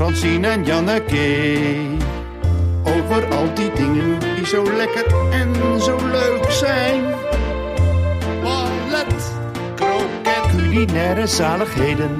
Francine 0.00 0.48
en 0.48 0.64
Janneke. 0.64 1.76
Over 2.84 3.34
al 3.34 3.54
die 3.54 3.72
dingen 3.72 4.18
die 4.34 4.46
zo 4.46 4.62
lekker 4.76 5.06
en 5.30 5.80
zo 5.80 5.96
leuk 6.12 6.50
zijn. 6.50 7.04
Ballet, 8.42 9.32
kroket, 9.74 10.56
culinaire 10.56 11.26
zaligheden. 11.26 12.18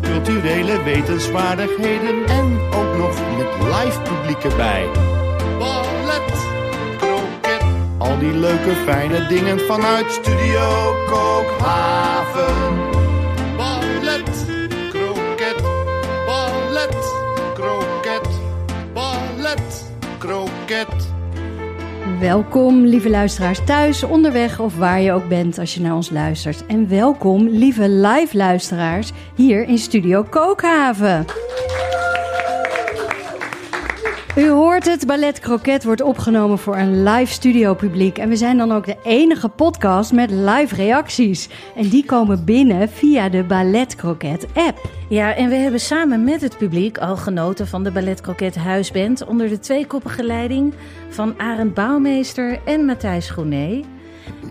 Culturele 0.00 0.82
wetenswaardigheden 0.82 2.26
en 2.26 2.58
ook 2.74 2.96
nog 2.96 3.14
met 3.36 3.74
live 3.74 4.00
publiek 4.00 4.44
erbij. 4.44 4.88
Ballet, 5.58 6.32
kroket, 6.98 7.64
al 7.98 8.18
die 8.18 8.32
leuke 8.32 8.74
fijne 8.84 9.26
dingen 9.26 9.60
vanuit 9.60 10.12
Studio 10.12 10.94
Kookhaven. 11.06 12.89
Welkom, 22.20 22.84
lieve 22.84 23.10
luisteraars 23.10 23.64
thuis, 23.64 24.02
onderweg 24.02 24.60
of 24.60 24.76
waar 24.76 25.00
je 25.00 25.12
ook 25.12 25.28
bent 25.28 25.58
als 25.58 25.74
je 25.74 25.80
naar 25.80 25.94
ons 25.94 26.10
luistert. 26.10 26.66
En 26.66 26.88
welkom, 26.88 27.48
lieve 27.48 27.88
live 27.88 28.36
luisteraars, 28.36 29.12
hier 29.34 29.62
in 29.68 29.78
Studio 29.78 30.22
Kookhaven. 30.22 31.24
U 34.36 34.48
hoort 34.48 34.84
het, 34.84 35.06
Ballet 35.06 35.40
Croquet 35.40 35.84
wordt 35.84 36.02
opgenomen 36.02 36.58
voor 36.58 36.76
een 36.76 37.02
live 37.02 37.32
studio 37.32 37.74
publiek. 37.74 38.18
En 38.18 38.28
we 38.28 38.36
zijn 38.36 38.56
dan 38.56 38.72
ook 38.72 38.86
de 38.86 38.96
enige 39.04 39.48
podcast 39.48 40.12
met 40.12 40.30
live 40.30 40.74
reacties. 40.74 41.48
En 41.76 41.88
die 41.88 42.04
komen 42.04 42.44
binnen 42.44 42.88
via 42.88 43.28
de 43.28 43.44
Ballet 43.44 43.96
Croquet 43.96 44.46
app. 44.54 44.90
Ja, 45.08 45.34
en 45.34 45.48
we 45.48 45.54
hebben 45.54 45.80
samen 45.80 46.24
met 46.24 46.40
het 46.40 46.58
publiek 46.58 46.98
al 46.98 47.16
genoten 47.16 47.66
van 47.66 47.82
de 47.82 47.90
Ballet 47.90 48.20
Croquet 48.20 48.56
Huisband 48.56 49.24
onder 49.24 49.48
de 49.48 49.58
tweekoppige 49.58 50.22
leiding 50.22 50.74
van 51.08 51.34
Arend 51.38 51.74
Bouwmeester 51.74 52.60
en 52.64 52.84
Matthijs 52.84 53.30
Groené. 53.30 53.82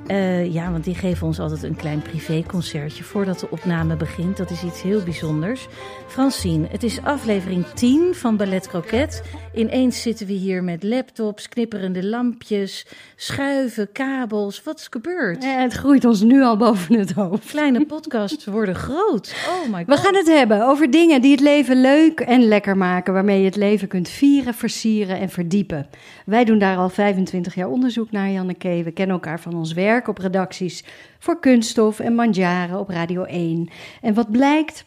Eh, 0.08 0.54
ja, 0.54 0.72
want 0.72 0.84
die 0.84 0.96
geven 0.96 1.28
ons 1.28 1.40
altijd 1.40 1.64
een 1.64 1.76
klein 1.76 2.02
privéconcertje 2.02 3.04
voordat 3.04 3.40
de 3.40 3.50
opname 3.50 3.96
begint. 3.96 4.38
Dat 4.38 4.50
is 4.50 4.64
iets 4.64 4.82
heel 4.82 5.04
bijzonders. 5.04 5.68
Francine, 6.08 6.68
het 6.70 6.84
is 6.84 7.02
aflevering 7.04 7.66
10 7.66 8.16
van 8.16 8.38
Ballet 8.38 8.68
Croquet. 8.68 9.24
Ineens 9.54 10.02
zitten 10.02 10.28
we 10.28 10.34
hier 10.34 10.64
met 10.64 10.84
laptops, 10.84 11.50
knipperende 11.50 12.06
lampjes, 12.06 12.86
schuiven, 13.16 13.92
kabels. 13.92 14.64
Wat 14.64 14.80
is 14.80 14.88
gebeurd? 14.90 15.44
Ja, 15.44 15.62
het 15.62 15.74
groeit 15.74 16.06
ons 16.06 16.22
nu 16.22 16.44
al 16.44 16.58
boven 16.58 17.00
het 17.00 17.12
hoofd. 17.12 17.46
Kleine 17.46 17.86
podcasts 17.86 18.46
worden 18.46 18.76
groot. 18.76 19.36
Oh 19.48 19.74
my 19.74 19.84
god. 19.86 19.96
We 19.96 19.98
gaan 19.98 20.16
het 20.16 20.28
hebben 20.28 20.68
over 20.68 20.92
dingen 20.92 21.22
die 21.22 21.32
het 21.32 21.40
leven 21.40 21.82
leuk 21.82 22.20
en 22.20 22.48
lekker 22.48 22.78
maken, 22.78 23.14
waarmee 23.14 23.40
je 23.40 23.46
het 23.46 23.56
leven 23.56 23.88
kunt 23.88 24.10
vieren, 24.10 24.54
versieren 24.54 25.20
en 25.20 25.30
verdiepen. 25.30 25.88
Wij 26.30 26.46
doen 26.46 26.60
daar 26.60 26.78
al 26.78 26.90
25 26.90 27.56
jaar 27.56 27.70
onderzoek 27.70 28.12
naar, 28.12 28.30
Janneke. 28.30 28.82
We 28.84 28.92
kennen 28.92 29.16
elkaar 29.16 29.40
van 29.40 29.54
ons 29.54 29.74
werk 29.74 30.08
op 30.08 30.18
redacties 30.18 30.84
voor 31.20 31.40
Kunststof 31.40 32.00
en 32.00 32.16
Mandjaren 32.16 32.80
op 32.80 32.90
Radio 32.90 33.24
1. 33.24 33.70
En 34.02 34.14
wat 34.14 34.32
blijkt? 34.32 34.86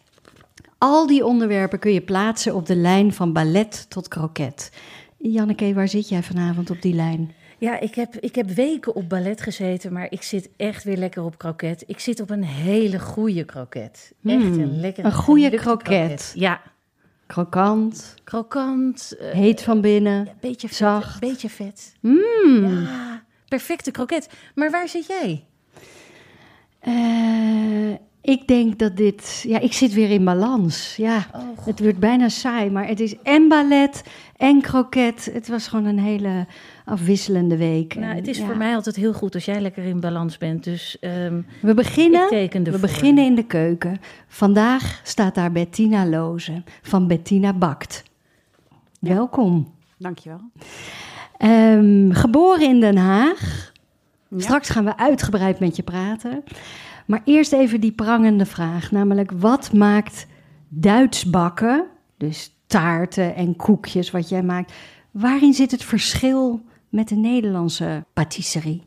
Al 0.78 1.06
die 1.06 1.24
onderwerpen 1.24 1.78
kun 1.78 1.92
je 1.92 2.00
plaatsen 2.00 2.54
op 2.54 2.66
de 2.66 2.76
lijn 2.76 3.12
van 3.12 3.32
ballet 3.32 3.86
tot 3.90 4.08
kroket. 4.08 4.72
Janneke, 5.16 5.74
waar 5.74 5.88
zit 5.88 6.08
jij 6.08 6.22
vanavond 6.22 6.70
op 6.70 6.82
die 6.82 6.94
lijn? 6.94 7.32
Ja, 7.58 7.80
ik 7.80 7.94
heb, 7.94 8.16
ik 8.16 8.34
heb 8.34 8.50
weken 8.50 8.94
op 8.94 9.08
ballet 9.08 9.40
gezeten, 9.40 9.92
maar 9.92 10.06
ik 10.10 10.22
zit 10.22 10.50
echt 10.56 10.84
weer 10.84 10.96
lekker 10.96 11.24
op 11.24 11.38
kroket. 11.38 11.84
Ik 11.86 11.98
zit 11.98 12.20
op 12.20 12.30
een 12.30 12.44
hele 12.44 13.00
goede 13.00 13.44
kroket. 13.44 14.12
Echt 14.24 14.42
Hmm, 14.42 14.60
een 14.60 14.80
lekkere 14.80 15.06
een 15.06 15.14
goede 15.14 15.48
gelukte 15.48 15.64
kroket. 15.66 16.32
Ja, 16.34 16.60
Krokant, 17.32 18.14
krokant. 18.24 19.16
eh, 19.18 19.30
heet 19.30 19.62
van 19.62 19.80
binnen. 19.80 20.28
beetje 20.40 20.68
vet. 20.68 20.76
zacht. 20.76 21.20
Beetje 21.20 21.48
vet. 21.50 21.94
Mm. 22.00 22.84
Ja, 22.84 23.22
perfecte 23.48 23.90
kroket. 23.90 24.28
Maar 24.54 24.70
waar 24.70 24.88
zit 24.88 25.06
jij? 25.06 25.44
Eh, 26.78 27.90
ik 28.20 28.46
denk 28.48 28.78
dat 28.78 28.96
dit. 28.96 29.44
Ja, 29.46 29.58
ik 29.58 29.72
zit 29.72 29.92
weer 29.92 30.10
in 30.10 30.24
balans. 30.24 30.96
Ja, 30.96 31.26
Oh, 31.34 31.66
het 31.66 31.80
wordt 31.80 31.98
bijna 31.98 32.28
saai, 32.28 32.70
maar 32.70 32.86
het 32.86 33.00
is 33.00 33.14
en 33.22 33.48
ballet 33.48 34.02
en 34.36 34.60
kroket. 34.60 35.30
Het 35.32 35.48
was 35.48 35.66
gewoon 35.68 35.84
een 35.84 35.98
hele 35.98 36.46
afwisselende 36.92 37.56
week. 37.56 37.94
Nou, 37.94 38.14
het 38.14 38.28
is 38.28 38.38
ja. 38.38 38.46
voor 38.46 38.56
mij 38.56 38.74
altijd 38.74 38.96
heel 38.96 39.12
goed 39.12 39.34
als 39.34 39.44
jij 39.44 39.60
lekker 39.60 39.84
in 39.84 40.00
balans 40.00 40.38
bent. 40.38 40.64
Dus 40.64 40.98
ehm, 41.00 41.40
We 41.60 41.74
beginnen. 41.74 42.28
We 42.62 42.78
beginnen 42.80 43.24
in 43.24 43.34
de 43.34 43.46
keuken. 43.46 44.00
Vandaag 44.28 45.00
staat 45.04 45.34
daar 45.34 45.52
Bettina 45.52 46.06
Loze 46.06 46.62
van 46.82 47.06
Bettina 47.06 47.52
Bakt. 47.52 48.02
Welkom. 49.00 49.74
Dankjewel. 49.98 50.40
Ehm, 51.36 52.10
geboren 52.10 52.68
in 52.68 52.80
Den 52.80 52.96
Haag. 52.96 53.72
Ja. 54.28 54.40
Straks 54.40 54.68
gaan 54.68 54.84
we 54.84 54.96
uitgebreid 54.96 55.60
met 55.60 55.76
je 55.76 55.82
praten. 55.82 56.44
Maar 57.06 57.22
eerst 57.24 57.52
even 57.52 57.80
die 57.80 57.92
prangende 57.92 58.46
vraag, 58.46 58.90
namelijk 58.90 59.30
wat 59.36 59.72
maakt 59.72 60.26
Duits 60.68 61.24
bakken, 61.24 61.84
dus 62.16 62.56
taarten 62.66 63.34
en 63.34 63.56
koekjes 63.56 64.10
wat 64.10 64.28
jij 64.28 64.42
maakt, 64.42 64.72
waarin 65.10 65.52
zit 65.52 65.70
het 65.70 65.84
verschil 65.84 66.62
met 66.92 67.08
de 67.08 67.14
Nederlandse 67.14 68.04
patisserie? 68.12 68.82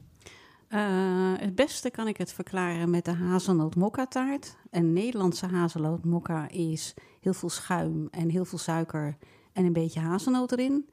Eh, 0.67 1.33
het 1.37 1.55
beste 1.55 1.89
kan 1.89 2.07
ik 2.07 2.17
het 2.17 2.33
verklaren 2.33 2.89
met 2.89 3.05
de 3.05 3.11
hazelnoot 3.11 3.75
mokka 3.75 4.05
taart. 4.05 4.57
Een 4.69 4.93
Nederlandse 4.93 5.45
hazelnoot 5.45 6.03
mokka 6.03 6.49
is 6.49 6.93
heel 7.21 7.33
veel 7.33 7.49
schuim 7.49 8.07
en 8.11 8.29
heel 8.29 8.45
veel 8.45 8.57
suiker 8.57 9.17
en 9.53 9.65
een 9.65 9.73
beetje 9.73 9.99
hazelnoot 9.99 10.51
erin. 10.51 10.89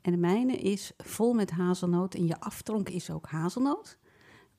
En 0.00 0.12
de 0.12 0.18
mijne 0.18 0.56
is 0.56 0.92
vol 0.96 1.32
met 1.32 1.50
hazelnoot 1.50 2.14
en 2.14 2.26
je 2.26 2.40
aftronk 2.40 2.88
is 2.88 3.10
ook 3.10 3.26
hazelnoot. 3.26 3.98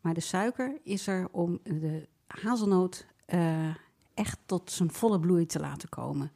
Maar 0.01 0.13
de 0.13 0.19
suiker 0.19 0.79
is 0.83 1.07
er 1.07 1.27
om 1.31 1.59
de 1.63 2.07
hazelnoot 2.27 3.05
eh, 3.25 3.75
echt 4.13 4.39
tot 4.45 4.71
zijn 4.71 4.91
volle 4.91 5.19
bloei 5.19 5.45
te 5.45 5.59
laten 5.59 5.89
komen. 5.89 6.31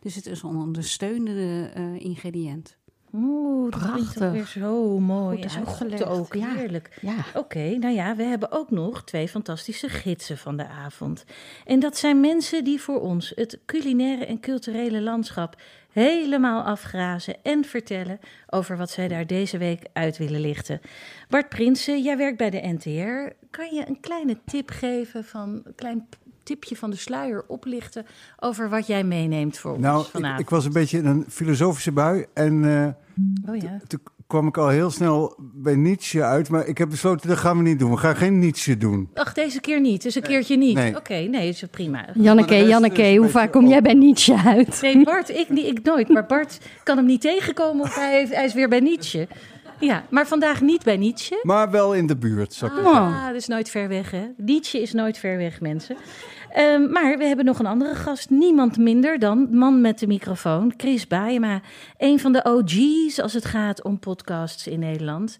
Dus 0.00 0.14
het 0.14 0.26
is 0.26 0.42
een 0.42 0.56
ondersteunende 0.56 1.70
eh, 1.74 2.00
ingrediënt. 2.00 2.76
Oeh, 3.12 3.70
dat 3.70 3.80
Prachtig. 3.80 4.32
weer 4.32 4.46
zo 4.46 4.98
mooi 4.98 5.36
Goed 5.36 5.44
en 5.44 5.50
zo 5.50 5.64
goed 5.64 6.04
ook. 6.04 6.34
ja. 6.34 6.54
Heerlijk. 6.54 6.98
Ja, 7.00 7.14
Oké, 7.34 7.76
nou 7.78 7.94
ja, 7.94 8.16
we 8.16 8.22
hebben 8.22 8.52
ook 8.52 8.70
nog 8.70 9.04
twee 9.04 9.28
fantastische 9.28 9.88
gidsen 9.88 10.38
van 10.38 10.56
de 10.56 10.66
avond. 10.68 11.24
En 11.64 11.80
dat 11.80 11.96
zijn 11.96 12.20
mensen 12.20 12.64
die 12.64 12.80
voor 12.80 13.00
ons 13.00 13.32
het 13.34 13.58
culinaire 13.66 14.26
en 14.26 14.40
culturele 14.40 15.00
landschap 15.00 15.56
helemaal 15.92 16.62
afgrazen 16.62 17.36
en 17.42 17.64
vertellen 17.64 18.18
over 18.46 18.76
wat 18.76 18.90
zij 18.90 19.08
daar 19.08 19.26
deze 19.26 19.58
week 19.58 19.82
uit 19.92 20.18
willen 20.18 20.40
lichten. 20.40 20.80
Bart 21.28 21.48
Prinsen, 21.48 22.02
jij 22.02 22.16
werkt 22.16 22.38
bij 22.38 22.50
de 22.50 22.60
NTR. 22.78 23.34
Kan 23.50 23.74
je 23.74 23.84
een 23.88 24.00
kleine 24.00 24.38
tip 24.44 24.70
geven 24.70 25.24
van 25.24 25.60
een 25.64 25.74
klein 25.74 26.08
tipje 26.50 26.76
van 26.76 26.90
de 26.90 26.96
sluier 26.96 27.44
oplichten 27.46 28.06
over 28.38 28.68
wat 28.68 28.86
jij 28.86 29.04
meeneemt 29.04 29.58
voor 29.58 29.72
ons 29.72 29.80
Nou, 29.82 30.00
ik, 30.00 30.06
vanavond? 30.06 30.40
ik 30.40 30.50
was 30.50 30.64
een 30.64 30.72
beetje 30.72 30.98
in 30.98 31.06
een 31.06 31.24
filosofische 31.28 31.92
bui 31.92 32.26
en 32.34 32.64
eh, 32.64 33.50
Oh 33.50 33.56
ja. 33.56 33.80
toen 33.86 34.00
kwam 34.26 34.46
ik 34.46 34.56
al 34.56 34.68
heel 34.68 34.90
snel 34.90 35.34
bij 35.38 35.74
Nietzsche 35.74 36.22
uit. 36.22 36.48
Maar 36.48 36.66
ik 36.66 36.78
heb 36.78 36.88
besloten, 36.88 37.28
dat 37.28 37.38
gaan 37.38 37.56
we 37.56 37.62
niet 37.62 37.78
doen. 37.78 37.90
We 37.90 37.96
gaan 37.96 38.16
geen 38.16 38.38
Nietzsche 38.38 38.76
doen. 38.76 39.08
Ach, 39.14 39.32
deze 39.32 39.60
keer 39.60 39.80
niet. 39.80 40.02
Dus 40.02 40.14
een 40.14 40.22
keertje 40.22 40.56
niet. 40.56 40.74
Nee. 40.74 40.96
Oké, 40.96 41.14
nee, 41.14 41.48
is 41.48 41.64
prima. 41.70 42.08
Janneke, 42.14 42.54
Janneke, 42.54 43.16
hoe 43.16 43.28
vaak 43.28 43.52
kom 43.52 43.66
jij 43.66 43.82
bij 43.82 43.94
Nietzsche 43.94 44.36
uit? 44.44 44.78
Nee, 44.82 45.04
Bart, 45.04 45.28
ik, 45.28 45.48
niet, 45.48 45.66
ik 45.66 45.82
nooit. 45.82 46.08
Maar 46.08 46.26
Bart 46.26 46.58
kan 46.82 46.96
hem 46.96 47.06
niet 47.06 47.20
tegenkomen 47.20 47.82
of 47.82 47.94
hij, 47.94 48.18
heeft, 48.18 48.34
hij 48.34 48.44
is 48.44 48.54
weer 48.54 48.68
bij 48.68 48.80
Nietzsche. 48.80 49.28
Ja, 49.80 50.04
maar 50.10 50.26
vandaag 50.26 50.60
niet 50.60 50.84
bij 50.84 50.96
Nietzsche. 50.96 51.40
Maar 51.42 51.70
wel 51.70 51.94
in 51.94 52.06
de 52.06 52.16
buurt, 52.16 52.54
zou 52.54 52.72
ik 52.72 52.86
Ah, 52.86 53.26
dat 53.26 53.34
is 53.34 53.46
nooit 53.46 53.70
ver 53.70 53.88
weg, 53.88 54.10
hè? 54.10 54.26
Nietzsche 54.36 54.80
is 54.80 54.92
nooit 54.92 55.18
ver 55.18 55.36
weg, 55.36 55.60
mensen. 55.60 55.96
Ehm, 56.52 56.90
maar 56.90 57.18
we 57.18 57.24
hebben 57.24 57.44
nog 57.44 57.58
een 57.58 57.66
andere 57.66 57.94
gast. 57.94 58.30
Niemand 58.30 58.76
minder 58.78 59.18
dan 59.18 59.48
man 59.50 59.80
met 59.80 59.98
de 59.98 60.06
microfoon, 60.06 60.74
Chris 60.76 61.06
Baayema. 61.06 61.60
Een 61.98 62.20
van 62.20 62.32
de 62.32 62.44
OG's 62.44 63.18
als 63.18 63.32
het 63.32 63.44
gaat 63.44 63.82
om 63.82 63.98
podcasts 63.98 64.66
in 64.66 64.78
Nederland. 64.78 65.38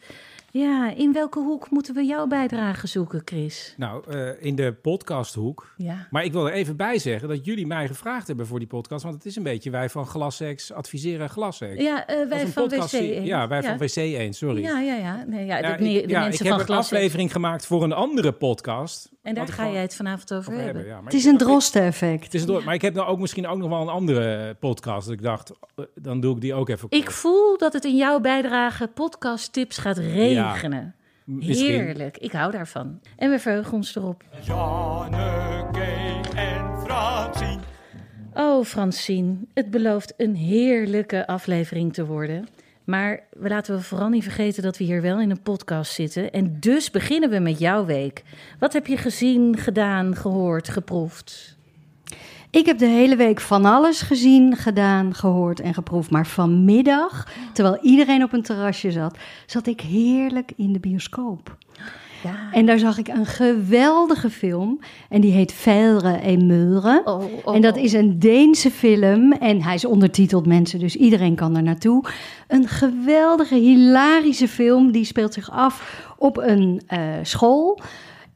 Ja, 0.53 0.93
in 0.97 1.12
welke 1.12 1.39
hoek 1.39 1.71
moeten 1.71 1.95
we 1.95 2.05
jouw 2.05 2.27
bijdrage 2.27 2.87
zoeken, 2.87 3.23
Chris? 3.25 3.75
Nou, 3.77 4.05
eh, 4.12 4.29
in 4.45 4.55
de 4.55 4.73
podcasthoek. 4.73 5.75
Ja. 5.77 6.07
Maar 6.11 6.25
ik 6.25 6.33
wil 6.33 6.47
er 6.47 6.53
even 6.53 6.77
bij 6.77 6.99
zeggen 6.99 7.29
dat 7.29 7.45
jullie 7.45 7.67
mij 7.67 7.87
gevraagd 7.87 8.27
hebben 8.27 8.47
voor 8.47 8.59
die 8.59 8.69
podcast. 8.69 9.03
Want 9.03 9.15
het 9.15 9.25
is 9.25 9.37
een 9.37 9.43
beetje 9.43 9.71
wij 9.71 9.89
van 9.89 10.07
Glassex 10.07 10.73
adviseren 10.73 11.29
Glassex. 11.29 11.83
Ja, 11.83 12.07
eh, 12.07 12.21
is 12.21 12.29
wij 12.29 12.47
van 12.47 12.62
podcast 12.62 12.93
WC 12.93 12.99
die- 13.01 13.15
1. 13.15 13.25
Ja, 13.25 13.49
wij 13.49 13.62
van 13.62 13.79
WC 13.79 13.97
1, 13.97 14.33
sorry. 14.33 14.62
Ja, 14.62 14.81
ja, 14.81 14.95
ja. 14.95 15.25
Nee, 15.27 15.47
ja, 15.47 15.59
Ja, 15.59 15.77
ik, 15.77 15.79
de 15.79 16.09
ja, 16.09 16.21
mensen 16.21 16.45
ik 16.47 16.53
heb 16.53 16.69
een 16.69 16.75
aflevering 16.77 17.33
gemaakt 17.33 17.67
voor 17.67 17.83
een 17.83 17.93
andere 17.93 18.33
podcast. 18.33 19.11
En 19.23 19.35
daar 19.35 19.49
ga 19.49 19.71
jij 19.71 19.83
het 19.83 19.97
vanavond 19.97 20.33
over, 20.33 20.53
over 20.53 20.65
hebben. 20.65 20.75
hebben. 20.75 20.93
Ja, 20.93 20.95
maar 20.95 21.13
Het 21.13 21.21
is 21.21 21.25
een 21.25 21.37
drosteneffect. 21.37 22.25
Het 22.25 22.35
is 22.35 22.43
een 22.43 22.65
Maar 22.65 22.75
ik 22.75 22.83
heb 22.83 22.95
nou 22.95 23.09
ook 23.09 23.19
misschien 23.19 23.47
ook 23.47 23.59
nog 23.59 23.69
wel 23.69 23.81
een 23.81 23.89
andere 23.89 24.55
podcast. 24.55 25.07
Dat 25.07 25.15
ik 25.15 25.23
dacht, 25.23 25.53
eh, 25.75 25.85
dan 25.95 26.21
doe 26.21 26.35
ik 26.35 26.41
die 26.41 26.55
ook 26.55 26.69
even. 26.69 26.87
Ik 26.91 27.05
kort. 27.05 27.15
voel 27.15 27.59
dat 27.59 27.73
het 27.73 27.85
in 27.85 27.97
jouw 27.97 28.21
bijdrage 28.21 28.87
podcasttips 28.87 29.79
gaat 29.79 29.99
regenen. 29.99 30.95
Heerlijk, 31.39 32.19
ik 32.19 32.33
hou 32.33 32.53
daarvan. 32.53 33.01
En 33.17 33.31
we 33.31 33.39
verheugen 33.39 33.73
ons 33.73 33.97
erop. 33.97 34.23
Janneke 34.43 36.21
en 36.35 36.81
Francine. 36.85 37.61
Oh, 38.35 38.65
Francine, 38.65 39.37
het 39.55 39.71
belooft 39.71 40.15
een 40.17 40.35
heerlijke 40.35 41.27
aflevering 41.27 41.93
te 41.93 42.07
worden. 42.07 42.49
Maar 42.85 43.23
laten 43.31 43.75
we 43.75 43.82
vooral 43.82 44.09
niet 44.09 44.23
vergeten 44.23 44.62
dat 44.62 44.79
we 44.79 44.85
hier 44.85 45.03
wel 45.03 45.21
in 45.21 45.31
een 45.31 45.43
podcast 45.43 45.93
zitten. 45.93 46.32
En 46.32 46.56
dus 46.61 46.91
beginnen 46.91 47.31
we 47.31 47.38
met 47.38 47.59
jouw 47.59 47.85
week. 47.85 48.23
Wat 48.59 48.73
heb 48.73 48.87
je 48.87 48.97
gezien, 48.97 49.56
gedaan, 49.56 50.17
gehoord, 50.17 50.69
geproefd? 50.69 51.59
Ik 52.50 52.67
heb 52.67 52.79
de 52.79 52.87
hele 52.87 53.17
week 53.17 53.41
van 53.41 53.65
alles 53.65 54.00
gezien, 54.00 54.56
gedaan, 54.56 55.15
gehoord 55.15 55.61
en 55.61 55.75
geproefd. 55.75 56.11
Maar 56.11 56.27
vanmiddag, 56.27 57.29
terwijl 57.53 57.79
iedereen 57.82 58.23
op 58.23 58.32
een 58.32 58.43
terrasje 58.43 58.91
zat, 58.91 59.19
zat 59.47 59.67
ik 59.67 59.81
heerlijk 59.81 60.53
in 60.56 60.73
de 60.73 60.81
bioscoop. 60.81 61.56
Ja. 62.23 62.53
En 62.53 62.67
daar 62.67 62.79
zag 62.79 62.99
ik 62.99 63.09
een 63.09 63.27
geweldige 63.27 64.31
film. 64.31 64.81
En 65.09 65.21
die 65.21 65.33
heet 65.33 65.53
Veilre 65.53 66.13
en 66.13 66.47
Meuren. 66.47 67.07
Oh, 67.07 67.25
oh, 67.45 67.55
en 67.55 67.61
dat 67.61 67.77
oh. 67.77 67.83
is 67.83 67.93
een 67.93 68.19
Deense 68.19 68.71
film. 68.71 69.33
En 69.33 69.63
hij 69.63 69.75
is 69.75 69.85
ondertiteld 69.85 70.47
mensen, 70.47 70.79
dus 70.79 70.97
iedereen 70.97 71.35
kan 71.35 71.57
er 71.57 71.63
naartoe. 71.63 72.05
Een 72.49 72.69
geweldige, 72.69 73.55
hilarische 73.55 74.49
film. 74.49 74.93
Die 74.93 75.05
speelt 75.05 75.35
zich 75.35 75.51
af 75.51 76.07
op 76.19 76.37
een 76.37 76.83
eh, 76.87 77.01
school 77.23 77.81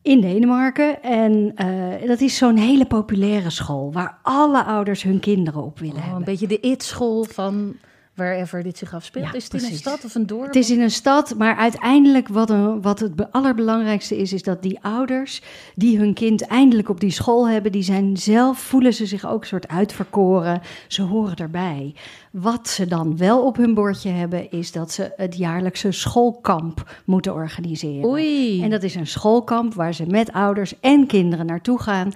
in 0.03 0.21
Denemarken. 0.21 1.03
En 1.03 1.53
eh, 1.55 2.07
dat 2.07 2.21
is 2.21 2.37
zo'n 2.37 2.57
hele 2.57 2.85
populaire 2.85 3.51
school. 3.51 3.93
Waar 3.93 4.19
alle 4.23 4.65
ouders 4.65 5.03
hun 5.03 5.21
kinderen 5.21 5.63
op 5.63 5.79
willen 5.79 5.97
Oh, 5.97 6.03
een 6.03 6.07
hebben. 6.09 6.25
beetje 6.25 6.47
de 6.47 6.61
it-school 6.61 7.25
van 7.25 7.77
wherever 8.15 8.63
dit 8.63 8.79
zich 8.79 8.95
afspeelt. 8.95 9.25
Ja, 9.25 9.33
is 9.33 9.45
het 9.45 9.55
in 9.63 9.71
een 9.71 9.77
stad 9.77 10.05
of 10.05 10.15
een 10.15 10.27
dorp? 10.27 10.47
Het 10.47 10.57
is 10.57 10.71
in 10.71 10.81
een 10.81 10.91
stad, 10.91 11.35
maar 11.37 11.57
uiteindelijk 11.57 12.29
wat, 12.29 12.51
een, 12.51 12.83
wat 12.83 13.01
het 13.01 13.17
be- 13.17 13.31
allerbelangrijkste 13.31 14.17
is, 14.17 14.33
is 14.33 14.43
dat 14.43 14.63
die 14.63 14.79
ouders 14.83 15.43
die 15.75 15.99
hun 15.99 16.15
kind 16.15 16.47
eindelijk 16.47 16.89
op 16.89 17.01
die 17.01 17.11
school 17.11 17.49
hebben, 17.49 17.73
die 17.73 17.83
zijn 17.83 18.17
zelf, 18.17 18.59
voelen 18.59 18.95
ze 18.95 19.07
zich 19.07 19.27
ook 19.27 19.41
een 19.41 19.47
soort 19.47 19.69
uitverkoren. 19.69 20.61
Ze 20.89 21.03
horen 21.03 21.37
erbij. 21.37 21.95
Wat 22.31 22.69
ze 22.69 22.87
dan 22.87 23.17
wel 23.17 23.47
op 23.47 23.57
hun 23.57 23.75
bordje 23.75 24.11
hebben, 24.11 24.51
is 24.51 24.73
dat 24.73 24.93
ze 24.93 25.13
het 25.17 25.37
jaarlijkse 25.37 25.93
schoolkamp 25.93 27.03
moeten 27.05 27.35
organiseren. 27.35 28.09
Oei. 28.09 28.63
En 28.63 28.71
dat 28.71 28.83
is 28.83 28.95
een 28.95 29.07
schoolkamp 29.07 29.75
waar 29.75 29.95
ze 29.95 30.07
met 30.07 30.33
ouders 30.33 30.81
en 30.81 31.07
kinderen 31.07 31.47
naartoe 31.47 31.81
gaan. 31.81 32.13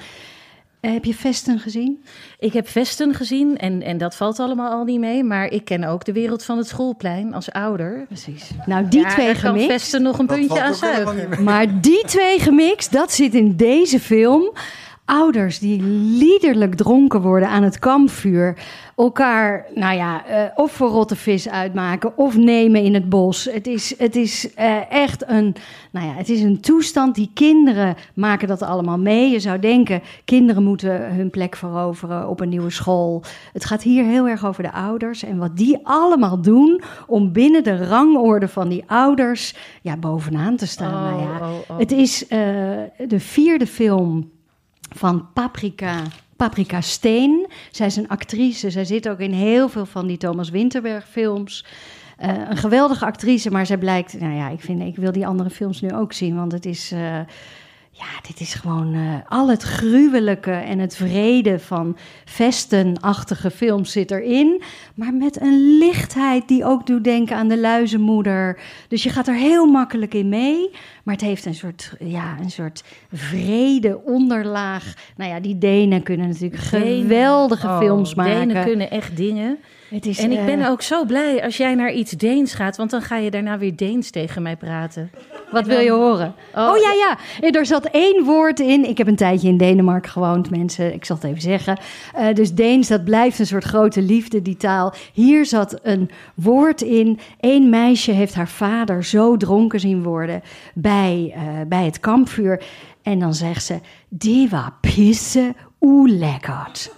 Eh, 0.80 0.92
heb 0.92 1.04
je 1.04 1.14
Vesten 1.14 1.58
gezien? 1.58 2.04
Ik 2.38 2.52
heb 2.52 2.68
Vesten 2.68 3.14
gezien 3.14 3.56
en, 3.56 3.82
en 3.82 3.98
dat 3.98 4.16
valt 4.16 4.40
allemaal 4.40 4.70
al 4.70 4.84
niet 4.84 4.98
mee. 5.00 5.24
Maar 5.24 5.46
ik 5.50 5.64
ken 5.64 5.84
ook 5.84 6.04
de 6.04 6.12
wereld 6.12 6.44
van 6.44 6.58
het 6.58 6.68
schoolplein 6.68 7.34
als 7.34 7.52
ouder. 7.52 8.04
Precies. 8.06 8.50
Nou, 8.66 8.88
die 8.88 9.00
Ja, 9.00 9.08
twee 9.08 9.26
daar 9.26 9.42
kan 9.42 9.52
gemixt. 9.52 9.70
Vesten 9.70 10.02
nog 10.02 10.18
een 10.18 10.26
Dat 10.26 10.36
puntje 10.36 10.60
aan 10.62 10.74
zuigen. 10.74 11.42
Maar 11.44 11.80
die 11.80 12.04
twee 12.04 12.38
gemixt, 12.38 12.92
dat 12.92 13.12
zit 13.12 13.34
in 13.34 13.56
deze 13.56 14.00
film. 14.00 14.52
Ouders 15.10 15.58
die 15.58 15.82
liederlijk 16.18 16.74
dronken 16.74 17.20
worden 17.20 17.48
aan 17.48 17.62
het 17.62 17.78
kampvuur. 17.78 18.56
Elkaar, 18.96 19.66
nou 19.74 19.96
ja, 19.96 20.26
eh, 20.26 20.44
of 20.54 20.72
voor 20.72 20.88
rotte 20.88 21.16
vis 21.16 21.48
uitmaken 21.48 22.16
of 22.16 22.36
nemen 22.36 22.82
in 22.82 22.94
het 22.94 23.08
bos. 23.08 23.44
Het 23.44 23.66
is, 23.66 23.98
het 23.98 24.16
is 24.16 24.54
eh, 24.54 24.90
echt 24.90 25.28
een, 25.28 25.54
nou 25.90 26.06
ja, 26.06 26.12
het 26.12 26.28
is 26.28 26.42
een 26.42 26.60
toestand. 26.60 27.14
Die 27.14 27.30
kinderen 27.34 27.94
maken 28.14 28.48
dat 28.48 28.62
allemaal 28.62 28.98
mee. 28.98 29.30
Je 29.30 29.40
zou 29.40 29.58
denken, 29.58 30.02
kinderen 30.24 30.62
moeten 30.62 31.14
hun 31.14 31.30
plek 31.30 31.56
veroveren 31.56 32.28
op 32.28 32.40
een 32.40 32.48
nieuwe 32.48 32.70
school. 32.70 33.22
Het 33.52 33.64
gaat 33.64 33.82
hier 33.82 34.04
heel 34.04 34.28
erg 34.28 34.46
over 34.46 34.62
de 34.62 34.72
ouders. 34.72 35.22
En 35.22 35.38
wat 35.38 35.56
die 35.56 35.78
allemaal 35.82 36.40
doen 36.42 36.82
om 37.06 37.32
binnen 37.32 37.64
de 37.64 37.86
rangorde 37.86 38.48
van 38.48 38.68
die 38.68 38.84
ouders 38.86 39.54
ja, 39.82 39.96
bovenaan 39.96 40.56
te 40.56 40.66
staan. 40.66 41.02
nou 41.02 41.22
ja, 41.22 41.26
Oh, 41.38 41.48
oh, 41.48 41.58
oh. 41.68 41.78
het 41.78 41.92
is 41.92 42.26
eh, 42.26 42.38
de 43.08 43.20
vierde 43.20 43.66
film 43.66 44.30
van 44.98 45.28
Paprika. 45.32 46.02
Paprika 46.36 46.80
Steen. 46.80 47.46
Zij 47.70 47.86
is 47.86 47.96
een 47.96 48.08
actrice. 48.08 48.70
Zij 48.70 48.84
zit 48.84 49.08
ook 49.08 49.18
in 49.18 49.32
heel 49.32 49.68
veel 49.68 49.86
van 49.86 50.06
die 50.06 50.16
Thomas 50.16 50.50
Winterberg 50.50 51.08
films. 51.08 51.64
Eh, 52.16 52.48
een 52.48 52.56
geweldige 52.56 53.04
actrice, 53.04 53.50
maar 53.50 53.66
zij 53.66 53.78
blijkt... 53.78 54.20
Nou 54.20 54.34
ja, 54.34 54.48
ik, 54.48 54.60
vind, 54.60 54.82
ik 54.82 54.96
wil 54.96 55.12
die 55.12 55.26
andere 55.26 55.50
films 55.50 55.80
nu 55.80 55.94
ook 55.94 56.12
zien, 56.12 56.36
want 56.36 56.52
het 56.52 56.66
is... 56.66 56.92
eh, 56.92 57.20
ja, 57.98 58.20
dit 58.26 58.40
is 58.40 58.54
gewoon 58.54 58.94
eh, 58.94 59.14
al 59.28 59.48
het 59.48 59.62
gruwelijke 59.62 60.50
en 60.50 60.78
het 60.78 60.96
vrede 60.96 61.58
van 61.58 61.96
vestenachtige 62.24 63.50
films 63.50 63.92
zit 63.92 64.10
erin. 64.10 64.62
Maar 64.94 65.14
met 65.14 65.40
een 65.40 65.78
lichtheid 65.78 66.48
die 66.48 66.64
ook 66.64 66.86
doet 66.86 67.04
denken 67.04 67.36
aan 67.36 67.48
de 67.48 67.58
luizenmoeder. 67.58 68.60
Dus 68.88 69.02
je 69.02 69.10
gaat 69.10 69.28
er 69.28 69.34
heel 69.34 69.66
makkelijk 69.66 70.14
in 70.14 70.28
mee. 70.28 70.70
Maar 71.08 71.16
het 71.16 71.26
heeft 71.26 71.44
een 71.44 71.54
soort, 71.54 71.92
ja, 71.98 72.36
een 72.40 72.50
soort 72.50 72.84
vrede 73.12 74.00
onderlaag. 74.04 74.94
Nou 75.16 75.30
ja, 75.30 75.40
die 75.40 75.58
Denen 75.58 76.02
kunnen 76.02 76.28
natuurlijk 76.28 76.70
Denen. 76.70 77.00
geweldige 77.02 77.66
Oh, 77.66 77.78
films 77.78 78.14
maken. 78.14 78.48
Denen 78.48 78.64
kunnen 78.64 78.90
echt 78.90 79.16
dingen. 79.16 79.58
Het 79.88 80.06
is, 80.06 80.18
En 80.18 80.32
ik 80.32 80.44
ben 80.46 80.60
eh, 80.60 80.70
ook 80.70 80.82
zo 80.82 81.04
blij 81.04 81.44
als 81.44 81.56
jij 81.56 81.74
naar 81.74 81.92
iets 81.92 82.10
Deens 82.10 82.54
gaat, 82.54 82.76
want 82.76 82.90
dan 82.90 83.02
ga 83.02 83.16
je 83.16 83.30
daarna 83.30 83.58
weer 83.58 83.76
Deens 83.76 84.10
tegen 84.10 84.42
mij 84.42 84.56
praten. 84.56 85.10
Wat 85.50 85.66
wil 85.66 85.80
je 85.80 85.90
horen? 85.90 86.34
Oh, 86.54 86.68
Oh, 86.68 86.76
ja, 86.76 86.92
ja. 86.92 87.18
Eh, 87.40 87.54
Er 87.54 87.66
zat 87.66 87.84
één 87.84 88.24
woord 88.24 88.60
in. 88.60 88.88
Ik 88.88 88.98
heb 88.98 89.06
een 89.06 89.16
tijdje 89.16 89.48
in 89.48 89.56
Denemarken 89.56 90.10
gewoond, 90.10 90.50
mensen. 90.50 90.94
Ik 90.94 91.04
zal 91.04 91.16
het 91.16 91.24
even 91.24 91.40
zeggen. 91.40 91.78
Eh, 92.14 92.34
dus 92.34 92.54
Deens, 92.54 92.88
dat 92.88 93.04
blijft 93.04 93.38
een 93.38 93.46
soort 93.46 93.64
grote 93.64 94.02
liefde, 94.02 94.42
die 94.42 94.56
taal. 94.56 94.94
Hier 95.12 95.46
zat 95.46 95.78
een 95.82 96.10
woord 96.34 96.82
in. 96.82 97.18
Eén 97.40 97.68
meisje 97.70 98.12
heeft 98.12 98.34
haar 98.34 98.48
vader 98.48 99.04
zo 99.04 99.36
dronken 99.36 99.80
zien 99.80 100.02
worden 100.02 100.42
bij, 100.74 100.97
eh, 101.06 101.42
bij 101.68 101.84
het 101.84 102.00
kampvuur. 102.00 102.62
En 103.02 103.18
dan 103.18 103.34
zegt 103.34 103.64
ze, 103.64 103.80
die 104.08 104.48
was 104.48 104.68
pisse 104.80 105.54
oelekkerd. 105.80 106.92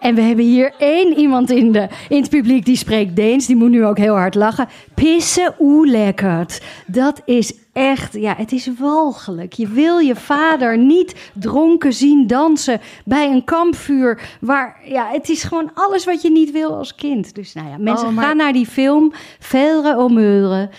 En 0.00 0.14
we 0.14 0.20
hebben 0.20 0.44
hier 0.44 0.72
één 0.78 1.18
iemand 1.18 1.50
in, 1.50 1.72
de, 1.72 1.88
in 2.08 2.20
het 2.20 2.30
publiek 2.30 2.64
die 2.64 2.76
spreekt 2.76 3.16
Deens. 3.16 3.46
Die 3.46 3.56
moet 3.56 3.70
nu 3.70 3.84
ook 3.84 3.98
heel 3.98 4.14
hard 4.14 4.34
lachen. 4.34 4.68
Pisse 4.94 5.54
oelekkerd. 5.58 6.62
Dat 6.86 7.22
is 7.24 7.52
echt, 7.72 8.12
ja, 8.14 8.34
het 8.36 8.52
is 8.52 8.70
walgelijk. 8.78 9.52
Je 9.52 9.68
wil 9.68 9.98
je 9.98 10.16
vader 10.16 10.78
niet 10.78 11.30
dronken 11.34 11.92
zien 11.92 12.26
dansen 12.26 12.80
bij 13.04 13.30
een 13.30 13.44
kampvuur. 13.44 14.20
Waar, 14.40 14.80
ja, 14.84 15.08
het 15.12 15.28
is 15.28 15.42
gewoon 15.42 15.70
alles 15.74 16.04
wat 16.04 16.22
je 16.22 16.30
niet 16.30 16.50
wil 16.52 16.76
als 16.76 16.94
kind. 16.94 17.34
Dus 17.34 17.52
nou 17.52 17.68
ja, 17.68 17.78
mensen 17.78 18.08
Oh, 18.08 18.14
maar- 18.14 18.24
gaan 18.24 18.36
naar 18.36 18.52
die 18.52 18.66
film. 18.66 19.12
Velre 19.38 19.96
o 19.96 20.08
Meuren. 20.08 20.70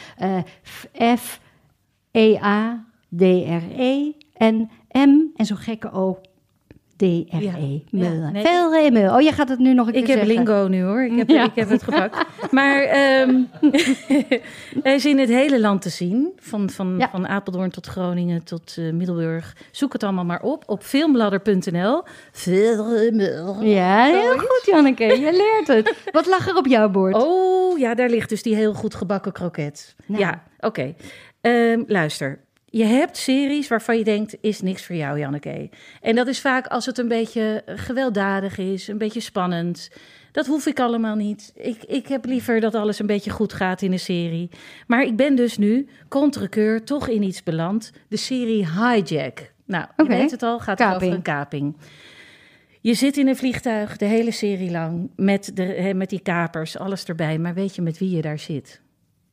Eh, 2.11 2.33
F-E-A-D-R-E 2.39 4.11
en 4.33 4.69
M 4.91 5.19
en 5.35 5.45
zo'n 5.45 5.57
gekke 5.57 5.91
O. 5.91 6.19
D-R-E. 6.97 7.79
Ja. 7.89 8.29
Nee. 8.31 8.91
Meuren. 8.91 9.13
Oh, 9.15 9.21
jij 9.21 9.31
gaat 9.31 9.49
het 9.49 9.59
nu 9.59 9.73
nog 9.73 9.87
een 9.87 9.93
Ik 9.93 10.03
keer 10.03 10.17
heb 10.17 10.25
zeggen. 10.27 10.43
lingo 10.45 10.67
nu 10.67 10.83
hoor. 10.83 11.03
Ik 11.03 11.17
heb, 11.17 11.29
Ja. 11.29 11.43
ik 11.43 11.55
heb 11.55 11.69
het 11.69 11.83
gepakt. 11.83 12.25
Maar 12.51 12.81
ehm 12.81 13.41
hij 14.83 14.95
is 14.95 15.05
in 15.05 15.17
het 15.19 15.29
hele 15.29 15.59
land 15.59 15.81
te 15.81 15.89
zien. 15.89 16.31
Van, 16.37 16.69
van, 16.69 17.07
van 17.11 17.27
Apeldoorn 17.27 17.69
tot 17.69 17.87
Groningen 17.87 18.43
tot 18.43 18.75
eh, 18.77 18.91
Middelburg. 18.91 19.55
Zoek 19.71 19.93
het 19.93 20.03
allemaal 20.03 20.25
maar 20.25 20.41
op. 20.41 20.63
Op 20.67 20.83
filmladder.nl. 20.83 22.03
Filmladder. 22.31 23.65
Ja, 23.65 24.03
heel 24.05 24.37
goed, 24.37 24.61
Janneke. 24.65 25.03
Je 25.03 25.31
leert 25.65 25.67
het. 25.67 25.95
Wat 26.11 26.25
lag 26.25 26.47
er 26.47 26.55
op 26.57 26.65
jouw 26.67 26.89
bord? 26.89 27.15
Oh, 27.15 27.79
ja, 27.79 27.95
daar 27.95 28.09
ligt 28.09 28.29
dus 28.29 28.43
die 28.43 28.55
heel 28.55 28.73
goed 28.73 28.95
gebakken 28.95 29.31
kroket. 29.31 29.95
Nou. 30.05 30.21
Ja, 30.21 30.43
oké. 30.59 30.93
Ehm, 31.41 31.83
luister. 31.87 32.39
Je 32.65 32.83
hebt 32.83 33.17
series 33.17 33.67
waarvan 33.67 33.97
je 33.97 34.03
denkt, 34.03 34.37
is 34.41 34.61
niks 34.61 34.85
voor 34.85 34.95
jou, 34.95 35.19
Janneke. 35.19 35.69
En 36.01 36.15
dat 36.15 36.27
is 36.27 36.41
vaak 36.41 36.67
als 36.67 36.85
het 36.85 36.97
een 36.97 37.07
beetje 37.07 37.63
gewelddadig 37.65 38.57
is, 38.57 38.87
een 38.87 38.97
beetje 38.97 39.19
spannend. 39.19 39.89
Dat 40.31 40.45
hoef 40.45 40.65
ik 40.65 40.79
allemaal 40.79 41.15
niet. 41.15 41.51
Ik, 41.55 41.83
ik 41.83 42.07
heb 42.07 42.25
liever 42.25 42.59
dat 42.59 42.75
alles 42.75 42.99
een 42.99 43.05
beetje 43.05 43.31
goed 43.31 43.53
gaat 43.53 43.81
in 43.81 43.91
een 43.91 43.99
serie. 43.99 44.49
Maar 44.87 45.03
ik 45.03 45.15
ben 45.15 45.35
dus 45.35 45.57
nu, 45.57 45.87
contrekeur, 46.09 46.83
toch 46.83 47.07
in 47.07 47.23
iets 47.23 47.43
beland. 47.43 47.91
De 48.07 48.17
serie 48.17 48.67
Hijack. 48.67 49.51
Nou, 49.65 49.85
je 49.97 50.03
weet 50.03 50.31
het 50.31 50.43
al, 50.43 50.59
gaat 50.59 50.77
Kaping. 50.77 51.01
over 51.01 51.15
een 51.15 51.21
kaping. 51.21 51.77
Je 52.81 52.93
zit 52.93 53.17
in 53.17 53.27
een 53.27 53.35
vliegtuig 53.35 53.97
de 53.97 54.05
hele 54.05 54.31
serie 54.31 54.71
lang 54.71 55.09
met, 55.15 55.51
de, 55.53 55.91
met 55.95 56.09
die 56.09 56.21
kapers, 56.21 56.77
alles 56.77 57.03
erbij. 57.03 57.37
Maar 57.37 57.53
weet 57.53 57.75
je 57.75 57.81
met 57.81 57.97
wie 57.97 58.15
je 58.15 58.21
daar 58.21 58.39
zit? 58.39 58.81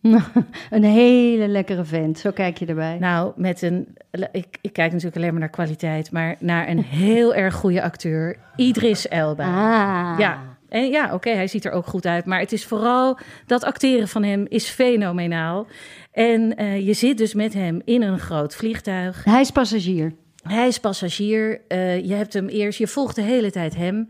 Een 0.71 0.85
hele 0.85 1.49
lekkere 1.49 1.85
vent. 1.85 2.19
Zo 2.19 2.31
kijk 2.31 2.59
je 2.59 2.67
erbij. 2.67 2.97
Nou, 3.01 3.33
met 3.37 3.63
een. 3.63 3.97
Ik, 4.33 4.47
ik 4.61 4.73
kijk 4.73 4.91
natuurlijk 4.91 5.17
alleen 5.17 5.31
maar 5.31 5.41
naar 5.41 5.49
kwaliteit, 5.49 6.11
maar 6.13 6.37
naar 6.39 6.69
een 6.69 6.83
heel 6.83 7.35
erg 7.35 7.55
goede 7.55 7.83
acteur, 7.83 8.37
Idris 8.57 9.09
Elba. 9.09 9.45
ah. 9.45 10.19
Ja, 10.19 10.43
en 10.69 10.89
ja, 10.89 11.15
oké, 11.15 11.31
hij 11.31 11.47
ziet 11.47 11.65
er 11.65 11.73
ook 11.73 11.87
goed 11.87 12.07
uit, 12.07 12.25
maar 12.25 12.41
het 12.41 12.53
is 12.53 12.65
vooral 12.65 13.19
dat 13.47 13.65
acteren 13.65 14.09
van 14.09 14.23
hem 14.23 14.47
is 14.49 14.69
fenomenaal. 14.69 15.67
En 16.13 16.57
eh, 16.57 16.87
je 16.87 16.93
zit 16.93 17.19
dus 17.19 17.35
met 17.35 17.55
hem 17.55 17.81
in 17.85 18.03
een 18.03 18.19
groot 18.19 18.55
vliegtuig. 18.55 19.25
Hij 19.25 19.41
is 19.41 19.51
passagier. 19.51 20.13
Hij 20.43 20.67
is 20.69 20.79
passagier. 20.79 21.61
eh, 21.69 22.05
je 22.05 22.15
hebt 22.15 22.33
hem 22.33 22.49
eerst, 22.49 22.79
je 22.79 22.87
volgt 22.87 23.15
de 23.15 23.23
hele 23.23 23.51
tijd 23.51 23.77
hem. 23.77 24.09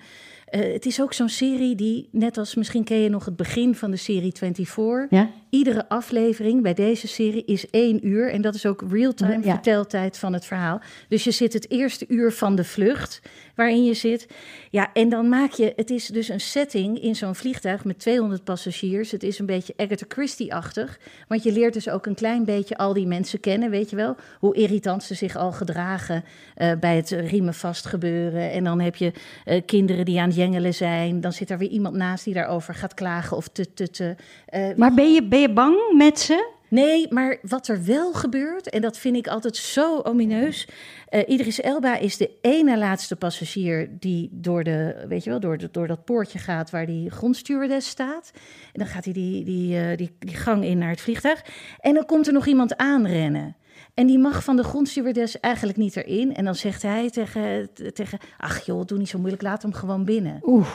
Eh, 0.50 0.73
het 0.73 0.87
is 0.87 1.00
ook 1.02 1.12
zo'n 1.12 1.28
serie 1.28 1.75
die, 1.75 2.09
net 2.12 2.38
als 2.38 2.55
misschien 2.55 2.85
ken 2.85 2.99
je 2.99 3.09
nog 3.09 3.25
het 3.25 3.37
begin 3.37 3.75
van 3.75 3.90
de 3.90 3.97
serie 3.97 4.33
24. 4.37 5.07
Ja? 5.11 5.31
Iedere 5.50 5.88
aflevering 5.88 6.62
bij 6.62 6.75
deze 6.75 7.09
serie 7.09 7.45
is 7.45 7.71
één 7.71 8.07
uur. 8.07 8.31
En 8.31 8.43
dat 8.43 8.55
is 8.55 8.67
ook 8.67 8.85
real-time 8.90 9.45
Ja. 9.45 9.52
verteltijd 9.52 10.19
van 10.19 10.33
het 10.33 10.45
verhaal. 10.45 10.81
Dus 11.09 11.25
je 11.25 11.31
zit 11.31 11.52
het 11.52 11.71
eerste 11.71 12.05
uur 12.09 12.33
van 12.33 12.55
de 12.55 12.64
vlucht 12.64 13.21
waarin 13.58 13.84
je 13.84 13.94
zit. 13.94 14.26
Ja, 14.70 14.92
en 14.92 15.08
dan 15.08 15.28
maak 15.28 15.50
je... 15.50 15.72
Het 15.76 15.90
is 15.90 16.06
dus 16.06 16.28
een 16.28 16.40
setting 16.40 17.02
in 17.02 17.16
zo'n 17.16 17.34
vliegtuig 17.34 17.84
met 17.84 17.98
200 17.98 18.44
passagiers. 18.44 19.10
Het 19.10 19.22
is 19.22 19.38
een 19.38 19.46
beetje 19.46 19.74
Agatha 19.76 20.04
Christie-achtig. 20.08 20.98
Want 21.28 21.42
je 21.42 21.52
leert 21.52 21.72
dus 21.74 21.88
ook 21.88 22.06
een 22.06 22.14
klein 22.14 22.44
beetje 22.44 22.76
al 22.76 22.92
die 22.92 23.06
mensen 23.06 23.40
kennen, 23.40 23.70
weet 23.70 23.90
je 23.90 23.96
wel. 23.96 24.16
Hoe 24.38 24.54
irritant 24.54 25.02
ze 25.02 25.14
zich 25.14 25.36
al 25.36 25.52
gedragen 25.52 26.24
eh, 26.54 26.72
bij 26.80 26.96
het 26.96 27.10
riemen 27.10 27.54
vastgebeuren. 27.54 28.50
En 28.50 28.64
dan 28.64 28.80
heb 28.80 28.96
je 28.96 29.12
eh, 29.44 29.62
kinderen 29.66 30.04
die 30.04 30.20
aan 30.20 30.28
het 30.28 30.36
jengelen 30.36 30.74
zijn. 30.74 31.20
Dan 31.20 31.32
zit 31.32 31.50
er 31.50 31.58
weer 31.58 31.68
iemand 31.70 31.94
naast 31.94 32.24
die 32.24 32.34
daarover 32.34 32.74
gaat 32.74 32.94
klagen 32.94 33.36
of 33.36 33.48
te... 33.48 34.14
eh, 34.46 34.76
Maar 34.76 34.94
ben 34.94 35.12
je, 35.12 35.24
ben 35.24 35.40
je 35.40 35.52
bang 35.52 35.76
met 35.96 36.18
ze? 36.20 36.56
Nee, 36.68 37.06
maar 37.12 37.38
wat 37.42 37.68
er 37.68 37.84
wel 37.84 38.12
gebeurt, 38.12 38.70
en 38.70 38.80
dat 38.80 38.98
vind 38.98 39.16
ik 39.16 39.26
altijd 39.26 39.56
zo 39.56 40.00
omineus. 40.00 40.68
eh 41.08 41.28
Idris 41.28 41.60
Elba 41.60 41.96
is 41.96 42.16
de 42.16 42.30
ene 42.40 42.78
laatste 42.78 43.16
passagier 43.16 43.88
die 44.00 44.28
door, 44.32 44.64
de, 44.64 45.04
weet 45.08 45.25
je 45.25 45.30
wel, 45.30 45.40
door, 45.40 45.58
de, 45.58 45.68
door 45.70 45.87
dat 45.87 46.04
poortje 46.04 46.38
gaat 46.38 46.70
waar 46.70 46.87
die 46.87 47.10
grondstewardess 47.10 47.88
staat. 47.88 48.30
En 48.72 48.78
dan 48.80 48.87
gaat 48.87 49.04
hij 49.04 49.12
die, 49.12 49.44
die, 49.44 49.78
eh, 49.78 49.96
die, 49.96 50.16
die 50.18 50.37
gang 50.37 50.64
in 50.64 50.78
naar 50.78 50.90
het 50.90 51.00
vliegtuig. 51.00 51.44
En 51.80 51.94
dan 51.94 52.06
komt 52.06 52.26
er 52.26 52.32
nog 52.32 52.46
iemand 52.46 52.76
aanrennen. 52.76 53.56
En 53.94 54.06
die 54.06 54.18
mag 54.18 54.44
van 54.44 54.56
de 54.56 54.64
grondstewardess 54.64 55.40
eigenlijk 55.40 55.78
niet 55.78 55.96
erin. 55.96 56.34
En 56.34 56.44
dan 56.44 56.54
zegt 56.54 56.82
hij 56.82 57.10
tegen, 57.10 57.68
tegen 57.92 58.18
ach 58.37 58.66
joh, 58.66 58.84
doe 58.84 58.98
niet 58.98 59.08
zo 59.08 59.18
moeilijk, 59.18 59.42
laat 59.42 59.62
hem 59.62 59.72
gewoon 59.72 60.04
binnen. 60.04 60.38
Oeh. 60.42 60.68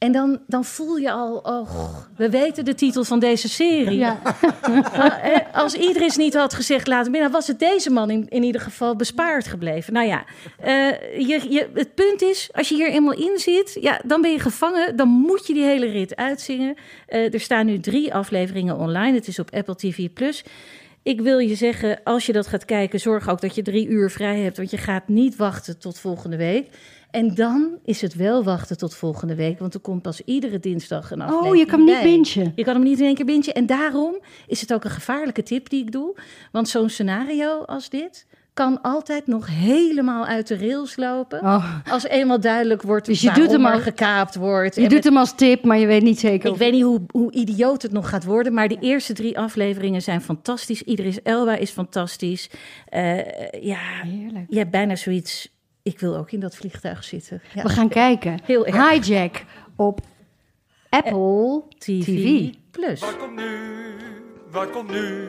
En 0.00 0.12
dan, 0.12 0.40
dan 0.46 0.64
voel 0.64 0.96
je 0.96 1.10
al, 1.10 1.36
oh, 1.36 1.96
we 2.16 2.30
weten 2.30 2.64
de 2.64 2.74
titel 2.74 3.04
van 3.04 3.18
deze 3.18 3.48
serie. 3.48 3.98
Ja. 3.98 4.18
Eh, 5.22 5.36
Als 5.52 5.74
Idris 5.74 6.16
niet 6.16 6.34
had 6.34 6.54
gezegd 6.54 6.86
laten 6.86 7.12
binnen, 7.12 7.30
was 7.30 7.46
het 7.46 7.58
deze 7.58 7.90
man 7.90 8.10
in, 8.10 8.28
in 8.28 8.42
ieder 8.42 8.60
geval 8.60 8.96
bespaard 8.96 9.46
gebleven. 9.46 9.92
Nou 9.92 10.06
ja, 10.06 10.24
eh, 10.60 10.72
je, 11.18 11.46
je, 11.48 11.68
het 11.74 11.94
punt 11.94 12.22
is, 12.22 12.48
als 12.52 12.68
je 12.68 12.74
hier 12.74 12.90
eenmaal 12.90 13.14
in 13.14 13.38
zit, 13.38 13.78
ja, 13.80 14.00
dan 14.04 14.20
ben 14.20 14.30
je 14.30 14.38
gevangen. 14.38 14.96
Dan 14.96 15.08
moet 15.08 15.46
je 15.46 15.54
die 15.54 15.64
hele 15.64 15.86
rit 15.86 16.16
uitzingen. 16.16 16.74
Eh, 17.06 17.34
er 17.34 17.40
staan 17.40 17.66
nu 17.66 17.80
drie 17.80 18.14
afleveringen 18.14 18.76
online. 18.76 19.14
Het 19.14 19.28
is 19.28 19.38
op 19.38 19.50
Apple 19.54 19.76
TV+. 19.76 20.08
Ik 21.02 21.20
wil 21.20 21.38
je 21.38 21.54
zeggen, 21.54 22.00
als 22.04 22.26
je 22.26 22.32
dat 22.32 22.46
gaat 22.46 22.64
kijken, 22.64 23.00
zorg 23.00 23.28
ook 23.28 23.40
dat 23.40 23.54
je 23.54 23.62
drie 23.62 23.88
uur 23.88 24.10
vrij 24.10 24.40
hebt. 24.40 24.56
Want 24.56 24.70
je 24.70 24.76
gaat 24.78 25.08
niet 25.08 25.36
wachten 25.36 25.78
tot 25.78 25.98
volgende 25.98 26.36
week. 26.36 26.68
En 27.10 27.34
dan 27.34 27.78
is 27.84 28.00
het 28.00 28.14
wel 28.14 28.44
wachten 28.44 28.76
tot 28.78 28.94
volgende 28.94 29.34
week. 29.34 29.58
Want 29.58 29.74
er 29.74 29.80
komt 29.80 30.02
pas 30.02 30.20
iedere 30.24 30.58
dinsdag 30.60 31.10
een 31.10 31.20
aflevering 31.20 31.52
Oh, 31.52 31.58
je 31.58 31.66
kan 31.66 31.78
hem 31.78 31.88
niet 32.12 32.24
bingen. 32.34 32.52
Je 32.54 32.64
kan 32.64 32.74
hem 32.74 32.82
niet 32.84 32.98
in 33.00 33.06
één 33.06 33.14
keer 33.14 33.24
bingen. 33.24 33.54
En 33.54 33.66
daarom 33.66 34.18
is 34.46 34.60
het 34.60 34.72
ook 34.74 34.84
een 34.84 34.90
gevaarlijke 34.90 35.42
tip 35.42 35.68
die 35.68 35.82
ik 35.82 35.92
doe. 35.92 36.16
Want 36.52 36.68
zo'n 36.68 36.88
scenario 36.88 37.62
als 37.62 37.88
dit 37.90 38.26
kan 38.54 38.80
altijd 38.82 39.26
nog 39.26 39.46
helemaal 39.50 40.24
uit 40.26 40.46
de 40.48 40.56
rails 40.58 40.96
lopen. 40.96 41.40
Oh. 41.40 41.74
Als 41.90 42.04
eenmaal 42.04 42.40
duidelijk 42.40 42.82
wordt 42.82 43.06
Dus 43.06 43.20
je 43.20 43.32
doet 43.32 43.50
hem 43.50 43.66
al- 43.66 43.78
gekaapt 43.78 44.34
wordt. 44.36 44.74
Je 44.74 44.80
doet 44.82 44.90
met- 44.92 45.04
hem 45.04 45.16
als 45.16 45.34
tip, 45.34 45.64
maar 45.64 45.78
je 45.78 45.86
weet 45.86 46.02
niet 46.02 46.20
zeker. 46.20 46.46
ik 46.46 46.52
of- 46.52 46.58
weet 46.58 46.72
niet 46.72 46.82
hoe, 46.82 47.00
hoe 47.12 47.32
idioot 47.32 47.82
het 47.82 47.92
nog 47.92 48.08
gaat 48.08 48.24
worden, 48.24 48.52
maar 48.54 48.68
de 48.68 48.76
eerste 48.80 49.12
drie 49.12 49.38
afleveringen 49.38 50.02
zijn 50.02 50.20
fantastisch. 50.20 50.82
Idris 50.82 51.22
Elba 51.22 51.56
is 51.56 51.70
fantastisch. 51.70 52.50
Eh, 52.88 53.16
ja, 53.62 53.78
Heerlijk. 54.02 54.44
je 54.48 54.58
hebt 54.58 54.70
bijna 54.70 54.96
zoiets. 54.96 55.58
Ik 55.82 56.00
wil 56.00 56.16
ook 56.16 56.30
in 56.30 56.40
dat 56.40 56.56
vliegtuig 56.56 57.04
zitten. 57.04 57.42
Ja. 57.54 57.62
We 57.62 57.68
gaan 57.68 57.88
kijken. 57.88 58.40
Heel 58.42 58.66
erg. 58.66 58.90
Hijack 58.90 59.44
op 59.76 60.00
Apple 60.88 61.62
TV, 61.78 62.04
TV. 62.04 62.54
Plus. 62.70 63.00
Wat 63.00 63.16
komt 63.16 63.36
nu? 63.36 63.96
Wat 64.50 64.70
komt 64.70 64.90
nu? 64.90 65.28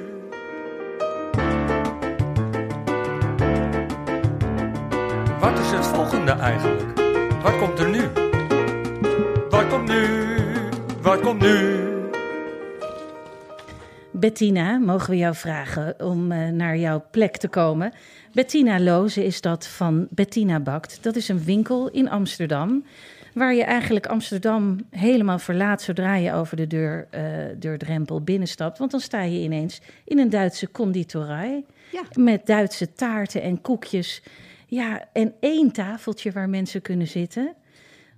Wat 5.40 5.60
is 5.60 5.72
het 5.72 5.86
volgende 5.86 6.32
eigenlijk? 6.32 7.00
Wat 7.42 7.58
komt 7.58 7.80
er 7.80 7.90
nu? 7.90 8.10
Wat 9.50 9.68
komt 9.68 9.88
nu? 9.88 10.06
Wat 11.02 11.20
komt 11.20 11.42
nu? 11.42 11.91
Bettina, 14.22 14.78
mogen 14.78 15.10
we 15.10 15.18
jou 15.18 15.36
vragen 15.36 15.96
om 16.00 16.32
eh, 16.32 16.50
naar 16.50 16.78
jouw 16.78 17.04
plek 17.12 17.38
te 17.38 17.48
komen? 17.48 17.94
Bettina 18.34 18.80
Loze 18.80 19.26
is 19.26 19.42
dat 19.42 19.68
van 19.68 20.08
Bettina 20.10 20.60
Bakt. 20.60 21.04
Dat 21.04 21.16
is 21.16 21.28
een 21.28 21.44
winkel 21.44 21.90
in 21.90 22.10
Amsterdam. 22.10 22.86
Waar 23.34 23.54
je 23.54 23.64
eigenlijk 23.64 24.06
Amsterdam 24.06 24.80
helemaal 24.90 25.40
verlaat 25.40 25.82
zodra 25.82 26.16
je 26.16 26.34
over 26.34 26.58
de 26.58 26.68
deur, 26.68 27.08
eh, 27.10 27.24
deurdrempel 27.58 28.22
binnenstapt. 28.22 28.78
Want 28.78 28.92
dan 28.92 29.00
sta 29.00 29.22
je 29.22 29.40
ineens 29.40 29.82
in 30.06 30.20
een 30.20 30.30
Duitse 30.30 30.72
conditorij. 30.72 31.66
Ja. 31.92 32.02
Met 32.16 32.46
Duitse 32.46 32.94
taarten 32.94 33.42
en 33.42 33.62
koekjes. 33.62 34.24
Ja, 34.68 35.08
en 35.14 35.34
één 35.40 35.72
tafeltje 35.72 36.32
waar 36.32 36.50
mensen 36.50 36.82
kunnen 36.82 37.08
zitten. 37.08 37.54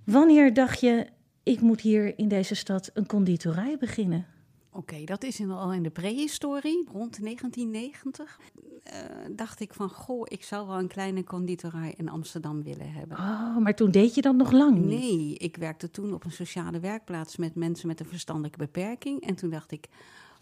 Wanneer 0.04 0.54
dacht 0.54 0.80
je, 0.80 1.06
ik 1.42 1.60
moet 1.60 1.80
hier 1.80 2.12
in 2.16 2.28
deze 2.28 2.54
stad 2.54 2.90
een 2.94 3.06
conditorij 3.06 3.76
beginnen? 3.80 4.33
Oké, 4.76 5.04
dat 5.04 5.24
is 5.24 5.40
in, 5.40 5.50
al 5.50 5.72
in 5.72 5.82
de 5.82 5.90
prehistorie, 5.90 6.84
rond 6.92 7.22
1990. 7.22 8.38
eh, 8.82 9.00
dacht 9.30 9.60
ik 9.60 9.74
van, 9.74 9.88
goh, 9.90 10.22
ik 10.24 10.44
zou 10.44 10.66
wel 10.66 10.78
een 10.78 10.88
kleine 10.88 11.24
conditorij 11.24 11.94
in 11.96 12.08
Amsterdam 12.08 12.62
willen 12.62 12.92
hebben. 12.92 13.16
Oh, 13.18 13.56
maar 13.56 13.74
toen 13.74 13.90
deed 13.90 14.14
je 14.14 14.20
dat 14.20 14.34
nog 14.34 14.52
lang 14.52 14.78
niet. 14.78 15.00
Nee, 15.00 15.34
ik 15.34 15.56
werkte 15.56 15.90
toen 15.90 16.14
op 16.14 16.24
een 16.24 16.32
sociale 16.32 16.80
werkplaats 16.80 17.36
met 17.36 17.54
mensen 17.54 17.88
met 17.88 18.00
een 18.00 18.06
verstandelijke 18.06 18.58
beperking. 18.58 19.20
En 19.26 19.34
toen 19.34 19.50
dacht 19.50 19.72
ik, 19.72 19.88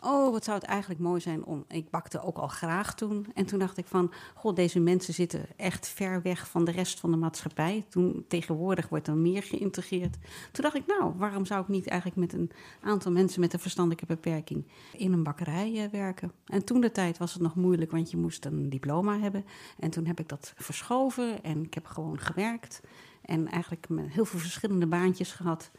oh, 0.02 0.30
wat 0.30 0.44
zou 0.44 0.58
het 0.58 0.66
eigenlijk 0.66 1.00
mooi 1.00 1.20
zijn 1.20 1.44
om... 1.44 1.64
Ik 1.68 1.90
bakte 1.90 2.22
ook 2.22 2.38
al 2.38 2.48
graag 2.48 2.94
toen. 2.94 3.26
En 3.34 3.46
toen 3.46 3.58
dacht 3.58 3.76
ik 3.76 3.86
van, 3.86 4.12
god, 4.34 4.56
deze 4.56 4.80
mensen 4.80 5.14
zitten 5.14 5.46
echt 5.56 5.88
ver 5.88 6.22
weg 6.22 6.48
van 6.48 6.64
de 6.64 6.70
rest 6.70 7.00
van 7.00 7.10
de 7.10 7.16
maatschappij. 7.16 7.84
Toen, 7.88 8.24
tegenwoordig 8.28 8.88
wordt 8.88 9.06
er 9.06 9.16
meer 9.16 9.42
geïntegreerd. 9.42 10.16
Toen 10.52 10.64
dacht 10.64 10.76
ik, 10.76 10.86
nou, 10.86 11.12
waarom 11.16 11.46
zou 11.46 11.62
ik 11.62 11.68
niet 11.68 11.86
eigenlijk 11.86 12.20
met 12.20 12.32
een 12.32 12.50
aantal 12.80 13.12
mensen 13.12 13.40
met 13.40 13.52
een 13.52 13.58
verstandelijke 13.58 14.06
beperking 14.06 14.64
in 14.92 15.12
een 15.12 15.22
bakkerij 15.22 15.84
eh, 15.84 15.90
werken? 15.90 16.32
En 16.46 16.64
toen 16.64 16.80
de 16.80 16.92
tijd 16.92 17.18
was 17.18 17.32
het 17.32 17.42
nog 17.42 17.54
moeilijk, 17.54 17.90
want 17.90 18.10
je 18.10 18.16
moest 18.16 18.44
een 18.44 18.70
diploma 18.70 19.18
hebben. 19.18 19.44
En 19.78 19.90
toen 19.90 20.06
heb 20.06 20.20
ik 20.20 20.28
dat 20.28 20.52
verschoven 20.56 21.42
en 21.42 21.64
ik 21.64 21.74
heb 21.74 21.86
gewoon 21.86 22.18
gewerkt. 22.18 22.80
En 23.22 23.48
eigenlijk 23.48 23.86
heel 23.90 24.24
veel 24.24 24.38
verschillende 24.38 24.86
baantjes 24.86 25.32
gehad 25.32 25.70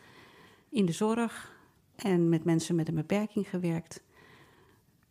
in 0.69 0.85
de 0.85 0.91
zorg 0.91 1.51
en 1.95 2.29
met 2.29 2.43
mensen 2.43 2.75
met 2.75 2.87
een 2.87 2.95
beperking 2.95 3.49
gewerkt. 3.49 4.03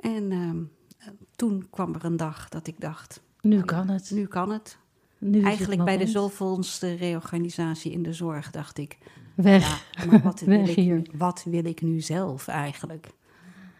En 0.02 0.32
ehm, 0.32 0.56
eh, 0.98 1.08
toen 1.36 1.66
kwam 1.70 1.94
er 1.94 2.04
een 2.04 2.16
dag 2.16 2.48
dat 2.48 2.66
ik 2.66 2.80
dacht, 2.80 3.20
Nu 3.40 3.60
kan 3.62 3.88
het. 3.88 4.10
nu 4.10 4.26
kan 4.26 4.50
het. 4.50 4.78
Nu 5.18 5.30
is 5.30 5.36
het 5.36 5.44
Eigenlijk 5.46 5.84
bij 5.84 5.96
de 5.96 6.06
zoveelste 6.06 6.94
reorganisatie 6.94 7.92
in 7.92 8.02
de 8.02 8.12
zorg 8.12 8.50
dacht 8.50 8.78
ik, 8.78 8.98
Weg. 9.34 9.84
ja, 9.90 10.04
maar 10.04 10.22
wat 10.22 10.40
wil, 10.46 10.68
ik, 10.68 10.76
hier. 10.76 11.02
wat 11.16 11.44
wil 11.48 11.64
ik 11.64 11.82
nu 11.82 12.00
zelf 12.00 12.48
eigenlijk? 12.48 13.10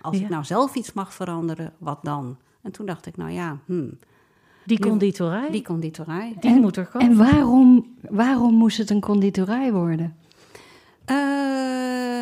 Als 0.00 0.16
Ja. 0.18 0.22
ik 0.24 0.28
nou 0.30 0.44
zelf 0.44 0.74
iets 0.74 0.92
mag 0.92 1.14
veranderen, 1.14 1.72
wat 1.78 1.98
dan? 2.02 2.36
En 2.62 2.72
toen 2.72 2.86
dacht 2.86 3.06
ik, 3.06 3.16
nou 3.16 3.30
ja, 3.30 3.58
hmm, 3.66 3.98
Die 4.64 4.78
conditorij, 4.80 5.42
die 5.42 5.50
die, 5.50 5.62
conditorij. 5.62 6.36
moet 6.42 6.76
er 6.76 6.86
komen. 6.86 7.08
En 7.08 7.16
waarom, 7.16 7.94
waarom 8.10 8.54
moest 8.54 8.78
het 8.78 8.90
een 8.90 9.00
conditorij 9.00 9.72
worden? 9.72 10.16
Eh, 11.04 11.16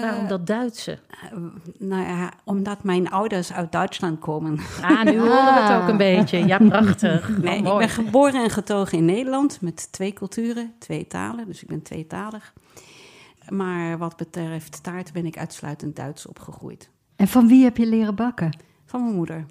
Waarom 0.00 0.28
dat 0.28 0.46
Duitse? 0.46 0.98
Nou 1.78 2.02
ja, 2.02 2.32
omdat 2.44 2.82
mijn 2.84 3.10
ouders 3.10 3.52
uit 3.52 3.72
Duitsland 3.72 4.18
komen. 4.18 4.58
Ah, 4.82 5.02
nu 5.02 5.18
horen 5.18 5.54
we 5.54 5.60
het 5.60 5.82
ook 5.82 5.88
een 5.88 5.96
beetje. 5.96 6.46
Ja, 6.46 6.58
prachtig. 6.58 7.28
Nee, 7.38 7.66
Oh, 7.66 7.72
ik 7.72 7.78
ben 7.78 7.88
geboren 7.88 8.42
en 8.42 8.50
getogen 8.50 8.98
in 8.98 9.04
Nederland 9.04 9.60
met 9.60 9.92
twee 9.92 10.12
culturen, 10.12 10.72
twee 10.78 11.06
talen. 11.06 11.46
Dus 11.46 11.62
ik 11.62 11.68
ben 11.68 11.82
tweetalig. 11.82 12.52
Maar 13.48 13.98
wat 13.98 14.16
betreft 14.16 14.82
taart 14.82 15.12
ben 15.12 15.26
ik 15.26 15.38
uitsluitend 15.38 15.96
Duits 15.96 16.26
opgegroeid. 16.26 16.90
En 17.16 17.28
van 17.28 17.46
wie 17.48 17.64
heb 17.64 17.76
je 17.76 17.86
leren 17.86 18.14
bakken? 18.14 18.56
Van 18.86 19.02
mijn 19.02 19.14
moeder. 19.14 19.44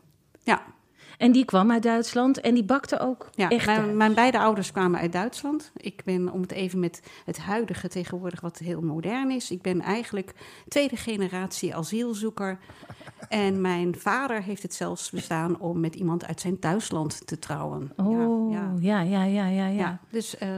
Ja, 0.43 0.61
En 1.19 1.31
die 1.31 1.45
kwam 1.45 1.71
uit 1.71 1.83
Duitsland 1.83 2.39
en 2.39 2.53
die 2.53 2.63
bakte 2.63 2.99
ook 2.99 3.29
ja 3.35 3.49
echt 3.49 3.93
mijn, 3.93 4.13
beide 4.13 4.39
ouders 4.39 4.71
kwamen 4.71 4.99
uit 4.99 5.11
Duitsland. 5.11 5.71
Ik 5.75 6.01
ben, 6.05 6.31
om 6.31 6.41
het 6.41 6.51
even 6.51 6.79
met 6.79 7.01
het 7.25 7.37
huidige 7.37 7.87
tegenwoordig, 7.87 8.41
wat 8.41 8.57
heel 8.57 8.81
modern 8.81 9.31
is. 9.31 9.51
Ik 9.51 9.61
ben 9.61 9.81
eigenlijk 9.81 10.33
tweede 10.67 10.95
generatie 10.95 11.75
asielzoeker. 11.75 12.57
En 13.29 13.61
mijn 13.61 13.95
vader 13.97 14.43
heeft 14.43 14.61
het 14.61 14.73
zelfs 14.73 15.09
bestaan 15.09 15.59
om 15.59 15.79
met 15.79 15.95
iemand 15.95 16.25
uit 16.25 16.41
zijn 16.41 16.59
thuisland 16.59 17.27
te 17.27 17.39
trouwen. 17.39 17.91
Oh, 17.95 18.51
ja, 18.51 18.71
ja, 18.79 19.01
ja, 19.01 19.23
ja, 19.23 19.47
ja. 19.47 19.47
ja. 19.47 19.67
ja. 19.67 19.99
Dus, 20.09 20.37
eh, 20.37 20.49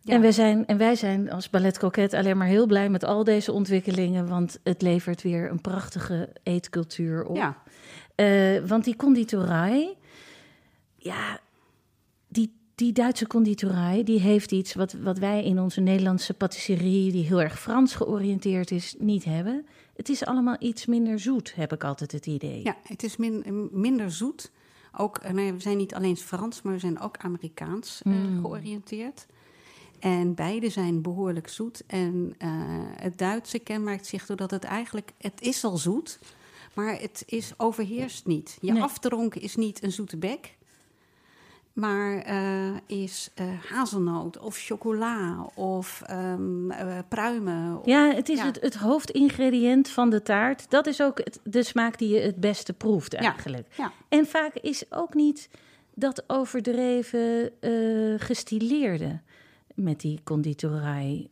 ja. 0.00 0.14
En, 0.14 0.20
wij 0.20 0.32
zijn, 0.32 0.66
en 0.66 0.78
wij 0.78 0.94
zijn 0.94 1.30
als 1.30 1.50
Ballet 1.50 1.78
Coquette 1.78 2.18
alleen 2.18 2.36
maar 2.36 2.46
heel 2.46 2.66
blij 2.66 2.88
met 2.88 3.04
al 3.04 3.24
deze 3.24 3.52
ontwikkelingen, 3.52 4.28
want 4.28 4.58
het 4.62 4.82
levert 4.82 5.22
weer 5.22 5.50
een 5.50 5.60
prachtige 5.60 6.32
eetcultuur 6.42 7.24
op. 7.24 7.36
ja. 7.36 7.56
Eh, 8.18 8.58
want 8.66 8.84
die 8.84 8.96
conditorij, 8.96 9.96
ja, 10.98 11.40
die 12.28 12.56
die 12.74 12.92
Duitse 12.92 13.26
conditorij, 13.26 14.04
die 14.04 14.20
heeft 14.20 14.52
iets 14.52 14.74
wat, 14.74 14.92
wat 14.92 15.18
wij 15.18 15.44
in 15.44 15.60
onze 15.60 15.80
Nederlandse 15.80 16.34
patisserie, 16.34 17.12
die 17.12 17.24
heel 17.24 17.40
erg 17.40 17.60
Frans 17.60 17.94
georiënteerd 17.94 18.70
is, 18.70 18.94
niet 18.98 19.24
hebben. 19.24 19.66
Het 19.96 20.08
is 20.08 20.24
allemaal 20.24 20.56
iets 20.58 20.86
minder 20.86 21.18
zoet, 21.20 21.54
heb 21.54 21.72
ik 21.72 21.84
altijd 21.84 22.12
het 22.12 22.26
idee. 22.26 22.60
Ja, 22.64 22.76
het 22.82 23.02
is 23.02 23.16
min- 23.16 23.68
minder 23.72 24.10
zoet. 24.10 24.50
Ook, 24.96 25.18
eh, 25.18 25.32
nee, 25.32 25.52
we 25.52 25.60
zijn 25.60 25.76
niet 25.76 25.94
alleen 25.94 26.16
Frans, 26.16 26.62
maar 26.62 26.72
we 26.72 26.78
zijn 26.78 27.00
ook 27.00 27.16
Amerikaans 27.16 28.00
eh, 28.04 28.12
Mm. 28.12 28.40
georiënteerd. 28.40 29.26
En 29.98 30.34
beide 30.34 30.68
zijn 30.70 31.02
behoorlijk 31.02 31.48
zoet. 31.48 31.82
En 31.86 32.34
eh, 32.38 32.50
het 32.96 33.18
Duitse 33.18 33.58
kenmerkt 33.58 34.06
zich 34.06 34.26
doordat 34.26 34.50
het 34.50 34.64
eigenlijk... 34.64 35.12
Het 35.18 35.40
is 35.40 35.64
al 35.64 35.76
zoet, 35.76 36.18
maar 36.74 37.00
het 37.00 37.22
is 37.26 37.52
overheerst 37.56 38.26
niet. 38.26 38.58
Je 38.60 38.72
Nee. 38.72 38.82
afdronken 38.82 39.40
is 39.40 39.56
niet 39.56 39.82
een 39.82 39.92
zoete 39.92 40.16
bek. 40.16 40.56
Maar 41.78 42.18
eh, 42.18 42.70
is 42.86 43.30
eh, 43.34 43.46
hazelnoot 43.70 44.38
of 44.38 44.56
chocola 44.56 45.46
of 45.54 46.02
ehm, 46.06 46.70
eh, 46.70 46.98
pruimen. 47.08 47.80
Ja, 47.84 48.14
het 48.14 48.28
is 48.28 48.38
Ja. 48.38 48.44
Het, 48.44 48.60
het 48.60 48.74
hoofdingrediënt 48.74 49.88
van 49.88 50.10
de 50.10 50.22
taart. 50.22 50.70
Dat 50.70 50.86
is 50.86 51.02
ook 51.02 51.18
het- 51.18 51.40
de 51.44 51.62
smaak 51.62 51.98
die 51.98 52.08
je 52.08 52.20
het 52.20 52.36
beste 52.36 52.72
proeft 52.72 53.14
eigenlijk. 53.14 53.66
Ja. 53.76 53.92
En 54.08 54.26
vaak 54.26 54.54
is 54.54 54.84
ook 54.90 55.14
niet 55.14 55.48
dat 55.94 56.24
overdreven 56.26 57.50
gestileerde 58.18 59.20
met 59.74 60.00
die 60.00 60.20
conditorij 60.24 61.28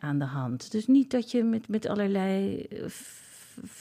aan 0.00 0.18
de 0.18 0.24
hand. 0.24 0.70
Dus 0.70 0.86
niet 0.86 1.10
dat 1.10 1.30
je 1.30 1.42
met, 1.44 1.68
met 1.68 1.86
allerlei 1.88 2.66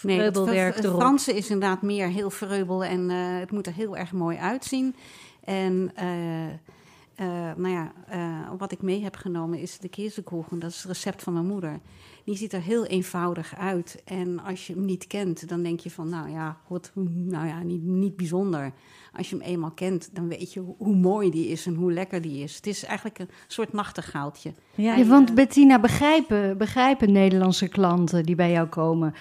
Nee, 0.02 0.20
het, 0.20 0.36
het. 0.76 0.86
Franse 0.86 1.34
is 1.34 1.50
inderdaad 1.50 1.82
meer 1.82 2.08
heel 2.08 2.30
vreubel 2.30 2.84
en 2.84 3.10
het 3.10 3.52
moet 3.52 3.68
er 3.68 3.74
heel 3.74 3.98
erg 3.98 4.12
mooi 4.12 4.38
uitzien. 4.38 4.96
En 5.46 5.92
eh, 5.96 6.48
eh, 7.16 7.56
nou 7.58 7.70
ja, 7.70 7.92
eh, 8.08 8.50
wat 8.58 8.72
ik 8.72 8.82
mee 8.82 9.04
heb 9.04 9.16
genomen 9.16 9.60
is 9.60 9.78
de 9.78 9.90
kezenkoegen. 9.90 10.60
Dat 10.60 10.70
is 10.70 10.78
het 10.78 10.86
recept 10.86 11.24
van 11.24 11.34
mijn 11.34 11.46
moeder. 11.46 11.80
Die 12.24 12.38
ziet 12.38 12.54
er 12.54 12.62
heel 12.62 12.86
eenvoudig 12.86 13.56
uit. 13.58 14.02
En 14.06 14.40
als 14.40 14.68
je 14.68 14.74
hem 14.74 14.86
niet 14.86 15.08
kent, 15.08 15.48
dan 15.50 15.64
denk 15.64 15.80
je 15.80 15.92
van, 15.92 16.10
nou 16.10 16.30
ja, 16.30 16.58
wat, 16.68 16.92
nou 17.14 17.48
ja 17.48 17.64
niet, 17.64 17.84
niet 17.84 18.16
bijzonder. 18.16 18.72
Als 19.14 19.30
je 19.30 19.36
hem 19.36 19.46
eenmaal 19.46 19.72
kent, 19.72 20.10
dan 20.14 20.28
weet 20.28 20.54
je 20.54 20.60
hoe, 20.60 20.76
hoe 20.78 20.96
mooi 20.96 21.30
die 21.32 21.48
is 21.48 21.66
en 21.66 21.76
hoe 21.76 21.94
lekker 21.94 22.22
die 22.22 22.44
is. 22.44 22.56
Het 22.56 22.68
is 22.68 22.84
eigenlijk 22.84 23.20
een 23.20 23.30
soort 23.48 23.74
nachtegaaltje. 23.74 24.54
Ja, 24.76 24.96
Ja, 24.96 25.06
want 25.06 25.36
Bettina, 25.36 25.80
begrijpen, 25.80 26.58
begrijpen 26.58 27.12
Nederlandse 27.12 27.68
klanten 27.68 28.24
die 28.24 28.36
bij 28.36 28.52
jou 28.52 28.68
komen, 28.68 29.14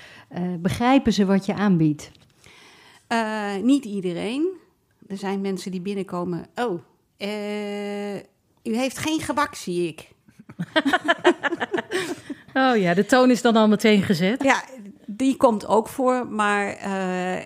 begrijpen 0.60 1.12
ze 1.12 1.26
wat 1.26 1.46
je 1.46 1.54
aanbiedt? 1.54 2.10
Niet 3.62 3.84
iedereen. 3.84 4.62
Er 5.06 5.16
zijn 5.16 5.40
mensen 5.40 5.70
die 5.70 5.80
binnenkomen. 5.80 6.46
Oh, 6.54 6.80
eh, 7.16 8.14
u 8.62 8.76
heeft 8.76 8.98
geen 8.98 9.20
gebak, 9.20 9.54
zie 9.54 9.88
ik. 9.88 10.08
Oh 12.56 12.76
ja, 12.76 12.94
de 12.94 13.06
toon 13.06 13.30
is 13.30 13.42
dan 13.42 13.56
al 13.56 13.68
meteen 13.68 14.02
gezet. 14.02 14.42
Ja, 14.42 14.64
die 15.06 15.36
komt 15.36 15.66
ook 15.66 15.88
voor. 15.88 16.26
Maar 16.28 16.66
eh, 16.68 16.90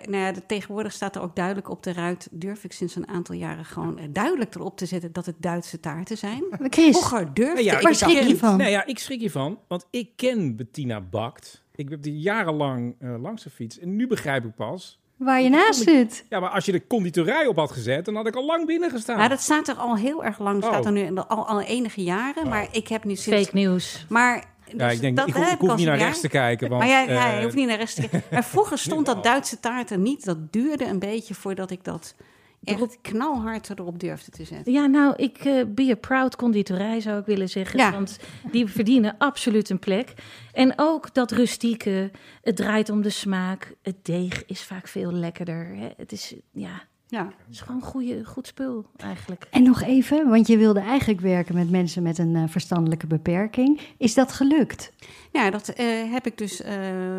nou 0.09 0.23
ja, 0.23 0.31
de- 0.31 0.45
tegenwoordig 0.45 0.91
staat 0.91 1.15
er 1.15 1.21
ook 1.21 1.35
duidelijk 1.35 1.69
op 1.69 1.83
de 1.83 1.93
ruit. 1.93 2.27
Durf 2.31 2.63
ik 2.63 2.71
sinds 2.71 2.95
een 2.95 3.07
aantal 3.07 3.35
jaren 3.35 3.65
gewoon 3.65 3.97
eh, 3.97 4.05
duidelijk 4.09 4.55
erop 4.55 4.77
te 4.77 4.85
zetten 4.85 5.11
dat 5.11 5.25
het 5.25 5.35
Duitse 5.37 5.79
taarten 5.79 6.17
zijn. 6.17 6.43
Chris, 6.69 6.89
Vroeger 6.97 7.33
durfde 7.33 7.63
ja, 7.63 7.75
ik 7.77 7.81
waar 7.81 7.95
schrik 7.95 8.23
je 8.27 8.37
van? 8.37 8.57
Nee, 8.57 8.71
ja, 8.71 8.85
ik 8.85 8.99
schrik 8.99 9.19
hiervan, 9.19 9.59
want 9.67 9.85
ik 9.89 10.09
ken 10.15 10.55
Bettina 10.55 11.01
Bakt. 11.01 11.63
Ik 11.75 11.89
heb 11.89 12.01
die 12.01 12.19
jarenlang 12.19 12.95
eh, 12.99 13.21
langs 13.21 13.43
de 13.43 13.49
fiets. 13.49 13.79
En 13.79 13.95
nu 13.95 14.07
begrijp 14.07 14.45
ik 14.45 14.55
pas. 14.55 14.99
Waar 15.19 15.41
je 15.41 15.49
naast 15.49 15.81
zit. 15.83 16.25
Ja, 16.29 16.39
maar 16.39 16.49
als 16.49 16.65
je 16.65 16.71
de 16.71 16.87
conditorij 16.87 17.45
op 17.45 17.55
had 17.55 17.71
gezet, 17.71 18.05
dan 18.05 18.15
had 18.15 18.27
ik 18.27 18.35
al 18.35 18.45
lang 18.45 18.65
binnen 18.65 18.89
gestaan. 18.89 19.19
Ja, 19.19 19.27
dat 19.27 19.39
staat 19.41 19.67
er 19.67 19.75
al 19.75 19.95
heel 19.97 20.23
erg 20.23 20.39
lang. 20.39 20.63
staat 20.63 20.79
Oh. 20.79 20.85
er 20.85 20.91
nu 20.91 21.15
al, 21.27 21.47
al 21.47 21.61
enige 21.61 22.03
jaren. 22.03 22.47
Maar 22.49 22.67
ik 22.71 22.87
heb 22.87 23.03
nu 23.03 23.15
sinds... 23.15 23.43
Fake 23.43 23.55
nieuws. 23.57 24.05
Maar... 24.09 24.43
ja, 24.77 24.89
ik 24.89 25.01
denk, 25.01 25.17
dat 25.17 25.27
ik, 25.27 25.33
hoef- 25.33 25.51
ik 25.51 25.75
niet 25.75 25.85
naar 25.85 25.97
rechts 25.97 26.19
te 26.19 26.29
kijken. 26.29 26.69
Want, 26.69 26.81
maar 26.81 26.91
ja, 26.91 26.99
ja, 27.01 27.31
eh, 27.31 27.37
je 27.37 27.43
hoeft 27.43 27.55
niet 27.55 27.67
naar 27.67 27.77
rechts 27.77 27.93
te 27.93 28.01
kijken. 28.01 28.23
Maar 28.31 28.43
vroeger 28.43 28.77
stond 28.77 29.05
dat 29.11 29.23
Duitse 29.23 29.59
taart 29.59 29.89
er 29.91 29.97
niet. 29.97 30.25
Dat 30.25 30.51
duurde 30.53 30.85
een 30.85 30.99
beetje 30.99 31.33
voordat 31.33 31.71
ik 31.71 31.83
dat 31.83 32.15
echt 32.63 33.01
knalhard 33.01 33.69
erop 33.69 33.99
durfde 33.99 34.31
te 34.31 34.43
zetten. 34.43 34.73
Ja, 34.73 34.85
nou, 34.85 35.13
ik 35.15 35.37
eh 35.37 35.65
be 35.67 35.91
a 35.91 35.95
proud 35.95 36.35
conditorij 36.35 36.99
zou 36.99 37.19
ik 37.19 37.25
willen 37.25 37.49
zeggen. 37.49 37.79
Ja. 37.79 37.91
Want 37.91 38.19
die 38.51 38.67
verdienen 38.67 39.15
absoluut 39.17 39.69
een 39.69 39.79
plek. 39.79 40.13
En 40.53 40.73
ook 40.75 41.13
dat 41.13 41.31
rustieke, 41.31 42.11
het 42.41 42.55
draait 42.55 42.89
om 42.89 43.01
de 43.01 43.09
smaak. 43.09 43.75
Het 43.81 44.05
deeg 44.05 44.45
is 44.45 44.63
vaak 44.63 44.87
veel 44.87 45.11
lekkerder. 45.11 45.75
Hè. 45.75 45.89
Het 45.97 46.11
is, 46.11 46.35
ja, 46.51 46.81
Ja. 47.11 47.25
het 47.25 47.55
is 47.55 47.61
gewoon 47.61 47.81
goede, 47.81 48.25
goed 48.25 48.47
spul 48.47 48.85
eigenlijk. 48.97 49.47
En 49.51 49.63
nog 49.63 49.81
even, 49.81 50.29
want 50.29 50.47
je 50.47 50.57
wilde 50.57 50.79
eigenlijk 50.79 51.21
werken 51.21 51.55
met 51.55 51.69
mensen 51.69 52.03
met 52.03 52.17
een 52.17 52.35
eh, 52.35 52.43
verstandelijke 52.47 53.07
beperking. 53.07 53.81
Is 53.97 54.13
dat 54.13 54.31
gelukt? 54.31 54.93
Ja, 55.31 55.49
dat 55.49 55.69
eh, 55.69 56.11
heb 56.11 56.25
ik 56.25 56.37
dus 56.37 56.61
eh, 56.61 56.73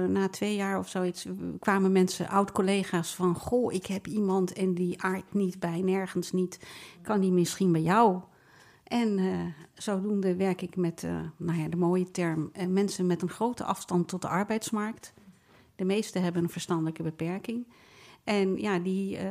na 0.09 0.29
twee 0.29 0.57
jaar 0.57 0.79
of 0.79 0.89
zoiets. 0.89 1.27
kwamen 1.59 1.93
mensen, 1.93 2.29
oud-collega's, 2.29 3.15
van: 3.15 3.35
Goh, 3.35 3.73
ik 3.73 3.87
heb 3.87 4.07
iemand 4.07 4.53
en 4.53 4.75
die 4.75 5.03
aardt 5.03 5.35
niet 5.35 5.61
bij, 5.61 5.81
nergens 5.81 6.33
niet. 6.33 6.61
Kan 7.03 7.21
die 7.21 7.33
misschien 7.33 7.73
bij 7.73 7.83
jou? 7.83 8.21
En 8.91 9.19
eh, 9.19 9.39
zodoende 9.75 10.37
werk 10.37 10.63
ik 10.63 10.77
met, 10.77 11.05
eh, 11.05 11.21
nou 11.37 11.59
ja, 11.59 11.69
de 11.69 11.77
mooie 11.77 12.11
term, 12.11 12.53
mensen 12.69 13.07
met 13.07 13.23
een 13.23 13.29
grote 13.29 13.65
afstand 13.65 14.09
tot 14.09 14.23
de 14.23 14.29
arbeidsmarkt. 14.29 15.13
De 15.77 15.85
meesten 15.85 16.23
hebben 16.23 16.43
een 16.43 16.51
verstandelijke 16.51 17.03
beperking. 17.03 17.67
En 18.25 18.57
ja, 18.57 18.79
die, 18.79 19.17
eh, 19.17 19.27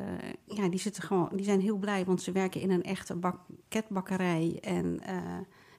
ja, 0.45 0.69
die, 0.69 0.79
zitten 0.79 1.03
gewoon, 1.03 1.29
die 1.33 1.45
zijn 1.45 1.61
heel 1.61 1.77
blij, 1.77 2.05
want 2.05 2.21
ze 2.21 2.31
werken 2.31 2.61
in 2.61 2.71
een 2.71 2.83
echte 2.83 3.15
banketbakkerij. 3.15 4.57
En 4.61 4.99
eh, 5.05 5.15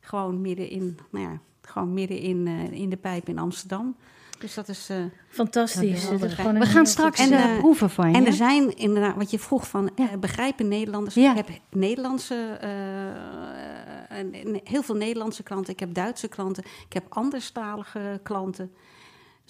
gewoon 0.01 0.40
midden 0.40 0.68
in, 0.68 0.99
nou 1.11 1.25
ja, 1.25 1.40
gewoon 1.62 1.94
midden 1.94 2.18
in, 2.18 2.46
eh, 2.46 2.81
in 2.81 2.90
de 2.90 2.96
pijp 2.96 3.29
in 3.29 3.38
Amsterdam. 3.38 3.96
Dus 4.38 4.55
dat 4.55 4.68
is. 4.68 4.90
Fantastisch. 5.29 6.11
Is 6.11 6.20
We 6.20 6.66
gaan 6.66 6.87
straks 6.87 7.29
En, 7.31 7.59
proeven 7.59 7.90
van 7.90 8.11
je. 8.11 8.16
en 8.16 8.27
er 8.27 8.33
zijn 8.33 8.77
inderdaad, 8.77 9.16
wat 9.16 9.31
je 9.31 9.38
vroeg 9.38 9.68
van, 9.68 9.90
Ja. 9.96 10.16
begrijpen 10.16 10.68
Nederlanders? 10.68 11.14
Ja. 11.14 11.31
Ik 11.31 11.37
heb 11.37 11.49
Nederlandse, 11.70 12.59
heel 14.64 14.83
veel 14.83 14.94
Nederlandse 14.94 15.42
klanten. 15.42 15.73
Ik 15.73 15.81
heb 15.81 15.94
Duitse 15.94 16.29
klanten. 16.29 16.64
Ik 16.87 16.92
heb 16.92 17.05
anderstalige 17.09 18.20
klanten. 18.23 18.73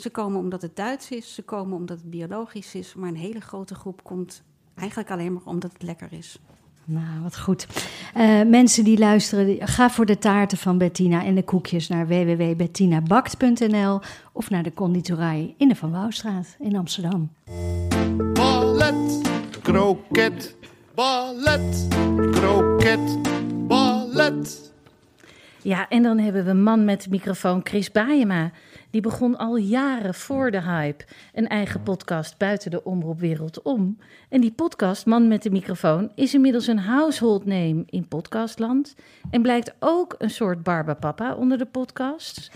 Ze 0.01 0.11
komen 0.11 0.39
omdat 0.39 0.63
het 0.63 0.77
Duits 0.77 1.11
is. 1.11 1.35
Ze 1.35 1.43
komen 1.43 1.77
omdat 1.77 1.99
het 1.99 2.11
biologisch 2.11 2.75
is. 2.75 2.95
Maar 2.95 3.09
een 3.09 3.17
hele 3.17 3.41
grote 3.41 3.75
groep 3.75 4.05
komt 4.05 4.43
eigenlijk 4.75 5.11
alleen 5.11 5.33
maar 5.33 5.43
omdat 5.45 5.73
het 5.73 5.83
lekker 5.83 6.13
is. 6.13 6.39
Nou, 6.85 7.23
wat 7.23 7.39
goed. 7.39 7.67
Eh, 8.15 8.43
mensen 8.43 8.85
die 8.85 8.99
luisteren, 8.99 9.69
ga 9.69 9.91
voor 9.91 10.07
de 10.07 10.19
taarten 10.19 10.59
van 10.59 10.79
Bettina 10.79 11.25
en 11.25 11.35
de 11.35 11.43
koekjes 11.43 11.89
naar 11.89 12.07
www.bettinabakt.nl 12.07 14.01
of 14.33 14.51
naar 14.51 14.63
de 14.63 14.75
conditorij 14.75 15.55
in 15.59 15.69
de 15.69 15.77
Van 15.77 15.91
Wouwstraat 15.91 16.57
in 16.59 16.77
Amsterdam. 16.77 17.31
Ballet, 18.33 19.21
kroket, 19.63 20.57
ballet, 20.95 21.87
kroket, 22.31 23.19
ballet. 23.67 24.70
Ja, 25.63 25.89
en 25.89 26.03
dan 26.03 26.19
hebben 26.19 26.45
we 26.45 26.53
man 26.53 26.85
met 26.85 27.03
de 27.03 27.11
microfoon 27.11 27.61
Chris 27.65 27.93
Baayema. 27.93 28.51
Die 28.91 29.01
begon 29.01 29.37
al 29.37 29.57
jaren 29.57 30.15
voor 30.15 30.51
de 30.51 30.63
hype 30.63 31.05
een 31.35 31.49
eigen 31.49 31.83
podcast 31.83 32.39
buiten 32.39 32.71
de 32.71 32.85
omroepwereld 32.85 33.63
om. 33.63 33.99
En 34.29 34.41
die 34.41 34.53
podcast, 34.53 35.07
Man 35.07 35.29
met 35.29 35.43
de 35.43 35.51
microfoon, 35.51 36.13
is 36.15 36.35
inmiddels 36.35 36.67
een 36.67 36.79
household 36.79 37.45
name 37.45 37.83
in 37.87 38.09
podcastland. 38.09 38.95
En 39.31 39.43
blijkt 39.43 39.75
ook 39.79 40.15
een 40.19 40.31
soort 40.31 40.63
barbapapa 40.63 41.35
onder 41.35 41.59
de 41.59 41.67
podcasts. 41.67 42.51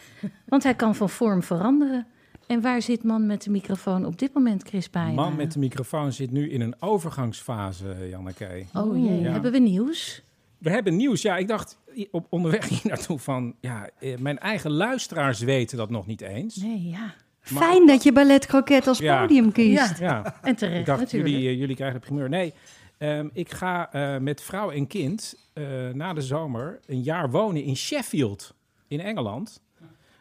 Want 0.46 0.62
hij 0.62 0.74
kan 0.74 0.94
van 0.94 1.08
vorm 1.10 1.42
veranderen. 1.42 2.06
En 2.46 2.60
waar 2.60 2.82
zit 2.82 3.02
Man 3.02 3.26
met 3.26 3.42
de 3.42 3.50
microfoon 3.50 4.06
op 4.06 4.18
dit 4.18 4.34
moment, 4.34 4.62
Chris 4.68 4.90
Baayema? 4.90 5.22
Man 5.22 5.36
met 5.36 5.52
de 5.52 5.58
microfoon 5.58 6.12
zit 6.12 6.30
nu 6.30 6.50
in 6.50 6.60
een 6.60 6.74
overgangsfase, 6.78 7.96
Janneke. 8.10 8.64
Oh 8.74 8.96
jee, 8.96 9.20
Ja. 9.20 9.30
hebben 9.32 9.52
we 9.52 9.58
nieuws? 9.58 10.22
We 10.58 10.70
hebben 10.70 10.96
nieuws. 10.96 11.22
Ja, 11.22 11.36
ik 11.36 11.48
dacht 11.48 11.78
op 12.10 12.26
onderweg 12.30 12.68
hier 12.68 12.80
naartoe 12.84 13.18
van... 13.18 13.54
Ja, 13.60 13.88
eh, 13.98 14.18
mijn 14.18 14.38
eigen 14.38 14.70
luisteraars 14.70 15.40
weten 15.40 15.76
dat 15.76 15.90
nog 15.90 16.06
niet 16.06 16.20
eens. 16.20 16.56
Nee, 16.56 16.82
ja. 16.88 17.14
Fijn 17.40 17.86
dat 17.86 18.02
je 18.02 18.12
ballet 18.12 18.46
kroket 18.46 18.86
als 18.86 18.98
Ja. 18.98 19.20
podium 19.20 19.52
kiest. 19.52 19.98
Ja, 19.98 20.06
Ja, 20.06 20.34
en 20.42 20.56
terecht 20.56 20.78
ik 20.78 20.86
dacht, 20.86 21.00
natuurlijk. 21.00 21.30
jullie, 21.30 21.48
eh, 21.48 21.58
jullie 21.58 21.76
krijgen 21.76 22.00
de 22.00 22.06
primeur. 22.06 22.28
Nee, 22.28 22.52
ehm, 22.98 23.28
ik 23.32 23.50
ga 23.52 23.92
eh, 23.92 24.18
met 24.18 24.42
vrouw 24.42 24.70
en 24.70 24.86
kind 24.86 25.34
eh, 25.52 25.64
na 25.92 26.12
de 26.12 26.22
zomer 26.22 26.80
een 26.86 27.02
jaar 27.02 27.30
wonen 27.30 27.62
in 27.62 27.76
Sheffield 27.76 28.54
in 28.88 29.00
Engeland. 29.00 29.62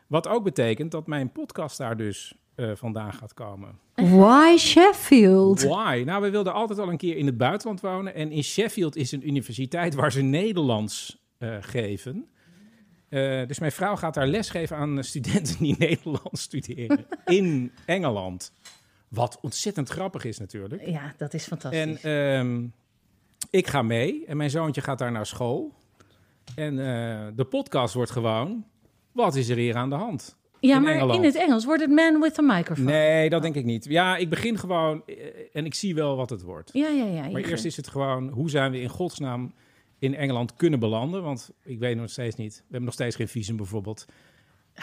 Wat 0.08 0.28
ook 0.28 0.44
betekent 0.44 0.92
dat 0.92 1.08
mijn 1.08 1.32
podcast 1.32 1.78
daar 1.78 1.98
dus 1.98 2.34
eh, 2.56 2.72
vandaan 2.74 3.14
gaat 3.14 3.34
komen. 3.34 3.80
Why 3.96 4.58
Sheffield? 4.58 5.62
Why? 5.62 6.04
Nou, 6.06 6.22
we 6.22 6.30
wilden 6.30 6.54
altijd 6.54 6.80
al 6.80 6.90
een 6.90 6.98
keer 6.98 7.18
in 7.18 7.26
het 7.26 7.38
buitenland 7.38 7.82
wonen. 7.82 8.16
En 8.16 8.32
in 8.32 8.44
Sheffield 8.44 8.96
is 8.96 9.12
een 9.12 9.28
universiteit 9.28 9.94
waar 9.96 10.12
ze 10.12 10.22
Nederlands 10.22 11.22
geven. 11.62 12.28
Eh, 13.10 13.48
dus 13.48 13.60
mijn 13.60 13.72
vrouw 13.72 13.96
gaat 13.96 14.14
daar 14.14 14.28
lesgeven 14.28 14.78
aan 14.78 15.04
studenten 15.04 15.58
die 15.58 15.76
Nederlands 15.88 16.42
studeren 16.42 17.06
in 17.26 17.72
Engeland. 17.86 18.54
Wat 19.08 19.40
ontzettend 19.42 19.90
grappig 19.90 20.24
is 20.26 20.40
natuurlijk. 20.40 20.86
Ja, 20.86 21.14
dat 21.18 21.34
is 21.34 21.48
fantastisch. 21.48 22.02
En 22.04 22.38
ehm, 22.38 22.66
ik 23.50 23.68
ga 23.68 23.82
mee 23.82 24.26
en 24.26 24.38
mijn 24.38 24.50
zoontje 24.50 24.82
gaat 24.82 24.98
daar 25.00 25.12
naar 25.12 25.26
school. 25.26 25.74
En 26.56 26.80
eh, 26.80 27.28
de 27.36 27.46
podcast 27.46 27.94
wordt 27.94 28.12
gewoon, 28.12 28.66
wat 29.12 29.36
is 29.36 29.50
er 29.50 29.58
hier 29.58 29.76
aan 29.76 29.90
de 29.90 29.96
hand? 29.96 30.38
Ja, 30.60 30.76
In 30.76 30.82
maar 30.82 30.94
Engeland. 30.94 31.20
in 31.20 31.26
het 31.26 31.36
Engels 31.36 31.66
wordt 31.66 31.82
het 31.82 31.92
man 31.92 32.20
with 32.20 32.40
a 32.40 32.42
microphone. 32.42 32.92
Nee, 32.92 33.30
dat 33.30 33.42
denk 33.42 33.56
ik 33.56 33.66
niet. 33.66 33.86
Ja, 33.86 34.16
ik 34.18 34.30
begin 34.30 34.58
gewoon 34.58 35.04
eh, 35.06 35.16
en 35.54 35.66
ik 35.66 35.74
zie 35.74 35.96
wel 35.96 36.16
wat 36.16 36.30
het 36.30 36.42
wordt. 36.42 36.70
Ja, 36.74 36.88
ja, 36.88 37.06
ja. 37.06 37.30
Maar 37.30 37.42
eerst 37.42 37.66
is 37.66 37.78
het 37.78 37.88
gewoon, 37.88 38.30
hoe 38.30 38.50
zijn 38.50 38.72
we 38.72 38.80
in 38.80 38.90
godsnaam 38.90 39.54
in 40.04 40.16
Engeland 40.16 40.56
kunnen 40.56 40.80
belanden? 40.80 41.24
Want 41.24 41.52
ik 41.64 41.80
weet 41.80 41.96
nog 41.98 42.10
steeds 42.10 42.36
niet. 42.36 42.56
We 42.56 42.62
hebben 42.64 42.84
nog 42.84 42.94
steeds 42.94 43.16
geen 43.16 43.28
visum 43.28 43.58
bijvoorbeeld. 43.58 44.06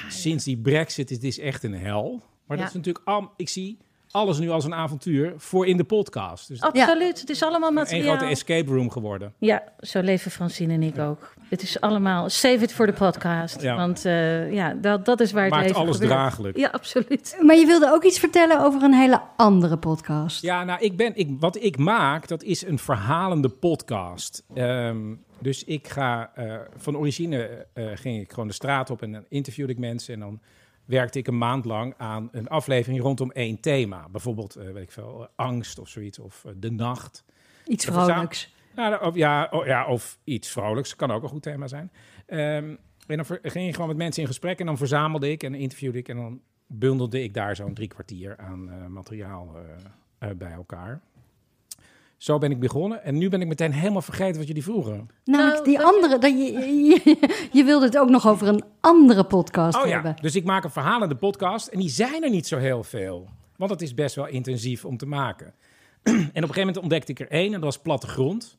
Sinds 0.08 0.44
die 0.44 0.56
brexit, 0.58 1.22
is 1.24 1.38
echt 1.38 1.62
een 1.62 1.74
hel. 1.74 2.22
Maar 2.46 2.56
Ja. 2.56 2.62
dat 2.62 2.72
is 2.72 2.76
natuurlijk, 2.76 3.06
al, 3.08 3.30
ik 3.36 3.48
zie 3.48 3.78
alles 4.10 4.38
nu 4.38 4.50
als 4.50 4.64
een 4.64 4.74
avontuur 4.74 5.32
voor 5.36 5.66
in 5.66 5.76
de 5.76 5.84
podcast. 5.84 6.48
Dus 6.48 6.60
Absoluut, 6.60 7.20
het 7.20 7.30
is 7.30 7.42
allemaal 7.42 7.60
is 7.70 7.76
een 7.76 7.82
materiaal. 7.82 8.16
grote 8.16 8.32
escape 8.32 8.70
room 8.72 8.90
geworden. 8.90 9.34
Ja, 9.38 9.62
zo 9.80 10.00
leven 10.00 10.30
Francine 10.30 10.72
en 10.72 10.82
ik 10.82 10.98
ook. 10.98 11.34
Het 11.50 11.62
is 11.62 11.80
allemaal 11.80 12.28
save 12.28 12.58
it 12.58 12.72
for 12.72 12.86
the 12.86 12.92
podcast. 12.92 13.60
Ja. 13.62 13.76
Want 13.76 14.04
eh, 14.04 14.52
ja, 14.52 14.74
dat, 14.74 15.04
dat 15.04 15.20
is 15.20 15.32
waar 15.32 15.44
het 15.44 15.52
Maakt 15.52 15.74
alles 15.74 15.92
gebeurt. 15.96 16.10
draaglijk. 16.12 16.56
Ja, 16.56 16.68
absoluut. 16.68 17.38
Maar 17.40 17.56
je 17.56 17.66
wilde 17.66 17.92
ook 17.92 18.04
iets 18.04 18.18
vertellen 18.18 18.60
over 18.60 18.82
een 18.82 18.94
hele 18.94 19.20
andere 19.36 19.76
podcast. 19.76 20.42
Ja, 20.42 20.64
nou, 20.64 20.80
ik 20.80 20.96
ben, 20.96 21.12
ik, 21.16 21.28
wat 21.40 21.62
ik 21.62 21.78
maak, 21.78 22.28
dat 22.28 22.42
is 22.42 22.66
een 22.66 22.78
verhalende 22.78 23.48
podcast. 23.48 24.44
Ehm, 24.54 25.14
dus 25.38 25.64
ik 25.64 25.88
ga, 25.88 26.30
eh, 26.34 26.56
van 26.76 26.96
origine 26.96 27.66
eh, 27.72 27.84
ging 27.94 28.20
ik 28.20 28.30
gewoon 28.32 28.48
de 28.48 28.54
straat 28.54 28.90
op 28.90 29.02
en 29.02 29.12
dan 29.12 29.24
interviewde 29.28 29.72
ik 29.72 29.78
mensen. 29.78 30.14
En 30.14 30.20
dan 30.20 30.40
werkte 30.84 31.18
ik 31.18 31.26
een 31.26 31.38
maand 31.38 31.64
lang 31.64 31.94
aan 31.96 32.28
een 32.32 32.48
aflevering 32.48 33.00
rondom 33.00 33.30
één 33.30 33.60
thema. 33.60 34.08
Bijvoorbeeld, 34.10 34.56
eh, 34.56 34.70
weet 34.70 34.82
ik 34.82 34.90
veel, 34.90 35.28
angst 35.36 35.78
of 35.78 35.88
zoiets, 35.88 36.18
of 36.18 36.44
eh, 36.44 36.52
de 36.56 36.70
nacht. 36.70 37.24
Iets 37.66 37.84
vrolijks. 37.84 38.52
Nou, 38.74 39.04
of, 39.04 39.14
ja, 39.14 39.48
oh, 39.50 39.66
ja, 39.66 39.86
of 39.86 40.18
iets 40.24 40.48
vrolijks, 40.50 40.96
kan 40.96 41.10
ook 41.10 41.22
een 41.22 41.28
goed 41.28 41.42
thema 41.42 41.66
zijn. 41.66 41.92
Ehm, 42.26 42.74
en 43.06 43.16
dan 43.16 43.24
ver- 43.24 43.38
ging 43.42 43.66
ik 43.68 43.72
gewoon 43.74 43.88
met 43.88 43.96
mensen 43.96 44.22
in 44.22 44.28
gesprek 44.28 44.60
en 44.60 44.66
dan 44.66 44.76
verzamelde 44.76 45.30
ik 45.30 45.42
en 45.42 45.54
interviewde 45.54 45.98
ik 45.98 46.08
en 46.08 46.16
dan 46.16 46.40
bundelde 46.66 47.22
ik 47.22 47.34
daar 47.34 47.56
zo'n 47.56 47.74
drie 47.74 47.88
kwartier 47.88 48.36
aan 48.38 48.70
eh, 48.70 48.86
materiaal 48.86 49.54
eh, 50.18 50.28
eh, 50.30 50.36
bij 50.36 50.52
elkaar. 50.52 51.00
Zo 52.16 52.38
ben 52.38 52.50
ik 52.50 52.60
begonnen 52.60 53.04
en 53.04 53.18
nu 53.18 53.28
ben 53.28 53.40
ik 53.40 53.46
meteen 53.48 53.72
helemaal 53.72 54.02
vergeten 54.02 54.36
wat 54.38 54.46
jullie 54.46 54.62
vroegen. 54.62 55.08
Nou, 55.24 55.44
Nou, 55.48 55.64
die 55.64 55.76
dat 55.78 55.82
je- 55.86 55.92
andere, 55.94 56.18
dat 56.18 56.30
je, 56.30 56.52
je, 56.52 57.28
je 57.52 57.64
wilde 57.64 57.84
het 57.86 57.98
ook 57.98 58.08
nog 58.08 58.26
over 58.28 58.48
een 58.48 58.64
andere 58.80 59.24
podcast 59.24 59.78
Oh 59.78 59.86
ja, 59.86 59.92
hebben. 59.92 60.16
dus 60.20 60.34
ik 60.34 60.44
maak 60.44 60.64
een 60.64 60.70
verhalende 60.70 61.16
podcast 61.16 61.66
en 61.66 61.78
die 61.78 61.88
zijn 61.88 62.22
er 62.22 62.30
niet 62.30 62.46
zo 62.46 62.58
heel 62.58 62.82
veel. 62.84 63.28
Want 63.56 63.70
het 63.70 63.82
is 63.82 63.94
best 63.94 64.14
wel 64.14 64.26
intensief 64.26 64.84
om 64.84 64.96
te 64.96 65.06
maken. 65.06 65.54
en 66.02 66.12
op 66.12 66.18
een 66.24 66.32
gegeven 66.34 66.58
moment 66.58 66.76
ontdekte 66.78 67.12
ik 67.12 67.20
er 67.20 67.28
één 67.30 67.46
en 67.46 67.52
dat 67.52 67.62
was 67.62 67.78
plattegrond. 67.78 68.58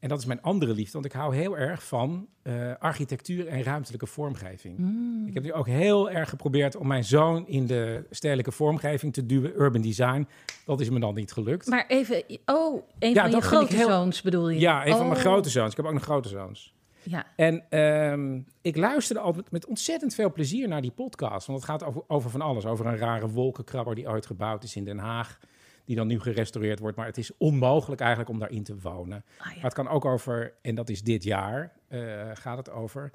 En 0.00 0.08
dat 0.08 0.18
is 0.18 0.24
mijn 0.24 0.42
andere 0.42 0.74
liefde, 0.74 0.92
want 0.92 1.04
ik 1.04 1.12
hou 1.12 1.34
heel 1.36 1.58
erg 1.58 1.86
van 1.86 2.26
eh, 2.42 2.72
architectuur 2.78 3.46
en 3.48 3.62
ruimtelijke 3.62 4.06
vormgeving. 4.06 4.78
Ik 5.26 5.34
heb 5.34 5.42
nu 5.42 5.52
ook 5.52 5.66
heel 5.66 6.10
erg 6.10 6.28
geprobeerd 6.28 6.76
om 6.76 6.86
mijn 6.86 7.04
zoon 7.04 7.46
in 7.46 7.66
de 7.66 8.04
stedelijke 8.10 8.52
vormgeving 8.52 9.12
te 9.12 9.26
duwen, 9.26 9.52
urban 9.60 9.80
design. 9.80 10.28
Dat 10.64 10.80
is 10.80 10.90
me 10.90 11.00
dan 11.00 11.14
niet 11.14 11.32
gelukt. 11.32 11.66
Maar 11.66 11.84
even, 11.88 12.22
oh, 12.46 12.82
een 12.98 13.12
Ja, 13.14 13.20
van 13.22 13.30
je 13.30 13.36
ik 13.36 13.42
grote 13.42 13.76
heel- 13.76 13.88
zoons 13.88 14.22
bedoel 14.22 14.48
je? 14.48 14.60
ja, 14.60 14.86
een 14.86 14.90
van 14.96 15.06
mijn 15.06 15.18
Oh, 15.18 15.24
grote 15.24 15.48
zoons. 15.50 15.70
Ik 15.70 15.76
heb 15.76 15.86
ook 15.86 15.92
nog 15.92 16.02
grote 16.02 16.28
zoons. 16.28 16.74
Ja, 17.02 17.26
En 17.36 17.64
ehm, 17.68 18.40
ik 18.62 18.76
luisterde 18.76 19.20
altijd 19.20 19.50
met 19.50 19.66
ontzettend 19.66 20.14
veel 20.14 20.32
plezier 20.32 20.68
naar 20.68 20.80
die 20.82 20.90
podcast. 20.90 21.46
Want 21.46 21.58
het 21.60 21.68
gaat 21.70 21.84
over, 21.84 22.02
over 22.06 22.30
van 22.30 22.40
alles. 22.40 22.66
Over 22.66 22.86
een 22.86 22.96
rare 22.96 23.28
wolkenkrabber 23.28 23.94
die 23.94 24.08
ooit 24.08 24.26
gebouwd 24.26 24.62
is 24.64 24.76
in 24.76 24.84
Den 24.84 24.98
Haag. 24.98 25.38
Die 25.84 25.96
dan 25.96 26.06
nu 26.06 26.20
gerestaureerd 26.20 26.78
wordt. 26.78 26.96
Maar 26.96 27.06
het 27.06 27.18
is 27.18 27.36
onmogelijk 27.36 28.00
eigenlijk 28.00 28.30
om 28.30 28.38
daarin 28.38 28.62
te 28.62 28.78
wonen. 28.78 29.24
Ah, 29.38 29.46
ja. 29.46 29.54
Maar 29.54 29.64
het 29.64 29.74
kan 29.74 29.88
ook 29.88 30.04
over, 30.04 30.54
en 30.62 30.74
dat 30.74 30.88
is 30.88 31.02
dit 31.02 31.24
jaar, 31.24 31.72
eh, 31.88 32.30
gaat 32.34 32.56
het 32.56 32.70
over 32.70 33.12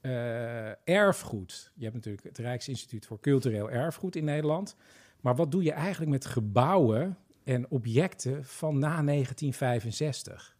eh, 0.00 0.88
erfgoed. 0.88 1.72
Je 1.74 1.82
hebt 1.82 1.94
natuurlijk 1.94 2.24
het 2.24 2.38
Rijksinstituut 2.38 3.06
voor 3.06 3.20
Cultureel 3.20 3.70
Erfgoed 3.70 4.16
in 4.16 4.24
Nederland. 4.24 4.76
Maar 5.20 5.36
wat 5.36 5.50
doe 5.50 5.62
je 5.62 5.72
eigenlijk 5.72 6.10
met 6.10 6.26
gebouwen 6.26 7.16
en 7.44 7.70
objecten 7.70 8.44
van 8.44 8.78
na 8.78 9.02
1965? 9.02 10.56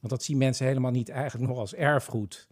Want 0.00 0.12
dat 0.12 0.22
zien 0.22 0.38
mensen 0.38 0.66
helemaal 0.66 0.90
niet 0.90 1.08
eigenlijk 1.08 1.48
nog 1.50 1.58
als 1.58 1.74
erfgoed. 1.74 2.48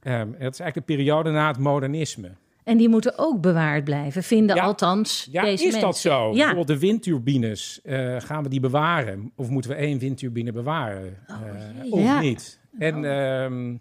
Ehm, 0.00 0.14
en 0.14 0.26
dat 0.26 0.52
is 0.52 0.60
eigenlijk 0.60 0.76
een 0.76 0.96
periode 0.96 1.30
na 1.30 1.48
het 1.48 1.58
modernisme. 1.58 2.32
En 2.64 2.76
die 2.76 2.88
moeten 2.88 3.18
ook 3.18 3.40
bewaard 3.40 3.84
blijven, 3.84 4.22
vinden 4.22 4.56
Ja. 4.56 4.62
althans 4.64 5.28
Ja, 5.30 5.42
deze 5.42 5.66
is 5.66 5.80
dat 5.80 5.98
zo? 5.98 6.26
Ja. 6.28 6.34
Bijvoorbeeld 6.34 6.66
de 6.66 6.78
windturbines, 6.78 7.80
eh, 7.82 8.20
gaan 8.20 8.42
we 8.42 8.48
die 8.48 8.60
bewaren? 8.60 9.32
Of 9.36 9.48
moeten 9.48 9.70
we 9.70 9.76
één 9.76 9.98
windturbine 9.98 10.52
bewaren? 10.52 11.16
Oh, 11.26 11.36
Eh, 11.84 11.92
of 11.92 12.00
Ja. 12.00 12.20
niet? 12.20 12.60
En 12.78 12.94
ehm, 13.04 13.76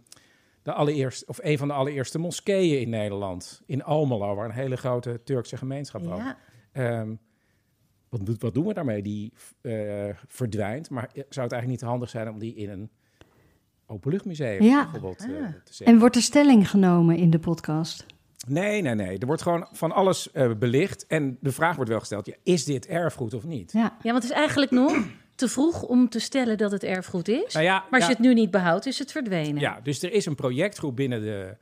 de 0.63 0.73
allereerste, 0.73 1.25
of 1.27 1.39
een 1.41 1.57
van 1.57 1.67
de 1.67 1.73
allereerste 1.73 2.19
moskeeën 2.19 2.81
in 2.81 2.89
Nederland, 2.89 3.61
in 3.65 3.83
Almelo, 3.83 4.35
waar 4.35 4.45
een 4.45 4.51
hele 4.51 4.75
grote 4.75 5.21
Turkse 5.23 5.57
gemeenschap 5.57 6.01
woont. 6.03 6.17
Ja. 6.23 6.37
Ehm, 6.71 7.15
wat, 8.09 8.25
doet- 8.25 8.41
wat 8.41 8.53
doen 8.53 8.65
we 8.65 8.73
daarmee? 8.73 9.01
Die 9.01 9.33
eh, 9.61 9.73
verdwijnt. 10.27 10.89
Maar 10.89 11.09
zou 11.13 11.23
het 11.23 11.35
eigenlijk 11.35 11.67
niet 11.67 11.81
handig 11.81 12.09
zijn 12.09 12.29
om 12.29 12.39
die 12.39 12.55
in 12.55 12.69
een 12.69 12.89
openluchtmuseum 13.87 14.63
Ja. 14.63 14.81
bijvoorbeeld 14.83 15.19
Ah. 15.21 15.27
te 15.63 15.73
zetten? 15.73 15.85
En 15.85 15.99
wordt 15.99 16.15
er 16.15 16.21
stelling 16.21 16.69
genomen 16.69 17.17
in 17.17 17.29
de 17.29 17.39
podcast? 17.39 18.05
Nee, 18.47 18.81
nee, 18.81 18.95
nee. 18.95 19.17
Er 19.17 19.25
wordt 19.25 19.41
gewoon 19.41 19.67
van 19.71 19.91
alles 19.91 20.31
eh, 20.31 20.51
belicht. 20.59 21.07
En 21.07 21.37
de 21.41 21.51
vraag 21.51 21.75
wordt 21.75 21.89
wel 21.89 21.99
gesteld: 21.99 22.25
ja, 22.25 22.33
is 22.43 22.65
dit 22.65 22.87
erfgoed 22.87 23.33
of 23.33 23.43
niet? 23.43 23.71
Ja. 23.71 23.97
ja, 24.01 24.11
want 24.11 24.23
het 24.23 24.31
is 24.31 24.37
eigenlijk 24.37 24.71
nog 24.71 25.05
te 25.35 25.47
vroeg 25.47 25.81
om 25.81 26.09
te 26.09 26.19
stellen 26.19 26.57
dat 26.57 26.71
het 26.71 26.83
erfgoed 26.83 27.27
is. 27.27 27.53
Nou 27.53 27.65
ja, 27.65 27.73
maar 27.73 27.99
als 27.99 28.01
ja, 28.01 28.07
je 28.07 28.13
het 28.13 28.25
nu 28.25 28.33
niet 28.33 28.51
behoudt, 28.51 28.85
is 28.85 28.99
het 28.99 29.11
verdwenen. 29.11 29.59
ja, 29.59 29.79
dus 29.83 30.01
er 30.01 30.11
is 30.11 30.25
een 30.25 30.35
projectgroep 30.35 30.95
binnen, 30.95 31.21
de, 31.21 31.55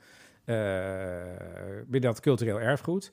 eh, 0.46 0.56
binnen 1.88 2.12
dat 2.12 2.20
cultureel 2.20 2.60
erfgoed. 2.60 3.12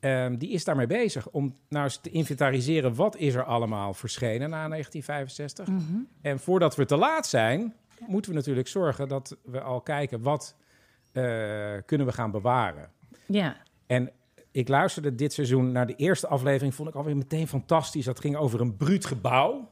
Ehm, 0.00 0.36
die 0.36 0.50
is 0.50 0.64
daarmee 0.64 0.86
bezig 0.86 1.28
om 1.28 1.56
nou 1.68 1.84
eens 1.84 2.00
te 2.00 2.10
inventariseren 2.10 2.94
wat 2.94 3.16
is 3.16 3.34
er 3.34 3.44
allemaal 3.44 3.94
verschenen 3.94 4.50
na 4.50 4.68
1965. 4.68 5.66
Mhm. 5.66 5.80
En 6.22 6.38
voordat 6.38 6.76
we 6.76 6.84
te 6.84 6.96
laat 6.96 7.26
zijn, 7.26 7.74
moeten 8.06 8.30
we 8.30 8.36
natuurlijk 8.36 8.68
zorgen 8.68 9.08
dat 9.08 9.36
we 9.44 9.60
al 9.60 9.80
kijken 9.80 10.22
wat 10.22 10.56
kunnen 11.86 12.06
we 12.06 12.12
gaan 12.12 12.30
bewaren. 12.30 12.90
ja. 13.26 13.56
En 13.86 14.10
ik 14.52 14.68
luisterde 14.68 15.14
dit 15.14 15.32
seizoen 15.32 15.72
naar 15.72 15.86
de 15.86 15.94
eerste 15.96 16.26
aflevering, 16.26 16.74
vond 16.74 16.88
ik 16.88 16.94
alweer 16.94 17.16
meteen 17.16 17.48
fantastisch. 17.48 18.04
Dat 18.04 18.20
ging 18.20 18.36
over 18.36 18.60
een 18.60 18.76
bruut 18.76 19.04
gebouw. 19.04 19.70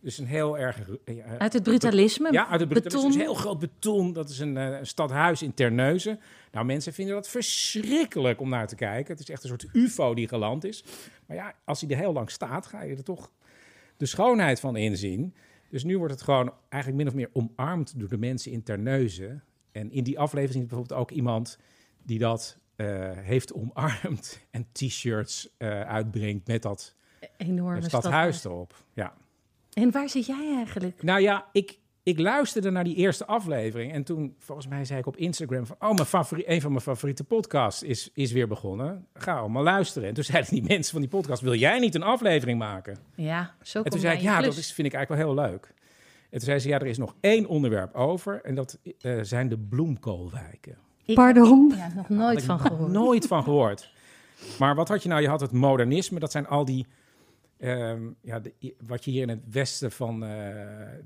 Dus 0.00 0.18
een 0.18 0.26
heel 0.26 0.58
erg... 0.58 0.78
eh, 1.04 1.14
Uit 1.38 1.52
het 1.52 1.62
brutalisme. 1.62 2.32
Ja, 2.32 2.48
uit 2.48 2.60
het 2.60 2.68
beton. 2.68 2.82
beton. 2.82 3.04
Dus 3.06 3.14
een 3.14 3.20
heel 3.20 3.34
groot 3.34 3.58
beton. 3.58 4.12
Dat 4.12 4.28
is 4.28 4.38
een, 4.38 4.56
eh, 4.56 4.78
een 4.78 4.86
stadhuis 4.86 5.42
in 5.42 5.54
Terneuzen. 5.54 6.20
Nou, 6.52 6.66
mensen 6.66 6.92
vinden 6.92 7.14
dat 7.14 7.28
verschrikkelijk 7.28 8.40
om 8.40 8.48
naar 8.48 8.66
te 8.66 8.74
kijken. 8.74 9.12
Het 9.12 9.20
is 9.22 9.30
echt 9.30 9.42
een 9.42 9.48
soort 9.48 9.66
ufo 9.72 10.14
die 10.14 10.28
geland 10.28 10.64
is. 10.64 10.84
Maar 11.26 11.36
ja, 11.36 11.54
als 11.64 11.80
hij 11.80 11.90
er 11.90 11.96
heel 11.96 12.12
lang 12.12 12.30
staat, 12.30 12.66
ga 12.66 12.82
je 12.82 12.96
er 12.96 13.04
toch 13.04 13.30
de 13.96 14.06
schoonheid 14.06 14.60
van 14.60 14.76
inzien. 14.76 15.34
Dus 15.70 15.84
nu 15.84 15.98
wordt 15.98 16.12
het 16.12 16.22
gewoon 16.22 16.52
eigenlijk 16.68 17.02
min 17.02 17.12
of 17.12 17.18
meer 17.18 17.30
omarmd 17.32 17.98
door 17.98 18.08
de 18.08 18.18
mensen 18.18 18.52
in 18.52 18.62
Terneuzen. 18.62 19.42
En 19.72 19.92
in 19.92 20.04
die 20.04 20.18
aflevering 20.18 20.62
is 20.62 20.68
bijvoorbeeld 20.68 21.00
ook 21.00 21.10
iemand 21.10 21.58
die 22.02 22.18
dat 22.18 22.58
eh, 22.76 23.10
heeft 23.14 23.52
omarmd 23.52 24.40
en 24.50 24.66
t-shirts 24.72 25.48
eh, 25.56 25.80
uitbrengt 25.80 26.46
met 26.46 26.62
dat 26.62 26.94
Enorme 27.36 27.78
eh, 27.78 27.84
stad. 27.84 28.00
stadhuis 28.00 28.44
erop. 28.44 28.84
Ja. 28.92 29.14
En 29.72 29.90
waar 29.90 30.08
zit 30.08 30.26
jij 30.26 30.54
eigenlijk? 30.54 31.02
Nou 31.02 31.20
ja, 31.20 31.46
ik, 31.52 31.78
ik 32.02 32.18
luisterde 32.18 32.70
naar 32.70 32.84
die 32.84 32.94
eerste 32.94 33.26
aflevering. 33.26 33.92
En 33.92 34.04
toen, 34.04 34.34
volgens 34.38 34.66
mij, 34.66 34.84
zei 34.84 34.98
ik 34.98 35.06
op 35.06 35.16
Instagram 35.16 35.66
van... 35.66 35.76
Oh, 35.78 35.94
mijn 35.94 36.06
favoriet, 36.06 36.48
een 36.48 36.60
van 36.60 36.70
mijn 36.70 36.82
favoriete 36.82 37.24
podcasts 37.24 37.82
is, 37.82 38.10
is 38.14 38.32
weer 38.32 38.48
begonnen. 38.48 39.06
Ga 39.14 39.38
allemaal 39.38 39.62
luisteren. 39.62 40.08
En 40.08 40.14
toen 40.14 40.24
zeiden 40.24 40.50
die 40.50 40.62
mensen 40.72 40.92
van 40.92 41.00
die 41.00 41.10
podcast... 41.10 41.42
Wil 41.42 41.54
jij 41.54 41.78
niet 41.78 41.94
een 41.94 42.02
aflevering 42.02 42.58
maken? 42.58 42.98
Ja, 43.14 43.54
zo 43.62 43.82
En 43.82 43.90
toen 43.90 44.00
zei 44.00 44.16
ik, 44.16 44.22
ja, 44.22 44.40
dat 44.40 44.56
is, 44.56 44.72
vind 44.72 44.86
ik 44.86 44.94
eigenlijk 44.94 45.26
wel 45.26 45.34
heel 45.34 45.50
leuk. 45.50 45.74
En 46.30 46.38
toen 46.38 46.40
zei 46.48 46.58
ze, 46.58 46.68
ja, 46.68 46.78
er 46.78 46.86
is 46.86 46.98
nog 46.98 47.14
één 47.20 47.46
onderwerp 47.46 47.94
over. 47.94 48.40
En 48.42 48.54
dat 48.54 48.78
eh, 49.00 49.18
zijn 49.22 49.48
de 49.48 49.58
bloemkoolwijken. 49.58 50.76
Ik- 51.04 51.14
Pardon? 51.14 51.72
Ja, 51.76 51.92
nog 51.94 52.08
nooit 52.08 52.42
van 52.44 52.60
gehoord. 52.60 52.92
Nooit 52.92 53.26
van 53.26 53.42
gehoord. 53.42 53.92
Maar 54.58 54.74
wat 54.74 54.88
had 54.88 55.02
je 55.02 55.08
nou? 55.08 55.22
Je 55.22 55.28
had 55.28 55.40
het 55.40 55.52
modernisme. 55.52 56.18
Dat 56.18 56.32
zijn 56.32 56.46
al 56.46 56.64
die... 56.64 56.86
ehm, 57.58 58.02
ja, 58.22 58.40
de- 58.40 58.74
wat 58.86 59.04
je 59.04 59.10
hier 59.10 59.22
in 59.22 59.28
het 59.28 59.42
westen 59.50 59.92
van 59.92 60.24
eh, 60.24 60.28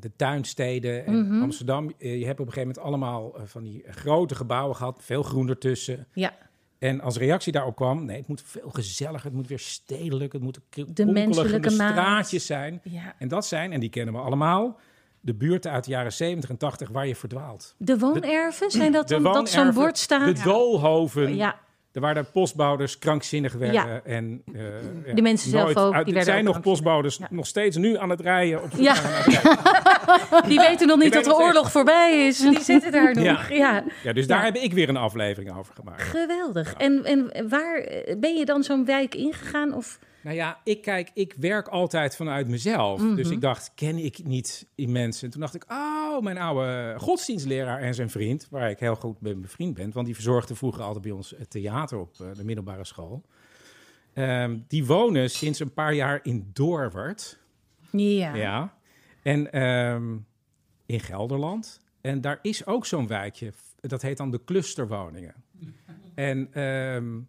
de 0.00 0.10
tuinsteden 0.16 1.06
en 1.06 1.26
Mhm. 1.26 1.42
Amsterdam... 1.42 1.92
eh, 1.98 2.18
je 2.18 2.26
hebt 2.26 2.40
op 2.40 2.46
een 2.46 2.52
gegeven 2.52 2.74
moment 2.74 2.78
allemaal 2.86 3.34
van 3.44 3.62
die 3.62 3.84
grote 3.86 4.34
gebouwen 4.34 4.76
gehad. 4.76 5.00
Veel 5.04 5.22
groen 5.22 5.48
ertussen. 5.48 6.06
Ja, 6.12 6.34
En 6.78 7.00
als 7.00 7.16
reactie 7.16 7.52
daarop 7.52 7.76
kwam... 7.76 8.04
Nee, 8.04 8.16
het 8.18 8.28
moet 8.28 8.42
veel 8.44 8.70
gezelliger. 8.70 9.24
Het 9.26 9.34
moet 9.34 9.48
weer 9.48 9.58
stedelijk. 9.58 10.32
Het 10.32 10.42
moeten 10.42 10.62
De 10.94 11.06
menselijke 11.06 11.70
maat. 11.70 11.90
straatjes 11.92 12.46
zijn. 12.46 12.80
ja. 12.84 13.14
En 13.18 13.28
dat 13.28 13.46
zijn, 13.46 13.72
en 13.72 13.80
die 13.80 13.90
kennen 13.90 14.14
we 14.14 14.20
allemaal... 14.20 14.78
de 15.24 15.34
buurten 15.34 15.70
uit 15.70 15.84
de 15.84 15.90
jaren 15.90 16.12
70 16.12 16.50
en 16.50 16.56
80 16.56 16.88
waar 16.88 17.06
je 17.06 17.16
verdwaalt. 17.16 17.74
De 17.78 17.98
woonerven, 17.98 18.70
zijn 18.70 18.92
dat 18.92 19.08
De 19.08 19.14
dan 19.20 19.32
dat 19.32 19.48
zo'n 19.48 19.72
bord 19.72 19.98
staat? 19.98 20.36
De 20.36 20.42
doolhoven. 20.42 21.36
Ja, 21.36 21.56
Er 21.92 22.00
waren 22.00 22.30
postbouders 22.30 22.98
krankzinnig 22.98 23.52
werden. 23.52 23.74
Ja. 23.86 24.00
En, 24.04 24.42
eh, 24.54 24.62
ja, 25.06 25.14
De 25.14 25.22
mensen 25.22 25.50
zelf 25.50 25.76
ook, 25.76 25.76
uit- 25.76 25.92
die 25.92 25.98
er 25.98 26.04
werden 26.04 26.24
zijn 26.24 26.48
ook 26.48 26.54
nog 26.54 26.62
postbouders 26.62 27.16
Ja. 27.16 27.26
nog 27.30 27.46
steeds 27.46 27.76
nu 27.76 27.96
aan 27.98 28.10
het 28.10 28.20
rijden. 28.20 28.62
Op 28.62 28.70
Ja. 28.76 28.94
Die 30.48 30.58
weten 30.58 30.86
nog 30.86 30.98
niet 30.98 31.12
dat 31.12 31.24
de 31.24 31.34
oorlog 31.36 31.70
voorbij 31.70 32.26
is. 32.26 32.38
Die 32.38 32.60
zitten 32.60 32.92
daar 32.92 33.14
nog. 33.14 33.24
Ja. 33.24 33.40
Ja. 33.50 33.84
Ja, 34.02 34.12
dus 34.12 34.26
daar 34.26 34.44
heb 34.44 34.56
ik 34.56 34.72
weer 34.72 34.88
een 34.88 34.96
aflevering 34.96 35.56
over 35.58 35.74
gemaakt. 35.74 36.02
Geweldig. 36.02 36.74
En, 36.74 37.04
en 37.04 37.48
waar 37.48 37.74
eh, 37.76 38.16
ben 38.18 38.34
je 38.36 38.44
dan 38.44 38.62
zo'n 38.62 38.84
wijk 38.84 39.14
ingegaan? 39.14 39.74
Of 39.74 39.98
Nou 40.22 40.36
ja, 40.36 40.60
ik 40.64 40.82
kijk, 40.82 41.10
ik 41.14 41.34
werk 41.38 41.68
altijd 41.68 42.16
vanuit 42.16 42.48
mezelf. 42.48 43.00
Mhm. 43.00 43.14
Dus 43.14 43.30
ik 43.30 43.40
dacht, 43.40 43.72
ken 43.74 43.98
ik 43.98 44.24
niet 44.24 44.66
die 44.74 44.88
mensen? 44.88 45.24
En 45.24 45.30
toen 45.30 45.40
dacht 45.40 45.54
ik, 45.54 45.64
oh, 45.68 46.20
mijn 46.20 46.38
oude 46.38 46.94
godsdienstleraar 46.98 47.80
en 47.80 47.94
zijn 47.94 48.10
vriend, 48.10 48.48
waar 48.50 48.70
ik 48.70 48.78
heel 48.78 48.94
goed 48.94 49.20
mee 49.20 49.34
bevriend 49.34 49.74
ben, 49.74 49.92
want 49.92 50.06
die 50.06 50.14
verzorgde 50.14 50.54
vroeger 50.54 50.82
altijd 50.82 51.02
bij 51.02 51.12
ons 51.12 51.34
het 51.38 51.50
theater 51.50 51.98
op 51.98 52.20
eh, 52.20 52.26
de 52.34 52.44
middelbare 52.44 52.84
school. 52.84 53.22
Ehm, 54.12 54.58
die 54.68 54.86
wonen 54.86 55.30
sinds 55.30 55.60
een 55.60 55.72
paar 55.72 55.94
jaar 55.94 56.20
in 56.22 56.50
Doorwerd. 56.52 57.38
ja. 57.90 58.34
Ja. 58.34 58.74
En 59.22 59.52
ehm, 59.52 60.16
in 60.86 61.00
Gelderland. 61.00 61.80
En 62.00 62.20
daar 62.20 62.38
is 62.42 62.66
ook 62.66 62.86
zo'n 62.86 63.06
wijkje. 63.06 63.52
Dat 63.80 64.02
heet 64.02 64.16
dan 64.16 64.30
de 64.30 64.44
clusterwoningen. 64.44 65.34
En 66.14 66.48
ehm, 66.52 67.20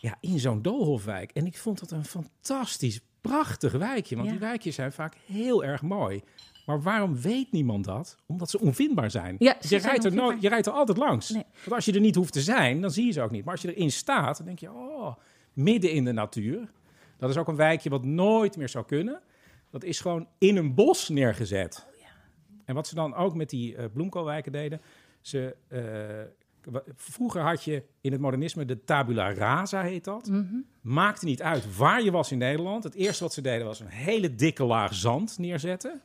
ja, 0.00 0.16
in 0.20 0.38
zo'n 0.38 0.62
doolhofwijk. 0.62 1.30
En 1.32 1.46
ik 1.46 1.56
vond 1.58 1.78
dat 1.80 1.90
een 1.90 2.04
fantastisch, 2.04 3.00
prachtig 3.20 3.72
wijkje. 3.72 4.14
Want 4.14 4.26
Ja. 4.26 4.32
die 4.34 4.42
wijkjes 4.42 4.74
zijn 4.74 4.92
vaak 4.92 5.14
heel 5.26 5.64
erg 5.64 5.82
mooi. 5.82 6.22
Maar 6.66 6.82
waarom 6.82 7.20
weet 7.20 7.52
niemand 7.52 7.84
dat? 7.84 8.16
Omdat 8.26 8.50
ze 8.50 8.60
onvindbaar 8.60 9.10
zijn. 9.10 9.36
Ja, 9.38 9.52
ze 9.52 9.58
je, 9.60 9.80
zijn 9.80 9.82
rijdt 9.82 10.04
er 10.04 10.36
je 10.40 10.48
rijdt 10.48 10.66
er 10.66 10.72
altijd 10.72 10.98
langs. 10.98 11.30
Nee. 11.30 11.44
Want 11.60 11.72
als 11.72 11.84
je 11.84 11.92
er 11.92 12.00
niet 12.00 12.14
hoeft 12.14 12.32
te 12.32 12.40
zijn, 12.40 12.80
dan 12.80 12.90
zie 12.90 13.06
je 13.06 13.12
ze 13.12 13.22
ook 13.22 13.30
niet. 13.30 13.44
Maar 13.44 13.52
als 13.52 13.62
je 13.62 13.74
erin 13.74 13.92
staat, 13.92 14.36
dan 14.36 14.46
denk 14.46 14.58
je, 14.58 14.70
oh, 14.72 15.16
midden 15.52 15.90
in 15.92 16.04
de 16.04 16.12
natuur. 16.12 16.70
Dat 17.18 17.30
is 17.30 17.36
ook 17.36 17.48
een 17.48 17.56
wijkje 17.56 17.90
wat 17.90 18.04
nooit 18.04 18.56
meer 18.56 18.68
zou 18.68 18.84
kunnen. 18.84 19.20
Dat 19.70 19.84
is 19.84 20.00
gewoon 20.00 20.28
in 20.38 20.56
een 20.56 20.74
bos 20.74 21.08
neergezet. 21.08 21.86
En 22.64 22.74
wat 22.74 22.86
ze 22.86 22.94
dan 22.94 23.14
ook 23.14 23.34
met 23.34 23.50
die 23.50 23.76
eh 23.76 23.84
bloemkoolwijken 23.92 24.52
deden. 24.52 24.80
Ze, 25.20 25.56
eh, 25.68 25.80
vroeger 26.94 27.42
had 27.42 27.64
je 27.64 27.82
in 28.00 28.12
het 28.12 28.20
modernisme 28.20 28.64
de 28.64 28.84
tabula 28.84 29.32
rasa, 29.32 29.82
heet 29.82 30.04
dat. 30.04 30.26
Mhm. 30.26 30.56
Maakte 30.80 31.24
niet 31.24 31.42
uit 31.42 31.76
waar 31.76 32.02
je 32.02 32.10
was 32.10 32.32
in 32.32 32.38
Nederland. 32.38 32.84
Het 32.84 32.94
eerste 32.94 33.22
wat 33.22 33.32
ze 33.32 33.40
deden 33.40 33.66
was 33.66 33.80
een 33.80 33.86
hele 33.86 34.34
dikke 34.34 34.64
laag 34.64 34.94
zand 34.94 35.38
neerzetten. 35.38 36.02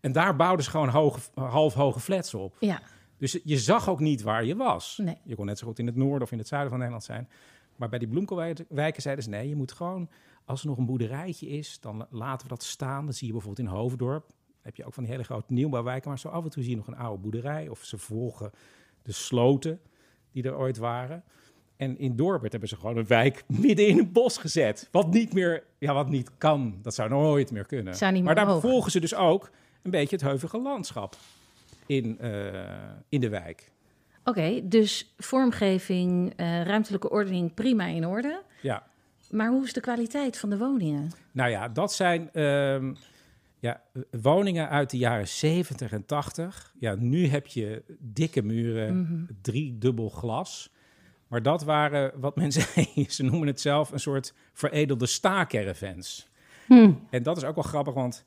En 0.00 0.12
daar 0.12 0.36
bouwden 0.36 0.64
ze 0.64 0.70
gewoon 0.70 0.88
hoge, 0.88 1.20
half 1.34 1.74
hoge 1.74 2.00
flats 2.00 2.34
op. 2.34 2.56
Ja. 2.60 2.82
Dus 3.18 3.38
je 3.44 3.58
zag 3.58 3.88
ook 3.88 4.00
niet 4.00 4.22
waar 4.22 4.44
je 4.44 4.56
was. 4.56 5.00
Nee. 5.02 5.18
Je 5.24 5.34
kon 5.34 5.46
net 5.46 5.58
zo 5.58 5.66
goed 5.66 5.78
in 5.78 5.86
het 5.86 5.96
noorden 5.96 6.22
of 6.22 6.32
in 6.32 6.38
het 6.38 6.48
zuiden 6.48 6.70
van 6.70 6.78
Nederland 6.78 7.06
zijn. 7.06 7.28
Maar 7.76 7.88
bij 7.88 7.98
die 7.98 8.08
bloemkoolwijken 8.08 9.02
zeiden 9.02 9.24
ze... 9.24 9.30
nee, 9.30 9.48
je 9.48 9.56
moet 9.56 9.72
gewoon, 9.72 10.10
als 10.44 10.60
er 10.60 10.66
nog 10.68 10.78
een 10.78 10.86
boerderijtje 10.86 11.48
is... 11.48 11.80
dan 11.80 12.06
laten 12.10 12.48
we 12.48 12.54
dat 12.54 12.62
staan. 12.62 13.06
Dat 13.06 13.14
zie 13.14 13.26
je 13.26 13.32
bijvoorbeeld 13.32 13.68
in 13.68 13.74
Hoofddorp. 13.74 14.26
Dan 14.26 14.36
heb 14.62 14.76
je 14.76 14.84
ook 14.84 14.94
van 14.94 15.02
die 15.02 15.12
hele 15.12 15.24
grote 15.24 15.52
nieuwbouwwijken... 15.52 16.08
maar 16.08 16.18
zo 16.18 16.28
af 16.28 16.44
en 16.44 16.50
toe 16.50 16.62
zie 16.62 16.70
je 16.70 16.76
nog 16.76 16.86
een 16.86 16.96
oude 16.96 17.22
boerderij... 17.22 17.68
of 17.68 17.84
ze 17.84 17.98
volgen 17.98 18.50
de 19.02 19.12
sloten 19.12 19.80
die 20.32 20.42
er 20.42 20.56
ooit 20.56 20.76
waren. 20.76 21.22
En 21.76 21.98
in 21.98 22.16
Dorbert 22.16 22.50
hebben 22.50 22.68
ze 22.68 22.76
gewoon 22.76 22.96
een 22.96 23.06
wijk 23.06 23.44
midden 23.66 23.86
in 23.86 23.98
een 23.98 24.12
bos 24.12 24.38
gezet. 24.38 24.88
Wat 24.90 25.12
niet 25.12 25.32
meer, 25.32 25.64
ja, 25.78 25.94
wat 25.94 26.08
niet 26.08 26.30
kan. 26.38 26.78
Dat 26.82 26.94
zou 26.94 27.08
nooit 27.08 27.50
meer 27.50 27.66
kunnen. 27.66 27.94
Zou 27.94 28.12
niet 28.12 28.24
maar 28.24 28.34
meer 28.34 28.44
daar 28.44 28.60
volgen 28.60 28.90
ze 28.90 29.00
dus 29.00 29.14
ook 29.14 29.50
een 29.82 29.90
beetje 29.90 30.16
het 30.16 30.24
heuvige 30.24 30.58
landschap 30.58 31.16
in, 31.86 32.18
eh, 32.20 32.30
in 33.08 33.20
de 33.20 33.28
wijk. 33.28 33.70
Oké, 34.24 34.68
dus 34.68 35.14
vormgeving, 35.18 36.32
eh, 36.36 36.62
ruimtelijke 36.62 37.10
ordening 37.10 37.54
prima 37.54 37.86
in 37.86 38.06
orde. 38.06 38.42
Ja. 38.62 38.86
Maar 39.30 39.48
hoe 39.48 39.64
is 39.64 39.72
de 39.72 39.80
kwaliteit 39.80 40.38
van 40.38 40.50
de 40.50 40.58
woningen? 40.58 41.10
Nou 41.32 41.50
ja, 41.50 41.68
dat 41.68 41.92
zijn 41.92 42.32
ehm, 42.32 42.94
ja, 43.60 43.82
woningen 44.20 44.68
uit 44.68 44.90
de 44.90 44.96
jaren 44.98 45.28
70 45.28 45.92
en 45.92 46.06
80. 46.06 46.74
Ja, 46.78 46.94
nu 46.94 47.26
heb 47.26 47.46
je 47.46 47.82
dikke 47.98 48.42
muren, 48.42 49.00
Mhm. 49.00 49.24
drie 49.42 49.78
dubbel 49.78 50.08
glas. 50.08 50.72
Maar 51.28 51.42
dat 51.42 51.62
waren, 51.64 52.20
wat 52.20 52.36
mensen 52.36 52.64
ze 53.10 53.22
noemen 53.22 53.46
het 53.46 53.60
zelf, 53.60 53.90
een 53.92 54.00
soort 54.00 54.34
veredelde 54.52 55.06
staacaravans. 55.06 56.28
Hm. 56.66 56.92
En 57.10 57.22
dat 57.22 57.36
is 57.36 57.44
ook 57.44 57.54
wel 57.54 57.64
grappig, 57.64 57.94
want 57.94 58.24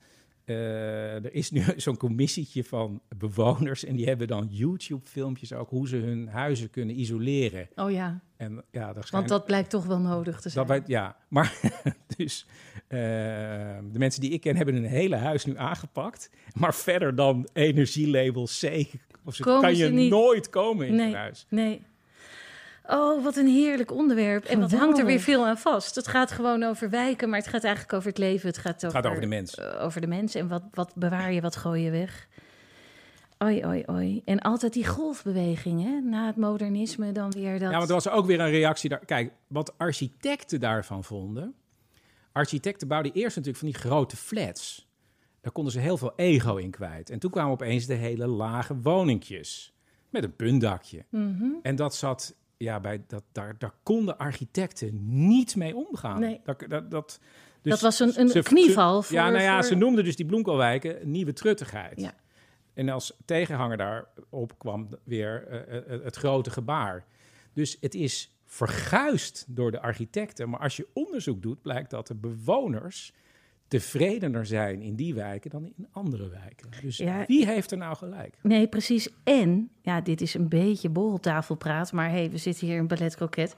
eh, 0.56 1.26
er 1.26 1.34
is 1.34 1.52
nu 1.52 1.64
zo'n 1.78 1.98
commissietje 1.98 2.64
van 2.64 3.02
bewoners... 3.18 3.84
en 3.86 3.96
die 3.96 4.06
hebben 4.06 4.28
dan 4.28 4.48
YouTube-filmpjes 4.50 5.54
ook... 5.54 5.70
hoe 5.70 5.88
ze 5.88 5.96
hun 5.98 6.28
huizen 6.28 6.70
kunnen 6.70 7.00
isoleren. 7.00 7.70
Oh 7.76 7.92
ja, 7.92 8.22
En, 8.38 8.64
ja, 8.72 8.94
daar 8.94 9.08
want 9.12 9.28
dat 9.28 9.46
blijkt 9.46 9.70
toch 9.70 9.86
wel 9.86 10.00
nodig 10.00 10.42
te 10.42 10.50
zijn. 10.50 10.68
dat 10.68 10.78
wij, 10.78 10.88
ja, 10.96 11.16
maar 11.28 11.60
dus 12.18 12.46
eh, 12.88 13.00
de 13.92 14.00
mensen 14.00 14.22
die 14.22 14.30
ik 14.32 14.42
ken 14.42 14.56
hebben 14.56 14.74
hun 14.76 14.84
hele 14.86 15.16
huis 15.16 15.46
nu 15.46 15.58
aangepakt. 15.58 16.30
Maar 16.54 16.76
verder 16.76 17.16
dan 17.16 17.48
energielabel 17.54 18.44
C 18.62 18.86
of 19.26 19.38
Komen 19.40 19.62
kan 19.62 19.76
ze 19.76 19.84
je 19.84 19.90
niet. 19.90 20.10
nooit 20.10 20.50
komen 20.50 20.88
in 20.88 20.96
Nee. 20.96 21.16
huis. 21.16 21.46
Nee. 21.50 21.82
Oh, 22.86 23.24
wat 23.24 23.36
een 23.38 23.48
heerlijk 23.48 23.92
onderwerp. 23.92 24.44
En 24.46 24.60
wat 24.60 24.72
hangt 24.72 25.00
er 25.00 25.06
weer 25.06 25.20
veel 25.20 25.46
aan 25.46 25.58
vast. 25.58 25.96
Het 25.96 26.08
gaat 26.08 26.32
gewoon 26.32 26.64
over 26.64 26.90
wijken, 26.90 27.30
maar 27.30 27.40
het 27.40 27.48
gaat 27.48 27.64
eigenlijk 27.64 27.94
over 27.94 28.10
het 28.10 28.18
leven. 28.18 28.48
Het 28.48 28.58
gaat 28.58 28.74
over, 28.86 28.88
Het 28.88 28.96
gaat 28.96 29.06
over 29.06 29.22
de 29.22 29.28
mens. 29.28 29.56
eh, 29.56 29.84
over 29.84 30.02
de 30.02 30.08
mens. 30.08 30.36
En 30.36 30.48
wat, 30.48 30.64
wat 30.72 30.92
bewaar 30.96 31.32
je, 31.34 31.42
wat 31.42 31.56
gooi 31.56 31.84
je 31.84 31.92
weg. 31.92 32.28
Oi, 33.38 33.66
oi, 33.66 33.84
oi. 33.86 34.22
En 34.26 34.40
altijd 34.40 34.74
die 34.74 34.88
golfbeweging, 34.88 35.84
hè? 35.84 36.00
Na 36.00 36.26
het 36.28 36.36
modernisme 36.36 37.12
dan 37.12 37.32
weer 37.32 37.60
dat... 37.60 37.72
Ja, 37.72 37.78
want 37.78 37.88
er 37.90 37.96
was 37.96 38.10
ook 38.10 38.26
weer 38.26 38.40
een 38.40 38.50
reactie 38.50 38.90
daar. 38.90 39.06
Kijk, 39.06 39.34
wat 39.48 39.78
architecten 39.78 40.60
daarvan 40.60 41.04
vonden. 41.04 41.54
Architecten 42.32 42.88
bouwden 42.88 43.12
eerst 43.14 43.36
natuurlijk 43.36 43.64
van 43.64 43.72
die 43.72 43.78
grote 43.92 44.16
flats. 44.18 44.90
Daar 45.42 45.52
konden 45.52 45.74
ze 45.74 45.80
heel 45.80 45.98
veel 45.98 46.14
ego 46.16 46.56
in 46.56 46.72
kwijt. 46.72 47.10
En 47.10 47.20
toen 47.20 47.32
kwamen 47.32 47.52
opeens 47.52 47.86
de 47.86 47.94
hele 47.94 48.28
lage 48.28 48.76
woningjes. 48.82 49.74
Met 50.10 50.24
een 50.24 50.36
puntdakje. 50.36 51.06
Mhm. 51.10 51.46
En 51.62 51.76
dat 51.76 51.96
zat, 51.96 52.36
ja, 52.62 52.80
bij 52.80 53.04
dat, 53.08 53.24
daar, 53.32 53.56
daar 53.58 53.74
konden 53.84 54.18
architecten 54.18 54.92
niet 55.28 55.56
mee 55.56 55.76
omgaan. 55.76 56.20
Nee. 56.20 56.40
Dat, 56.44 56.64
dat, 56.68 56.92
dat, 56.92 57.20
dus 57.62 57.72
Dat 57.72 57.82
was 57.82 58.00
een- 58.00 58.20
een 58.20 58.30
ze- 58.30 58.42
knieval 58.42 59.04
ja, 59.10 59.30
nou 59.30 59.44
ja, 59.44 59.56
voor- 59.56 59.64
ze 59.64 59.76
noemden 59.76 60.04
dus 60.04 60.16
die 60.16 60.26
bloemkoolwijken 60.26 61.12
nieuwe 61.12 61.34
truttigheid. 61.34 62.00
Ja. 62.02 62.14
En 62.74 62.90
als 62.90 63.14
tegenhanger 63.26 63.78
daarop 63.78 64.54
kwam 64.60 64.90
weer 65.04 65.48
eh, 65.48 65.78
eh, 65.78 66.04
het 66.04 66.16
grote 66.16 66.50
gebaar. 66.52 67.06
Dus 67.54 67.78
het 67.80 67.96
is 67.96 68.36
verguisd 68.46 69.46
door 69.48 69.72
de 69.72 69.82
architecten. 69.82 70.50
Maar 70.50 70.60
als 70.60 70.76
je 70.76 70.88
onderzoek 70.94 71.42
doet, 71.42 71.62
blijkt 71.62 71.90
dat 71.90 72.08
de 72.08 72.16
bewoners 72.16 73.14
tevredener 73.72 74.46
zijn 74.46 74.82
in 74.82 74.96
die 74.96 75.14
wijken 75.14 75.50
dan 75.50 75.66
in 75.78 75.88
andere 75.92 76.30
wijken. 76.30 76.68
Dus 76.82 76.98
Ja. 76.98 77.24
wie 77.28 77.46
heeft 77.48 77.72
er 77.72 77.78
nou 77.78 77.96
gelijk? 77.96 78.34
Nee, 78.42 78.68
precies. 78.68 79.10
En, 79.24 79.70
ja, 79.82 80.02
dit 80.02 80.22
is 80.22 80.34
een 80.34 80.48
beetje 80.50 80.90
borreltafelpraat, 80.90 81.92
maar 81.92 82.10
hey, 82.10 82.30
we 82.32 82.38
zitten 82.38 82.68
hier 82.68 82.78
in 82.78 82.88
Ballet 82.88 83.16
Croquet. 83.16 83.56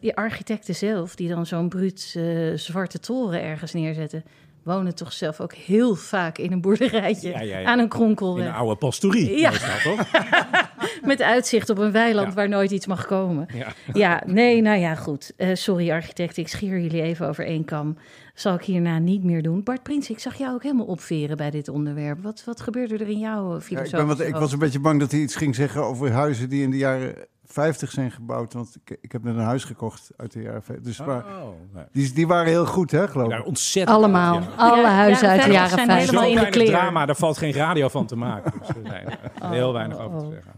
Die 0.00 0.16
architecten 0.16 0.74
zelf, 0.74 1.14
die 1.14 1.28
dan 1.28 1.46
zo'n 1.46 1.68
bruut 1.68 2.14
eh, 2.16 2.52
zwarte 2.54 2.98
toren 3.00 3.42
ergens 3.42 3.72
neerzetten, 3.72 4.24
wonen 4.62 4.94
toch 4.94 5.12
zelf 5.12 5.40
ook 5.40 5.52
heel 5.54 5.94
vaak 5.94 6.38
in 6.38 6.52
een 6.52 6.60
boerderijtje 6.60 7.28
Ja, 7.28 7.40
ja, 7.40 7.58
ja. 7.58 7.66
aan 7.68 7.78
een 7.78 7.84
In 7.84 7.90
kronkelweg. 7.90 8.46
een 8.46 8.52
oude 8.52 8.76
pastorie. 8.76 9.38
Ja. 9.38 9.50
toch? 9.82 10.10
Met 11.02 11.22
uitzicht 11.22 11.70
op 11.70 11.78
een 11.78 11.92
weiland 11.92 12.34
waar 12.34 12.48
nooit 12.48 12.70
iets 12.70 12.86
mag 12.86 13.06
komen. 13.06 13.46
Ja. 13.54 13.72
Ja, 13.92 14.22
nee, 14.26 14.60
nou 14.62 14.78
ja, 14.78 14.94
goed. 14.94 15.32
Eh, 15.36 15.54
sorry 15.54 15.90
architect, 15.90 16.36
ik 16.36 16.48
scheer 16.48 16.80
jullie 16.80 17.02
even 17.02 17.28
over 17.28 17.46
één 17.46 17.64
kam. 17.64 17.96
Zal 18.34 18.54
ik 18.54 18.62
hierna 18.62 18.98
niet 18.98 19.24
meer 19.24 19.42
doen. 19.42 19.62
Bart 19.62 19.82
Prins, 19.82 20.10
ik 20.10 20.18
zag 20.18 20.34
jou 20.34 20.54
ook 20.54 20.62
helemaal 20.62 20.86
opveren 20.86 21.36
bij 21.36 21.50
dit 21.50 21.68
onderwerp. 21.68 22.22
Wat, 22.22 22.42
wat 22.44 22.60
gebeurde 22.60 22.94
er 22.94 23.08
in 23.08 23.18
jouw 23.18 23.50
Ja, 23.50 23.56
ik, 23.56 23.62
filosofie? 23.62 23.96
ben 23.96 24.06
wat, 24.06 24.20
ik 24.20 24.34
was 24.36 24.52
een 24.52 24.58
beetje 24.58 24.80
bang 24.80 25.00
dat 25.00 25.10
hij 25.10 25.20
iets 25.20 25.36
ging 25.36 25.54
zeggen 25.54 25.82
over 25.84 26.12
huizen 26.12 26.48
die 26.48 26.62
in 26.62 26.70
de 26.70 26.76
jaren 26.76 27.14
50 27.46 27.90
zijn 27.90 28.10
gebouwd. 28.10 28.52
Want 28.52 28.76
ik, 28.84 28.98
ik 29.00 29.12
heb 29.12 29.22
net 29.24 29.34
een 29.34 29.40
huis 29.40 29.64
gekocht 29.64 30.10
uit 30.16 30.32
de 30.32 30.42
jaren 30.42 30.62
50. 30.62 30.84
Dus 30.86 30.98
maar, 31.06 31.24
Oh, 31.24 31.48
nee. 31.74 31.84
die, 31.92 32.12
die 32.12 32.26
waren 32.26 32.46
heel 32.48 32.66
goed, 32.66 32.90
hè, 32.90 33.08
geloof 33.08 33.32
ik. 33.32 33.46
ontzettend 33.46 33.96
Allemaal. 33.96 34.34
Ja. 34.40 34.46
Alle 34.56 34.80
Ja, 34.80 34.88
huizen 34.94 35.28
uit 35.28 35.42
de 35.44 35.50
jaren 35.50 35.76
jaren 35.76 35.86
50 35.86 35.86
zijn 35.86 35.88
50. 35.98 36.14
Zo 36.14 36.20
helemaal 36.20 36.28
in 36.28 36.34
de 36.34 36.40
weinig 36.40 36.54
kleren. 36.62 36.80
drama, 36.80 37.06
daar 37.06 37.16
valt 37.16 37.38
geen 37.38 37.52
radio 37.52 37.88
van 37.88 38.06
te 38.06 38.16
maken. 38.16 38.52
Dus 38.58 38.68
zijn 38.68 39.06
er 39.08 39.18
heel 39.58 39.72
weinig 39.72 39.98
over 39.98 40.18
te 40.18 40.24
oh. 40.24 40.30
zeggen. 40.32 40.52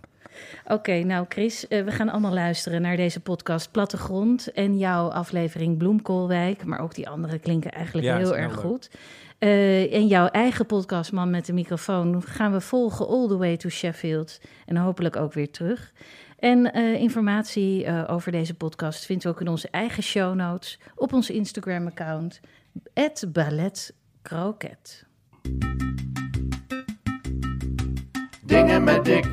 Oké, 0.69 1.03
nou 1.03 1.25
Chris, 1.29 1.69
eh, 1.69 1.85
we 1.85 1.91
gaan 1.91 2.09
allemaal 2.09 2.33
luisteren 2.33 2.83
naar 2.83 2.97
deze 2.97 3.21
podcast 3.21 3.71
Plattegrond 3.71 4.53
en 4.53 4.79
jouw 4.79 5.09
aflevering 5.09 5.79
Bloemkoolwijk. 5.79 6.65
Maar 6.65 6.81
ook 6.81 6.95
die 6.95 7.09
andere 7.09 7.39
klinken 7.39 7.71
eigenlijk 7.71 8.07
Ja, 8.07 8.17
heel 8.17 8.37
erg 8.37 8.53
leuk. 8.55 8.65
goed. 8.65 8.91
Eh, 9.39 9.95
en 9.95 10.07
jouw 10.07 10.27
eigen 10.27 10.67
podcast, 10.67 11.13
Man 11.13 11.31
met 11.31 11.47
de 11.47 11.53
microfoon, 11.53 12.23
gaan 12.23 12.53
we 12.53 12.61
volgen 12.61 13.07
all 13.09 13.29
the 13.29 13.37
way 13.37 13.57
to 13.57 13.69
Sheffield. 13.69 14.41
En 14.67 14.77
hopelijk 14.77 15.17
ook 15.17 15.33
weer 15.33 15.51
terug. 15.51 15.93
En 16.39 16.73
eh, 16.73 16.95
informatie 17.01 17.85
eh, 17.85 18.05
over 18.07 18.33
deze 18.33 18.55
podcast 18.55 19.05
vindt 19.07 19.25
u 19.25 19.29
ook 19.29 19.41
in 19.41 19.49
onze 19.49 19.69
eigen 19.71 20.03
show 20.03 20.35
notes 20.35 20.79
op 20.95 21.13
ons 21.13 21.31
Instagram-account, 21.31 22.41
balletcroquet. 23.33 25.05
Dingen 28.45 28.85
met 28.85 29.05
dik. 29.05 29.27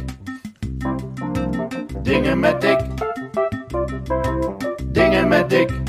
Dingen 2.34 2.52
met 2.52 2.62
dik. 2.62 2.80
Dingen 4.92 5.28
met 5.28 5.50
Dick. 5.50 5.83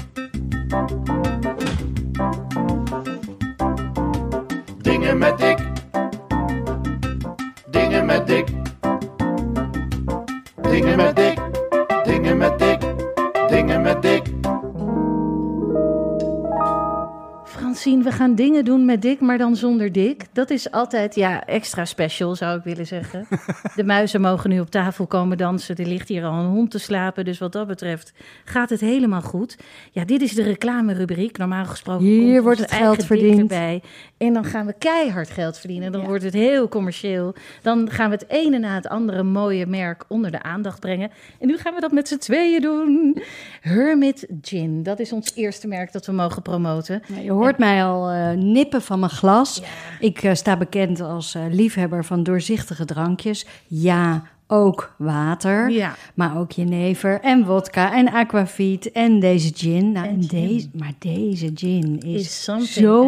Met 18.95 19.03
Dick, 19.03 19.21
maar 19.21 19.39
dan 19.39 19.57
zonder 19.57 19.93
Dick. 19.93 20.25
Dat 20.33 20.51
is 20.51 20.71
altijd, 20.71 21.15
ja, 21.15 21.47
extra 21.47 21.85
special, 21.85 22.35
zou 22.35 22.59
ik 22.59 22.65
willen 22.65 22.87
zeggen. 22.87 23.27
De 23.77 23.85
muizen 23.85 24.21
mogen 24.21 24.51
nu 24.51 24.61
op 24.61 24.71
tafel 24.71 25.07
komen 25.07 25.37
dansen. 25.39 25.77
Er 25.77 25.87
ligt 25.87 26.09
hier 26.09 26.25
al 26.25 26.33
een 26.33 26.51
hond 26.51 26.71
te 26.71 26.79
slapen. 26.79 27.25
Dus 27.25 27.39
wat 27.39 27.53
dat 27.53 27.67
betreft 27.67 28.13
gaat 28.45 28.71
het 28.71 28.81
helemaal 28.81 29.21
goed. 29.21 29.57
Ja, 29.93 30.05
dit 30.05 30.23
is 30.23 30.33
de 30.35 30.43
reclame-rubriek. 30.43 31.39
Normaal 31.39 31.65
gesproken 31.65 32.05
Hier 32.07 32.43
wordt 32.43 32.61
het 32.61 32.73
geld 32.73 33.05
verdiend. 33.05 33.39
erbij. 33.41 33.83
En 34.17 34.33
dan 34.33 34.45
gaan 34.45 34.67
we 34.67 34.75
keihard 34.79 35.31
geld 35.31 35.59
verdienen. 35.59 35.93
Dan 35.93 36.01
Ja. 36.01 36.07
wordt 36.07 36.23
het 36.25 36.33
heel 36.33 36.69
commercieel. 36.69 37.35
Dan 37.63 37.91
gaan 37.91 38.11
we 38.11 38.15
het 38.17 38.29
ene 38.29 38.59
na 38.59 38.75
het 38.75 38.89
andere 38.89 39.23
mooie 39.23 39.67
merk 39.67 40.05
onder 40.09 40.31
de 40.31 40.43
aandacht 40.43 40.81
brengen. 40.81 41.11
En 41.41 41.47
nu 41.47 41.57
gaan 41.59 41.75
we 41.75 41.81
dat 41.81 41.93
met 41.93 42.09
z'n 42.09 42.19
tweeën 42.19 42.61
doen. 42.61 43.19
Hermit 43.61 44.27
Gin, 44.43 44.83
dat 44.83 44.99
is 45.01 45.13
ons 45.13 45.33
eerste 45.35 45.69
merk 45.69 45.93
dat 45.93 46.07
we 46.07 46.13
mogen 46.13 46.43
promoten. 46.43 47.03
Je 47.23 47.31
hoort 47.33 47.59
mij 47.59 47.85
al 47.85 48.09
eh, 48.11 48.31
nippen 48.31 48.83
van 48.85 48.99
mijn 48.99 49.11
glas. 49.13 49.63
Ik 50.01 50.23
eh, 50.23 50.35
sta 50.35 50.57
bekend 50.57 51.01
als 51.01 51.35
eh, 51.35 51.43
liefhebber 51.51 52.05
van 52.05 52.23
doorzichtige 52.23 52.85
drankjes. 52.85 53.47
Ja, 53.67 54.23
ook 54.47 54.95
water. 54.99 55.71
Ja. 55.71 55.95
Maar 56.15 56.39
ook 56.39 56.53
jenever 56.53 57.21
en 57.21 57.45
wodka 57.45 57.95
en 57.95 58.13
aquavit 58.13 58.93
en 58.93 59.21
deze 59.21 59.51
gin. 59.55 59.93
Nou, 59.93 60.07
En 60.07 60.15
en 60.15 60.29
gin. 60.29 60.49
Deze, 60.49 60.69
maar 60.73 60.93
deze 60.99 61.51
gin 61.55 62.01
is, 62.01 62.45
zo 62.45 62.59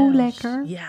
else. 0.04 0.16
lekker. 0.16 0.62
Ja, 0.66 0.88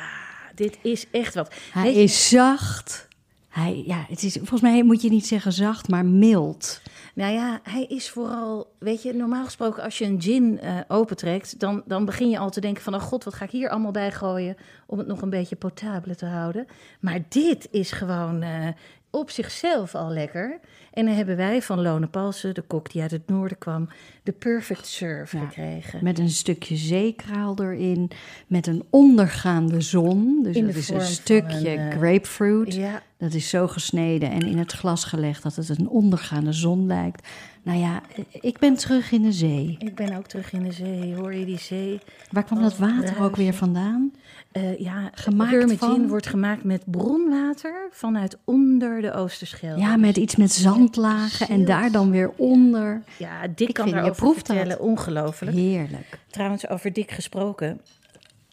dit 0.56 0.78
is 0.82 1.06
echt 1.12 1.34
wat. 1.34 1.54
Hij 1.72 1.94
is 1.94 2.30
zacht. 2.30 3.08
Hij, 3.50 3.84
ja, 3.86 4.06
het 4.10 4.24
is, 4.24 4.34
volgens 4.34 4.62
mij 4.62 4.84
moet 4.84 5.02
je 5.02 5.10
niet 5.10 5.28
zeggen 5.28 5.54
zacht, 5.54 5.88
maar 5.90 6.06
mild. 6.06 6.82
Nou 7.18 7.34
ja, 7.34 7.60
hij 7.64 7.84
is 7.84 8.10
vooral, 8.10 8.74
weet 8.80 9.04
je, 9.04 9.14
normaal 9.14 9.46
gesproken 9.46 9.84
als 9.84 9.98
je 9.98 10.06
een 10.06 10.22
gin 10.22 10.60
eh, 10.60 10.76
opentrekt, 10.88 11.60
dan, 11.60 11.84
dan 11.86 12.06
begin 12.06 12.30
je 12.30 12.38
al 12.38 12.50
te 12.50 12.62
denken 12.62 12.84
van, 12.84 12.96
oh 12.96 13.02
god, 13.02 13.24
wat 13.24 13.34
ga 13.34 13.46
ik 13.46 13.52
hier 13.52 13.70
allemaal 13.70 13.92
bij 13.92 14.12
gooien 14.12 14.56
om 14.86 14.98
het 14.98 15.08
nog 15.08 15.22
een 15.22 15.30
beetje 15.30 15.56
potabele 15.56 16.16
te 16.16 16.26
houden. 16.26 16.66
Maar 17.00 17.20
dit 17.30 17.68
is 17.72 17.92
gewoon 17.92 18.42
eh, 18.42 18.68
op 19.10 19.30
zichzelf 19.30 19.96
al 19.96 20.10
lekker. 20.10 20.60
En 20.94 21.06
dan 21.06 21.16
hebben 21.16 21.36
wij 21.38 21.62
van 21.62 21.82
Lone 21.82 22.08
Palsen, 22.08 22.54
de 22.54 22.62
kok 22.62 22.92
die 22.92 23.02
uit 23.02 23.12
het 23.12 23.28
noorden 23.28 23.58
kwam, 23.58 23.90
de 24.24 24.32
perfect 24.32 24.88
serve 24.88 25.38
Ja. 25.38 25.46
gekregen. 25.46 26.04
Met 26.04 26.20
een 26.20 26.30
stukje 26.30 26.76
zeekraal 26.76 27.56
erin. 27.62 28.12
Met 28.48 28.68
een 28.68 28.84
ondergaande 28.90 29.82
zon. 29.82 30.40
Dus 30.44 30.56
In 30.56 30.66
dat 30.66 30.76
is 30.76 30.90
een 30.90 31.02
stukje 31.02 31.72
een, 31.72 31.90
eh, 31.92 31.98
grapefruit. 31.98 32.74
Ja, 32.74 33.02
Dat 33.18 33.34
is 33.34 33.50
zo 33.50 33.68
gesneden 33.68 34.32
en 34.32 34.42
in 34.42 34.58
het 34.58 34.72
glas 34.72 35.04
gelegd 35.04 35.44
dat 35.44 35.56
het 35.56 35.70
een 35.70 35.88
ondergaande 35.90 36.54
zon 36.54 36.86
lijkt. 36.88 37.28
Nou 37.64 37.80
ja, 37.80 38.02
ik 38.32 38.60
ben 38.60 38.76
terug 38.76 39.12
in 39.12 39.22
de 39.22 39.32
zee. 39.32 39.76
ik 39.80 39.96
ben 39.96 40.18
ook 40.18 40.28
terug 40.28 40.54
in 40.54 40.64
de 40.64 40.72
zee. 40.72 41.16
Hoor 41.16 41.34
je 41.36 41.46
die 41.46 41.60
zee? 41.60 42.00
Waar 42.32 42.44
kwam 42.44 42.62
dat 42.62 42.78
water 42.78 43.22
ook 43.24 43.36
weer 43.36 43.54
vandaan? 43.54 44.12
Eh, 44.52 44.80
ja, 44.80 45.10
Gemaakt 45.14 45.74
van? 45.74 46.08
Wordt 46.08 46.28
gemaakt 46.28 46.64
met 46.64 46.84
bronwater 46.86 47.88
vanuit 47.92 48.38
onder 48.44 49.02
de 49.02 49.14
Oosterschelde. 49.14 49.80
Ja, 49.82 49.98
met 49.98 50.18
iets 50.18 50.36
met 50.36 50.52
zandlagen 50.52 51.48
en 51.48 51.66
daar 51.66 51.92
dan 51.92 52.12
weer 52.12 52.32
onder. 52.36 53.04
Ja, 53.18 53.48
Dick 53.56 53.68
Ik 53.68 53.74
kan 53.74 53.84
vind, 53.84 53.96
je 53.98 54.02
daarover 54.02 54.24
proeft 54.24 54.48
dat. 54.48 54.56
vertellen. 54.58 54.82
Ongelooflijk. 54.82 55.56
Heerlijk. 55.58 56.20
Trouwens, 56.28 56.68
over 56.70 56.94
Dick 56.94 57.12
gesproken. 57.12 57.82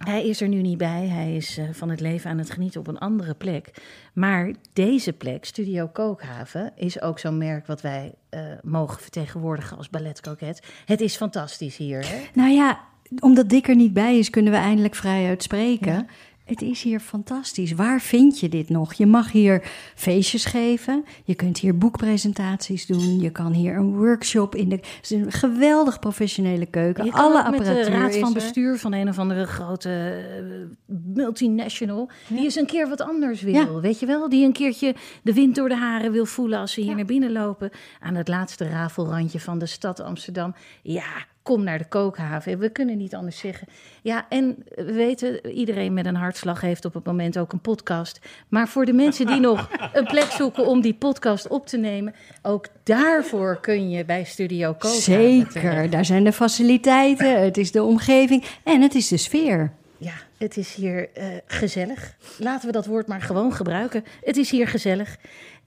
Hij 0.04 0.26
is 0.26 0.40
er 0.40 0.48
nu 0.48 0.60
niet 0.60 0.78
bij. 0.78 1.06
Hij 1.06 1.36
is 1.36 1.58
eh, 1.58 1.64
van 1.72 1.90
het 1.90 2.00
leven 2.00 2.30
aan 2.30 2.38
het 2.38 2.50
genieten 2.50 2.80
op 2.80 2.86
een 2.86 2.98
andere 2.98 3.34
plek. 3.34 3.70
Maar 4.12 4.52
deze 4.72 5.12
plek, 5.12 5.44
Studio 5.44 5.86
Kookhaven, 5.86 6.72
is 6.76 7.00
ook 7.00 7.18
zo'n 7.18 7.38
merk 7.38 7.66
wat 7.66 7.80
wij 7.80 8.14
eh, 8.28 8.40
mogen 8.62 9.00
vertegenwoordigen 9.00 9.76
als 9.76 9.90
balletkoket. 9.90 10.62
Het 10.84 11.00
is 11.00 11.16
fantastisch 11.16 11.76
hier. 11.76 12.08
Hè? 12.08 12.22
Nou 12.34 12.50
ja, 12.50 12.80
omdat 13.20 13.48
Dick 13.48 13.68
er 13.68 13.76
niet 13.76 13.92
bij 13.92 14.18
is, 14.18 14.30
kunnen 14.30 14.52
we 14.52 14.58
eindelijk 14.58 14.94
vrij 14.94 15.28
uitspreken. 15.28 16.08
Het 16.44 16.62
is 16.62 16.82
hier 16.82 17.00
fantastisch. 17.00 17.72
Waar 17.72 18.00
vind 18.00 18.40
je 18.40 18.48
dit 18.48 18.68
nog? 18.68 18.94
Je 18.94 19.06
mag 19.06 19.32
hier 19.32 19.62
feestjes 19.94 20.44
geven. 20.44 21.04
Je 21.24 21.34
kunt 21.34 21.58
hier 21.58 21.78
boekpresentaties 21.78 22.86
doen. 22.86 23.20
Je 23.20 23.30
kan 23.30 23.52
hier 23.52 23.76
een 23.76 23.96
workshop 23.96 24.54
in 24.54 24.68
de. 24.68 24.74
Het 24.74 24.98
is 25.02 25.10
een 25.10 25.32
geweldig 25.32 25.98
professionele 25.98 26.66
keuken. 26.66 27.12
Alle 27.12 27.34
met 27.34 27.44
apparatuur 27.44 27.84
de 27.84 27.90
raad 27.90 28.16
van 28.16 28.32
bestuur 28.32 28.78
van 28.78 28.92
een 28.92 29.08
of 29.08 29.18
andere 29.18 29.46
grote 29.46 29.88
eh, 29.88 30.94
multinational... 31.14 32.10
die 32.28 32.44
eens 32.44 32.56
een 32.56 32.66
keer 32.66 32.88
wat 32.88 33.00
anders 33.00 33.42
wil, 33.42 33.54
Ja. 33.54 33.80
weet 33.80 34.00
je 34.00 34.06
wel? 34.06 34.28
Die 34.28 34.44
een 34.44 34.52
keertje 34.52 34.94
de 35.22 35.32
wind 35.32 35.54
door 35.54 35.68
de 35.68 35.76
haren 35.76 36.12
wil 36.12 36.26
voelen 36.26 36.58
als 36.58 36.72
ze 36.72 36.80
hier 36.80 36.94
naar 36.96 37.04
binnen 37.04 37.32
lopen... 37.32 37.70
aan 38.00 38.14
het 38.14 38.28
laatste 38.28 38.68
rafelrandje 38.68 39.40
van 39.40 39.58
de 39.58 39.66
stad 39.66 40.00
Amsterdam. 40.00 40.54
Ja, 40.82 41.26
kom 41.44 41.64
naar 41.64 41.78
de 41.78 41.88
kookhaven. 41.88 42.58
We 42.58 42.68
kunnen 42.68 42.96
niet 42.96 43.14
anders 43.14 43.38
zeggen. 43.38 43.68
Ja, 44.02 44.26
en 44.28 44.64
we 44.74 44.92
weten, 44.92 45.46
iedereen 45.46 45.92
met 45.92 46.06
een 46.06 46.14
hartslag 46.14 46.60
heeft 46.60 46.84
op 46.84 46.94
het 46.94 47.04
moment 47.04 47.38
ook 47.38 47.52
een 47.52 47.60
podcast. 47.60 48.18
Maar 48.48 48.68
voor 48.68 48.84
de 48.84 48.92
mensen 48.92 49.26
die 49.26 49.40
nog 49.40 49.70
een 49.92 50.04
plek 50.04 50.30
zoeken 50.30 50.66
om 50.66 50.80
die 50.80 50.94
podcast 50.94 51.48
op 51.48 51.66
te 51.66 51.76
nemen... 51.76 52.14
ook 52.42 52.66
daarvoor 52.82 53.60
kun 53.60 53.90
je 53.90 54.04
bij 54.04 54.24
Studio 54.24 54.72
Kookhaven 54.72 55.02
Zeker, 55.02 55.90
daar 55.90 56.04
zijn 56.04 56.24
de 56.24 56.32
faciliteiten, 56.32 57.42
het 57.42 57.56
is 57.56 57.72
de 57.72 57.82
omgeving 57.82 58.44
en 58.62 58.80
het 58.80 58.94
is 58.94 59.08
de 59.08 59.16
sfeer. 59.16 59.72
Ja, 59.98 60.14
het 60.38 60.56
is 60.56 60.74
hier 60.74 61.08
eh, 61.12 61.26
gezellig. 61.46 62.16
Laten 62.38 62.66
we 62.66 62.72
dat 62.72 62.86
woord 62.86 63.06
maar 63.06 63.22
gewoon 63.22 63.52
gebruiken. 63.52 64.04
Het 64.22 64.36
is 64.36 64.50
hier 64.50 64.68
gezellig. 64.68 65.16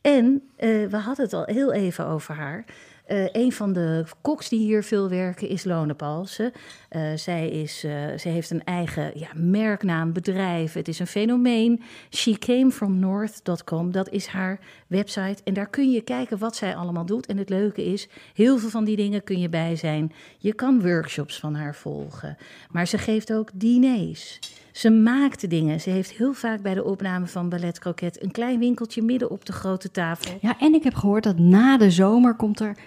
En 0.02 0.42
eh, 0.56 0.70
we 0.70 0.98
hadden 0.98 1.26
het 1.26 1.34
al 1.34 1.44
heel 1.46 1.74
even 1.74 2.06
over 2.06 2.36
haar. 2.36 2.66
Eh, 3.08 3.26
een 3.32 3.52
van 3.52 3.74
de 3.74 4.04
koks 4.22 4.50
die 4.50 4.60
hier 4.60 4.84
veel 4.84 5.10
werken 5.10 5.50
is 5.50 5.64
Lone 5.64 5.94
Palsen. 5.94 6.52
Eh, 6.90 7.02
zij, 7.16 7.50
is, 7.50 7.84
eh, 7.84 7.92
zij 8.16 8.32
heeft 8.32 8.50
een 8.50 8.64
eigen 8.64 9.12
ja, 9.20 9.28
merknaam, 9.36 10.14
bedrijf. 10.14 10.74
Het 10.74 10.88
is 10.88 11.00
een 11.00 11.08
fenomeen. 11.08 11.82
SheCameFromNorth.com, 12.10 13.92
dat 13.92 14.10
is 14.10 14.26
haar 14.26 14.60
website. 14.88 15.44
En 15.44 15.54
daar 15.54 15.70
kun 15.70 15.92
je 15.92 16.02
kijken 16.02 16.38
wat 16.38 16.56
zij 16.56 16.76
allemaal 16.76 17.06
doet. 17.06 17.26
En 17.26 17.38
het 17.38 17.50
leuke 17.50 17.86
is, 17.86 18.08
heel 18.34 18.58
veel 18.58 18.70
van 18.70 18.84
die 18.84 18.96
dingen 18.96 19.24
kun 19.24 19.40
je 19.40 19.50
bij 19.50 19.76
zijn. 19.76 20.12
Je 20.38 20.54
kan 20.54 20.82
workshops 20.82 21.40
van 21.40 21.56
haar 21.56 21.76
volgen. 21.76 22.38
Maar 22.72 22.88
ze 22.88 22.98
geeft 22.98 23.34
ook 23.34 23.50
diners. 23.54 24.40
Ze 24.78 24.90
maakt 24.90 25.50
dingen. 25.50 25.82
Ze 25.82 25.90
heeft 25.90 26.12
heel 26.12 26.34
vaak 26.34 26.62
bij 26.62 26.74
de 26.74 26.84
opname 26.84 27.28
van 27.28 27.50
Ballet 27.50 27.80
Croquet 27.80 28.24
een 28.24 28.32
klein 28.32 28.60
winkeltje 28.60 29.02
midden 29.02 29.30
op 29.30 29.46
de 29.46 29.54
grote 29.54 29.92
tafel. 29.92 30.38
Ja, 30.42 30.60
en 30.60 30.74
ik 30.74 30.84
heb 30.84 30.96
gehoord 30.96 31.24
dat 31.24 31.38
na 31.38 31.78
de 31.78 31.92
zomer 31.92 32.36
komt 32.36 32.60
er, 32.60 32.78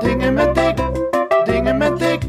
dingen 0.01 0.35
met 0.35 0.55
Dick, 0.55 0.76
dingen 1.45 1.76
met 1.76 1.99
Dick. 1.99 2.22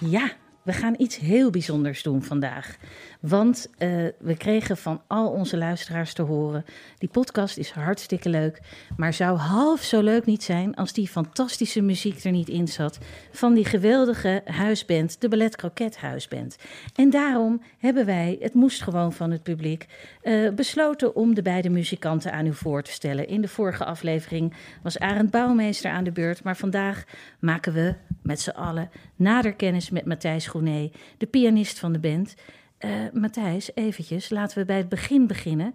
Ja, 0.00 0.30
We 0.62 0.72
gaan 0.72 0.94
iets 0.98 1.16
heel 1.16 1.50
bijzonders 1.50 2.02
doen 2.02 2.22
vandaag. 2.22 2.76
Want 3.20 3.70
eh, 3.78 3.88
we 4.18 4.36
kregen 4.36 4.76
van 4.76 5.02
al 5.06 5.28
onze 5.28 5.56
luisteraars 5.56 6.12
te 6.12 6.22
horen: 6.22 6.64
die 6.98 7.08
podcast 7.08 7.56
is 7.56 7.70
hartstikke 7.70 8.28
leuk. 8.28 8.60
Maar 8.96 9.12
zou 9.12 9.38
half 9.38 9.82
zo 9.82 10.00
leuk 10.00 10.26
niet 10.26 10.42
zijn 10.42 10.74
als 10.74 10.92
die 10.92 11.08
fantastische 11.08 11.80
muziek 11.80 12.24
er 12.24 12.30
niet 12.30 12.48
in 12.48 12.68
zat. 12.68 12.98
Van 13.32 13.54
die 13.54 13.64
geweldige 13.64 14.42
huisband, 14.44 15.20
de 15.20 15.28
Ballet 15.28 15.56
Croquet 15.56 15.96
Huisband. 15.96 16.56
En 16.94 17.10
daarom 17.10 17.62
hebben 17.78 18.06
wij, 18.06 18.36
het 18.40 18.54
moest 18.54 18.82
gewoon 18.82 19.12
van 19.12 19.30
het 19.30 19.42
publiek, 19.42 19.86
eh, 20.22 20.50
besloten 20.50 21.14
om 21.14 21.34
de 21.34 21.42
beide 21.42 21.70
muzikanten 21.70 22.32
aan 22.32 22.46
u 22.46 22.54
voor 22.54 22.82
te 22.82 22.92
stellen. 22.92 23.28
In 23.28 23.40
de 23.40 23.48
vorige 23.48 23.84
aflevering 23.84 24.54
was 24.82 24.98
Arend 24.98 25.30
Bouwmeester 25.30 25.90
aan 25.90 26.04
de 26.04 26.12
beurt. 26.12 26.42
Maar 26.42 26.56
vandaag 26.56 27.04
maken 27.38 27.72
we 27.72 27.94
met 28.22 28.40
z'n 28.40 28.50
allen 28.50 28.90
nader 29.16 29.52
kennis 29.52 29.90
met 29.90 30.04
Matthijs 30.04 30.46
Groené, 30.46 30.90
de 31.18 31.26
pianist 31.26 31.78
van 31.78 31.92
de 31.92 31.98
band. 31.98 32.34
Eh, 32.80 32.90
Matthijs, 33.12 33.70
eventjes, 33.74 34.30
laten 34.30 34.58
we 34.58 34.64
bij 34.64 34.76
het 34.76 34.88
begin 34.88 35.26
beginnen. 35.26 35.74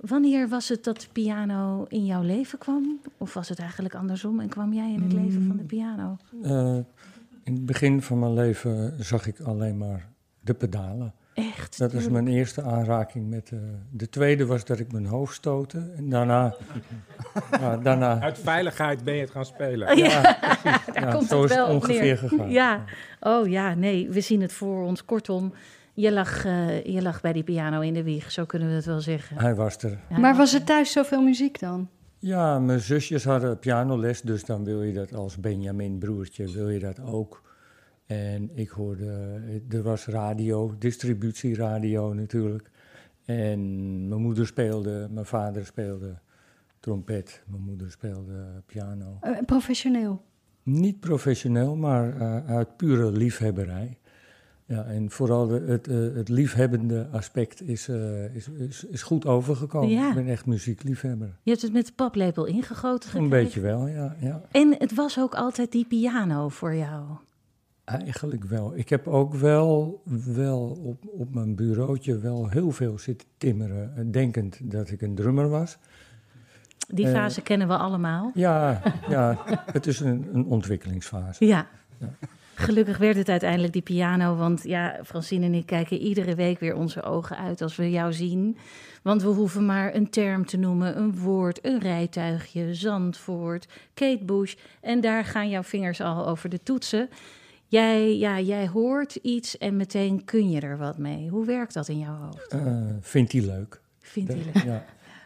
Wanneer 0.00 0.48
was 0.48 0.68
het 0.68 0.84
dat 0.84 1.00
de 1.00 1.06
piano 1.12 1.84
in 1.88 2.04
jouw 2.04 2.22
leven 2.22 2.58
kwam? 2.58 3.00
Of 3.18 3.34
was 3.34 3.48
het 3.48 3.58
eigenlijk 3.58 3.94
andersom 3.94 4.40
en 4.40 4.48
kwam 4.48 4.72
jij 4.72 4.92
in 4.92 5.02
het 5.02 5.12
leven 5.12 5.46
van 5.46 5.56
de 5.56 5.62
piano? 5.62 6.16
Eh, 6.42 6.76
in 7.42 7.52
het 7.52 7.66
begin 7.66 8.02
van 8.02 8.18
mijn 8.18 8.34
leven 8.34 9.04
zag 9.04 9.26
ik 9.26 9.40
alleen 9.40 9.78
maar 9.78 10.08
de 10.40 10.54
pedalen. 10.54 11.14
Echt? 11.34 11.78
Dat 11.78 11.92
is 11.92 12.08
mijn 12.08 12.28
eerste 12.28 12.62
aanraking 12.62 13.28
met 13.28 13.48
de... 13.48 13.74
De 13.90 14.08
tweede 14.08 14.46
was 14.46 14.64
dat 14.64 14.78
ik 14.78 14.92
mijn 14.92 15.06
hoofd 15.06 15.34
stootte. 15.34 15.92
En 15.96 16.08
daarna... 16.08 16.54
ja, 17.60 17.76
daarna 17.76 18.20
Uit 18.20 18.38
veiligheid 18.38 19.04
ben 19.04 19.14
je 19.14 19.20
het 19.20 19.30
gaan 19.30 19.44
spelen. 19.44 19.96
Ja, 20.06 20.22
daar 20.62 20.82
ja, 20.94 21.12
komt 21.12 21.28
zo 21.28 21.42
het 21.42 21.50
is 21.50 21.56
wel 21.56 21.66
het 21.66 21.76
op 21.76 21.82
ongeveer 21.82 22.02
neer. 22.02 22.18
gegaan. 22.18 22.50
Ja, 22.50 22.84
oh 23.20 23.48
ja, 23.48 23.74
nee, 23.74 24.08
we 24.08 24.20
zien 24.20 24.40
het 24.40 24.52
voor 24.52 24.84
ons. 24.84 25.04
Kortom, 25.04 25.52
je 25.96 26.12
lag, 26.12 26.44
eh, 26.44 26.84
je 26.84 27.02
lag 27.02 27.20
bij 27.20 27.32
die 27.32 27.42
piano 27.42 27.80
in 27.80 27.94
de 27.94 28.02
wieg, 28.02 28.32
zo 28.32 28.44
kunnen 28.44 28.68
we 28.68 28.74
het 28.74 28.84
wel 28.84 29.00
zeggen. 29.00 29.38
Hij 29.38 29.54
was 29.54 29.76
er. 29.76 29.98
Ja, 30.10 30.18
Maar 30.18 30.36
was 30.36 30.54
er 30.54 30.64
thuis 30.64 30.92
zoveel 30.92 31.22
muziek 31.22 31.58
dan? 31.58 31.88
Ja, 32.18 32.58
mijn 32.58 32.80
zusjes 32.80 33.24
hadden 33.24 33.58
pianoles, 33.58 34.20
dus 34.20 34.44
dan 34.44 34.64
wil 34.64 34.82
je 34.82 34.92
dat 34.92 35.14
als 35.14 35.36
Benjamin 35.36 35.98
broertje, 35.98 36.52
wil 36.52 36.68
je 36.68 36.78
dat 36.78 37.00
ook. 37.00 37.42
En 38.06 38.50
ik 38.54 38.68
hoorde, 38.68 39.40
er 39.68 39.82
was 39.82 40.06
radio, 40.06 40.74
distributieradio 40.78 42.12
natuurlijk. 42.12 42.70
En 43.24 43.60
mijn 44.08 44.20
moeder 44.20 44.46
speelde, 44.46 45.08
mijn 45.10 45.26
vader 45.26 45.66
speelde 45.66 46.18
trompet, 46.80 47.42
mijn 47.46 47.62
moeder 47.62 47.90
speelde 47.90 48.62
piano. 48.66 49.18
Eh, 49.20 49.38
professioneel. 49.46 50.24
Niet 50.62 51.00
professioneel, 51.00 51.76
maar 51.76 52.20
eh, 52.20 52.46
uit 52.46 52.76
pure 52.76 53.12
liefhebberij. 53.12 53.98
Ja, 54.68 54.84
en 54.84 55.10
vooral 55.10 55.46
de, 55.46 55.64
het, 55.66 55.88
eh, 55.88 55.96
het 56.14 56.28
liefhebbende 56.28 57.08
aspect 57.12 57.62
is, 57.62 57.88
eh, 57.88 58.34
is, 58.34 58.48
is, 58.48 58.84
is 58.84 59.02
goed 59.02 59.26
overgekomen. 59.26 59.90
Ja. 59.90 60.08
Ik 60.08 60.14
ben 60.14 60.28
echt 60.28 60.46
muziekliefhebber. 60.46 61.36
Je 61.42 61.50
hebt 61.50 61.62
het 61.62 61.72
met 61.72 61.86
de 61.86 61.92
paplepel 61.92 62.44
ingegoten 62.44 63.08
Een 63.08 63.22
gekregen. 63.22 63.44
beetje 63.44 63.60
wel, 63.60 63.86
ja, 63.86 64.16
ja. 64.20 64.42
En 64.50 64.74
het 64.78 64.94
was 64.94 65.18
ook 65.18 65.34
altijd 65.34 65.72
die 65.72 65.84
piano 65.84 66.48
voor 66.48 66.74
jou. 66.74 67.04
Eigenlijk 67.84 68.44
wel. 68.44 68.76
Ik 68.76 68.88
heb 68.88 69.06
ook 69.06 69.34
wel, 69.34 70.02
wel 70.34 70.78
op, 70.82 71.04
op 71.06 71.34
mijn 71.34 71.54
bureautje 71.54 72.18
wel 72.18 72.48
heel 72.48 72.70
veel 72.70 72.98
zitten 72.98 73.28
timmeren, 73.38 73.96
eh, 73.96 74.04
denkend 74.06 74.58
dat 74.62 74.90
ik 74.90 75.02
een 75.02 75.14
drummer 75.14 75.48
was. 75.48 75.78
Die 76.88 77.08
fase 77.08 77.42
kennen 77.42 77.68
we 77.68 77.76
allemaal. 77.76 78.30
Ja, 78.34 78.82
ja 79.08 79.42
het 79.72 79.86
is 79.86 80.00
een, 80.00 80.28
een 80.32 80.44
ontwikkelingsfase. 80.44 81.46
Ja. 81.46 81.66
Gelukkig 82.58 82.98
werd 82.98 83.16
het 83.16 83.28
uiteindelijk 83.28 83.72
die 83.72 83.82
piano, 83.82 84.36
want 84.36 84.62
ja, 84.64 85.00
Francine 85.04 85.44
en 85.46 85.54
ik 85.54 85.66
kijken 85.66 85.98
iedere 85.98 86.34
week 86.34 86.60
weer 86.60 86.74
onze 86.74 87.02
ogen 87.02 87.36
uit 87.38 87.62
als 87.62 87.76
we 87.76 87.90
jou 87.90 88.12
zien. 88.12 88.56
Want 89.02 89.22
we 89.22 89.28
hoeven 89.28 89.66
maar 89.66 89.94
een 89.94 90.10
term 90.10 90.46
te 90.46 90.56
noemen, 90.56 90.98
een 90.98 91.18
woord, 91.18 91.64
een 91.64 91.78
rijtuigje, 91.80 92.74
Zandvoort, 92.74 93.66
Kate 93.94 94.24
Bush. 94.24 94.54
En 94.80 95.00
daar 95.00 95.24
gaan 95.24 95.48
jouw 95.48 95.62
vingers 95.62 96.00
al 96.00 96.26
over 96.28 96.48
de 96.48 96.62
toetsen. 96.62 97.08
Jij, 97.66 98.16
ja, 98.18 98.40
jij 98.40 98.68
hoort 98.68 99.14
iets 99.14 99.58
en 99.58 99.76
meteen 99.76 100.24
kun 100.24 100.50
je 100.50 100.60
er 100.60 100.78
wat 100.78 100.98
mee. 100.98 101.28
Hoe 101.28 101.46
werkt 101.46 101.74
dat 101.74 101.88
in 101.88 101.98
jouw 101.98 102.16
hoofd? 102.16 102.48
Eh, 102.48 102.84
vindt 103.00 103.32
hij 103.32 103.40
leuk? 103.42 103.80
Vindt 103.98 104.32
hij 104.32 104.42
Dat- 104.44 104.54
leuk? 104.54 104.64
Ja, 104.64 104.84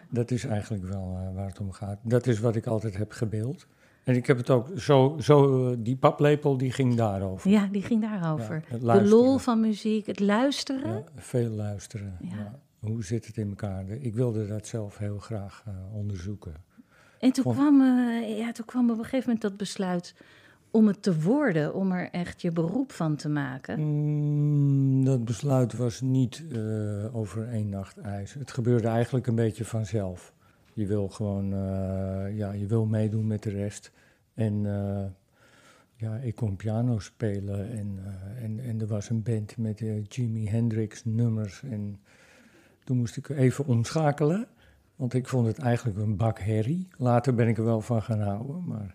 dat 0.08 0.30
is 0.30 0.44
eigenlijk 0.44 0.84
wel 0.84 1.18
eh, 1.20 1.34
waar 1.34 1.46
het 1.46 1.60
om 1.60 1.72
gaat. 1.72 1.98
Dat 2.02 2.26
is 2.26 2.40
wat 2.40 2.56
ik 2.56 2.66
altijd 2.66 2.96
heb 2.96 3.12
gebeeld. 3.12 3.66
En 4.10 4.16
ik 4.16 4.26
heb 4.26 4.36
het 4.36 4.50
ook 4.50 4.68
zo, 4.76 5.16
zo 5.20 5.70
eh, 5.70 5.76
die 5.78 5.96
paplepel 5.96 6.56
die 6.56 6.72
ging 6.72 6.94
daarover. 6.94 7.50
Ja, 7.50 7.66
die 7.72 7.82
ging 7.82 8.00
daarover. 8.00 8.64
Ja, 8.82 8.98
de 8.98 9.08
lol 9.08 9.38
van 9.38 9.60
muziek, 9.60 10.06
het 10.06 10.20
luisteren. 10.20 10.92
Ja, 10.92 11.02
veel 11.16 11.50
luisteren. 11.50 12.16
Ja. 12.20 12.58
Hoe 12.78 13.04
zit 13.04 13.26
het 13.26 13.36
in 13.36 13.48
elkaar? 13.48 13.84
Ik 13.88 14.14
wilde 14.14 14.46
dat 14.46 14.66
zelf 14.66 14.98
heel 14.98 15.18
graag 15.18 15.62
eh, 15.66 15.72
onderzoeken. 15.96 16.54
En 17.18 17.32
toen 17.32 17.44
Vond- 17.44 17.56
kwam, 17.56 17.80
eh, 17.80 18.38
ja, 18.38 18.52
toen 18.52 18.64
kwam 18.64 18.90
op 18.90 18.98
een 18.98 19.04
gegeven 19.04 19.24
moment 19.24 19.40
dat 19.42 19.56
besluit 19.56 20.14
om 20.70 20.86
het 20.86 21.02
te 21.02 21.20
worden, 21.20 21.74
om 21.74 21.92
er 21.92 22.10
echt 22.10 22.42
je 22.42 22.50
beroep 22.52 22.92
van 22.92 23.16
te 23.16 23.28
maken. 23.28 23.80
Mm, 23.80 25.04
dat 25.04 25.24
besluit 25.24 25.76
was 25.76 26.00
niet 26.00 26.44
over 27.12 27.48
één 27.48 27.68
nacht 27.68 27.98
ijs. 27.98 28.34
Het 28.34 28.50
gebeurde 28.50 28.88
eigenlijk 28.88 29.26
een 29.26 29.34
beetje 29.34 29.64
vanzelf. 29.64 30.32
Je 30.72 30.86
wil 30.86 31.08
gewoon, 31.08 31.48
ja, 32.34 32.52
je 32.52 32.66
wil 32.66 32.84
meedoen 32.84 33.26
met 33.26 33.42
de 33.42 33.50
rest. 33.50 33.90
En 34.40 34.66
eh, 34.66 35.04
ja, 35.96 36.16
ik 36.16 36.34
kon 36.34 36.56
piano 36.56 36.98
spelen 36.98 37.70
en, 37.70 37.98
eh, 38.04 38.44
en, 38.44 38.60
en 38.60 38.80
er 38.80 38.86
was 38.86 39.10
een 39.10 39.22
band 39.22 39.56
met 39.56 39.80
eh, 39.80 40.04
Jimi 40.08 40.48
Hendrix 40.48 41.04
nummers. 41.04 41.62
En 41.62 42.00
toen 42.84 42.96
moest 42.96 43.16
ik 43.16 43.28
even 43.28 43.66
omschakelen, 43.66 44.46
want 44.96 45.14
ik 45.14 45.28
vond 45.28 45.46
het 45.46 45.58
eigenlijk 45.58 45.98
een 45.98 46.16
bak 46.16 46.38
herrie. 46.38 46.88
Later 46.96 47.34
ben 47.34 47.48
ik 47.48 47.58
er 47.58 47.64
wel 47.64 47.80
van 47.80 48.02
gaan 48.02 48.20
houden, 48.20 48.64
maar 48.66 48.94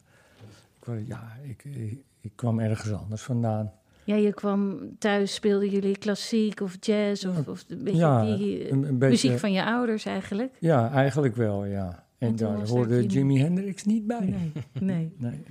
ik, 0.79 1.07
ja, 1.07 1.37
ik, 1.43 1.63
ik, 1.63 2.03
ik 2.21 2.31
kwam 2.35 2.59
ergens 2.59 2.91
anders 2.93 3.21
vandaan. 3.21 3.73
Ja, 4.03 4.15
je 4.15 4.33
kwam 4.33 4.79
thuis, 4.97 5.33
speelden 5.33 5.69
jullie 5.69 5.97
klassiek 5.97 6.61
of 6.61 6.77
jazz 6.79 7.25
of, 7.25 7.47
of 7.47 7.65
een 7.67 7.83
beetje 7.83 7.99
Ja, 7.99 8.25
die 8.25 8.71
een, 8.71 8.83
een 8.83 8.97
beetje, 8.97 9.27
muziek 9.27 9.39
van 9.39 9.51
je 9.51 9.65
ouders 9.65 10.05
eigenlijk? 10.05 10.57
Ja, 10.59 10.91
eigenlijk 10.91 11.35
wel, 11.35 11.65
ja. 11.65 12.05
En, 12.18 12.36
daar 12.36 12.68
hoorde 12.68 12.95
Jimi- 12.95 13.13
Jimi 13.13 13.39
Hendrix 13.39 13.84
niet 13.84 14.07
bij. 14.07 14.20
Nee, 14.26 14.51
nee. 14.80 15.11
Nee. 15.18 15.43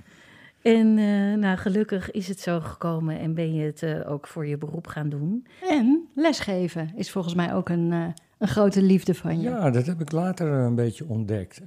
En 0.61 0.97
eh, 0.97 1.37
nou, 1.39 1.57
gelukkig 1.57 2.11
is 2.11 2.27
het 2.27 2.39
zo 2.39 2.59
gekomen 2.59 3.19
en 3.19 3.33
ben 3.33 3.53
je 3.53 3.63
het 3.65 3.83
eh, 3.83 4.11
ook 4.11 4.27
voor 4.27 4.45
je 4.47 4.57
beroep 4.57 4.87
gaan 4.87 5.09
doen. 5.09 5.47
En 5.69 6.07
lesgeven 6.15 6.91
is 6.95 7.11
volgens 7.11 7.33
mij 7.35 7.53
ook 7.53 7.69
een, 7.69 7.91
eh, 7.91 8.07
een 8.37 8.47
grote 8.47 8.81
liefde 8.81 9.13
van 9.15 9.37
je. 9.41 9.49
Ja, 9.49 9.69
dat 9.71 9.85
heb 9.85 10.01
ik 10.01 10.11
later 10.11 10.47
een 10.47 10.75
beetje 10.75 11.07
ontdekt. 11.07 11.61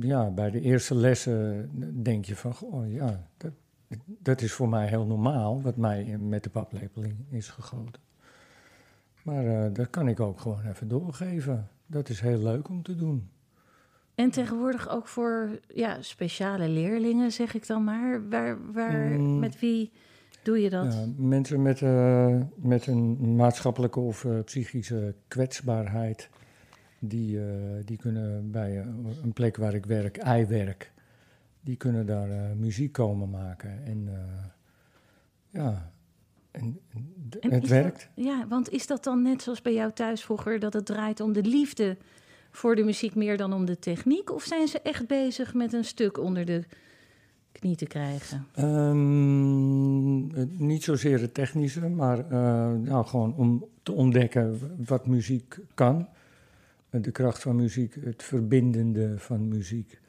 Ja, 0.00 0.30
bij 0.30 0.50
de 0.50 0.60
eerste 0.60 0.94
lessen 0.94 1.70
denk 2.02 2.24
je 2.24 2.36
van, 2.36 2.54
goh, 2.54 2.92
ja, 2.92 3.26
dat, 3.36 3.52
dat 4.06 4.40
is 4.42 4.52
voor 4.52 4.68
mij 4.68 4.86
heel 4.88 5.06
normaal, 5.06 5.62
wat 5.62 5.76
mij 5.76 6.18
met 6.20 6.42
de 6.44 6.50
paplepel 6.50 7.02
in 7.02 7.26
is 7.30 7.48
gegoten. 7.48 8.00
Maar 9.22 9.72
dat 9.72 9.90
kan 9.90 10.08
ik 10.08 10.20
ook 10.20 10.40
gewoon 10.40 10.66
even 10.66 10.88
doorgeven. 10.88 11.68
Dat 11.86 12.08
is 12.08 12.20
heel 12.20 12.38
leuk 12.38 12.68
om 12.68 12.82
te 12.82 12.96
doen. 12.96 13.28
En 14.14 14.30
tegenwoordig 14.30 14.88
ook 14.88 15.06
voor 15.06 15.60
ja, 15.74 16.02
speciale 16.02 16.68
leerlingen, 16.68 17.32
zeg 17.32 17.54
ik 17.54 17.66
dan 17.66 17.84
maar. 17.84 18.28
Waar, 18.28 18.72
waar, 18.72 19.08
Mm. 19.08 19.38
Met 19.38 19.60
wie 19.60 19.92
doe 20.42 20.60
je 20.60 20.70
dat? 20.70 20.92
Ja, 20.92 21.06
mensen 21.16 21.62
met, 21.62 21.82
eh, 21.82 22.40
met 22.54 22.86
een 22.86 23.34
maatschappelijke 23.36 24.00
of 24.00 24.24
eh, 24.24 24.38
psychische 24.44 25.14
kwetsbaarheid, 25.28 26.30
die, 26.98 27.40
eh, 27.40 27.46
die 27.84 27.96
kunnen 27.96 28.50
bij 28.50 28.76
een 29.22 29.32
plek 29.32 29.56
waar 29.56 29.74
ik 29.74 29.86
werk, 29.86 30.16
eiwerk, 30.16 30.92
die 31.60 31.76
kunnen 31.76 32.06
daar 32.06 32.56
muziek 32.56 32.92
komen 32.92 33.30
maken. 33.30 33.84
En 33.84 34.08
ja, 35.50 35.92
en, 37.40 37.52
het 37.52 37.68
werkt. 37.68 38.08
dat- 38.14 38.24
ja, 38.26 38.46
want 38.48 38.70
is 38.70 38.86
dat 38.86 39.04
dan 39.04 39.22
net 39.22 39.42
zoals 39.42 39.62
bij 39.62 39.74
jou 39.74 39.92
thuis 39.92 40.24
vroeger, 40.24 40.58
dat 40.58 40.72
het 40.72 40.86
draait 40.86 41.20
om 41.20 41.32
de 41.32 41.42
liefde 41.42 41.96
voor 42.50 42.74
de 42.76 42.84
muziek 42.84 43.14
meer 43.14 43.36
dan 43.36 43.52
om 43.52 43.64
de 43.64 43.78
techniek? 43.78 44.32
Of 44.32 44.42
zijn 44.42 44.68
ze 44.68 44.80
echt 44.80 45.06
bezig 45.06 45.54
met 45.54 45.72
een 45.72 45.84
stuk 45.84 46.18
onder 46.18 46.44
de 46.44 46.64
knie 47.52 47.76
te 47.76 47.86
krijgen? 47.86 48.46
Ehm, 48.54 50.28
het- 50.38 50.58
niet 50.58 50.82
zozeer 50.84 51.20
het 51.20 51.34
technische, 51.34 51.88
maar 51.88 52.18
eh, 52.18 52.72
nou, 52.72 53.06
gewoon 53.06 53.34
om 53.34 53.64
te 53.82 53.92
ontdekken 53.92 54.60
wat 54.86 55.06
muziek 55.06 55.58
kan. 55.74 56.08
Eh, 56.90 57.02
De 57.02 57.10
kracht 57.10 57.42
van 57.42 57.56
muziek, 57.56 57.94
het 58.04 58.22
verbindende 58.22 59.18
van 59.18 59.48
muziek. 59.48 60.00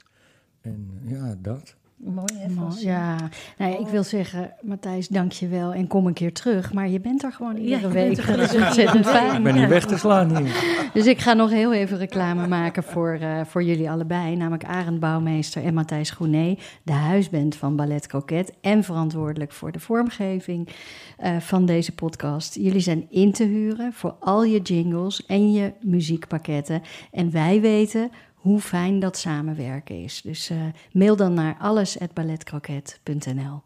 En 0.61 0.91
ja, 1.05 1.35
dat. 1.41 1.75
Mooi, 1.97 2.25
hè? 2.33 2.47
Ja, 2.79 3.15
nou 3.57 3.71
ja, 3.71 3.77
ik 3.79 3.87
wil 3.87 4.03
zeggen, 4.03 4.53
Matthijs, 4.61 5.07
dank 5.07 5.31
je 5.31 5.47
wel 5.47 5.73
en 5.73 5.87
kom 5.87 6.07
een 6.07 6.13
keer 6.13 6.33
terug. 6.33 6.73
Maar 6.73 6.89
je 6.89 6.99
bent 6.99 7.23
er 7.23 7.31
gewoon 7.31 7.55
iedere 7.55 7.87
je 7.87 7.93
week. 7.93 8.25
Dat 8.27 8.39
is 8.39 8.55
ontzettend 8.55 9.05
fijn. 9.07 9.37
Ik 9.37 9.43
ben 9.43 9.53
Ja. 9.55 9.59
niet 9.59 9.69
weg 9.69 9.85
te 9.85 9.97
slaan 9.97 10.37
hier. 10.37 10.75
Dus 10.93 11.05
ik 11.05 11.19
ga 11.19 11.33
nog 11.33 11.49
heel 11.49 11.73
even 11.73 11.97
reclame 11.97 12.47
maken 12.47 12.83
voor, 12.83 13.17
eh, 13.21 13.41
voor 13.45 13.63
jullie 13.63 13.89
allebei. 13.89 14.35
Namelijk 14.35 14.63
Arend 14.63 14.99
Bouwmeester 14.99 15.63
en 15.63 15.73
Matthijs 15.73 16.09
Groené. 16.09 16.57
De 16.83 16.91
huisband 16.91 17.55
van 17.55 17.75
Ballet 17.75 18.07
Croquet. 18.07 18.53
En 18.61 18.83
verantwoordelijk 18.83 19.51
voor 19.51 19.71
de 19.71 19.79
vormgeving 19.79 20.69
eh, 21.17 21.37
van 21.39 21.65
deze 21.65 21.95
podcast. 21.95 22.55
Jullie 22.55 22.79
zijn 22.79 23.05
in 23.09 23.31
te 23.31 23.43
huren 23.43 23.93
voor 23.93 24.15
al 24.19 24.43
je 24.43 24.59
jingles 24.61 25.25
en 25.25 25.51
je 25.51 25.73
muziekpakketten. 25.81 26.81
En 27.11 27.31
wij 27.31 27.61
weten 27.61 28.11
hoe 28.47 28.59
fijn 28.59 28.99
dat 28.99 29.17
samenwerken 29.17 30.03
is. 30.03 30.21
Dus 30.21 30.49
eh, 30.49 30.57
mail 30.91 31.15
dan 31.15 31.33
naar 31.33 31.55
alles@balletcroquet.nl. 31.59 33.61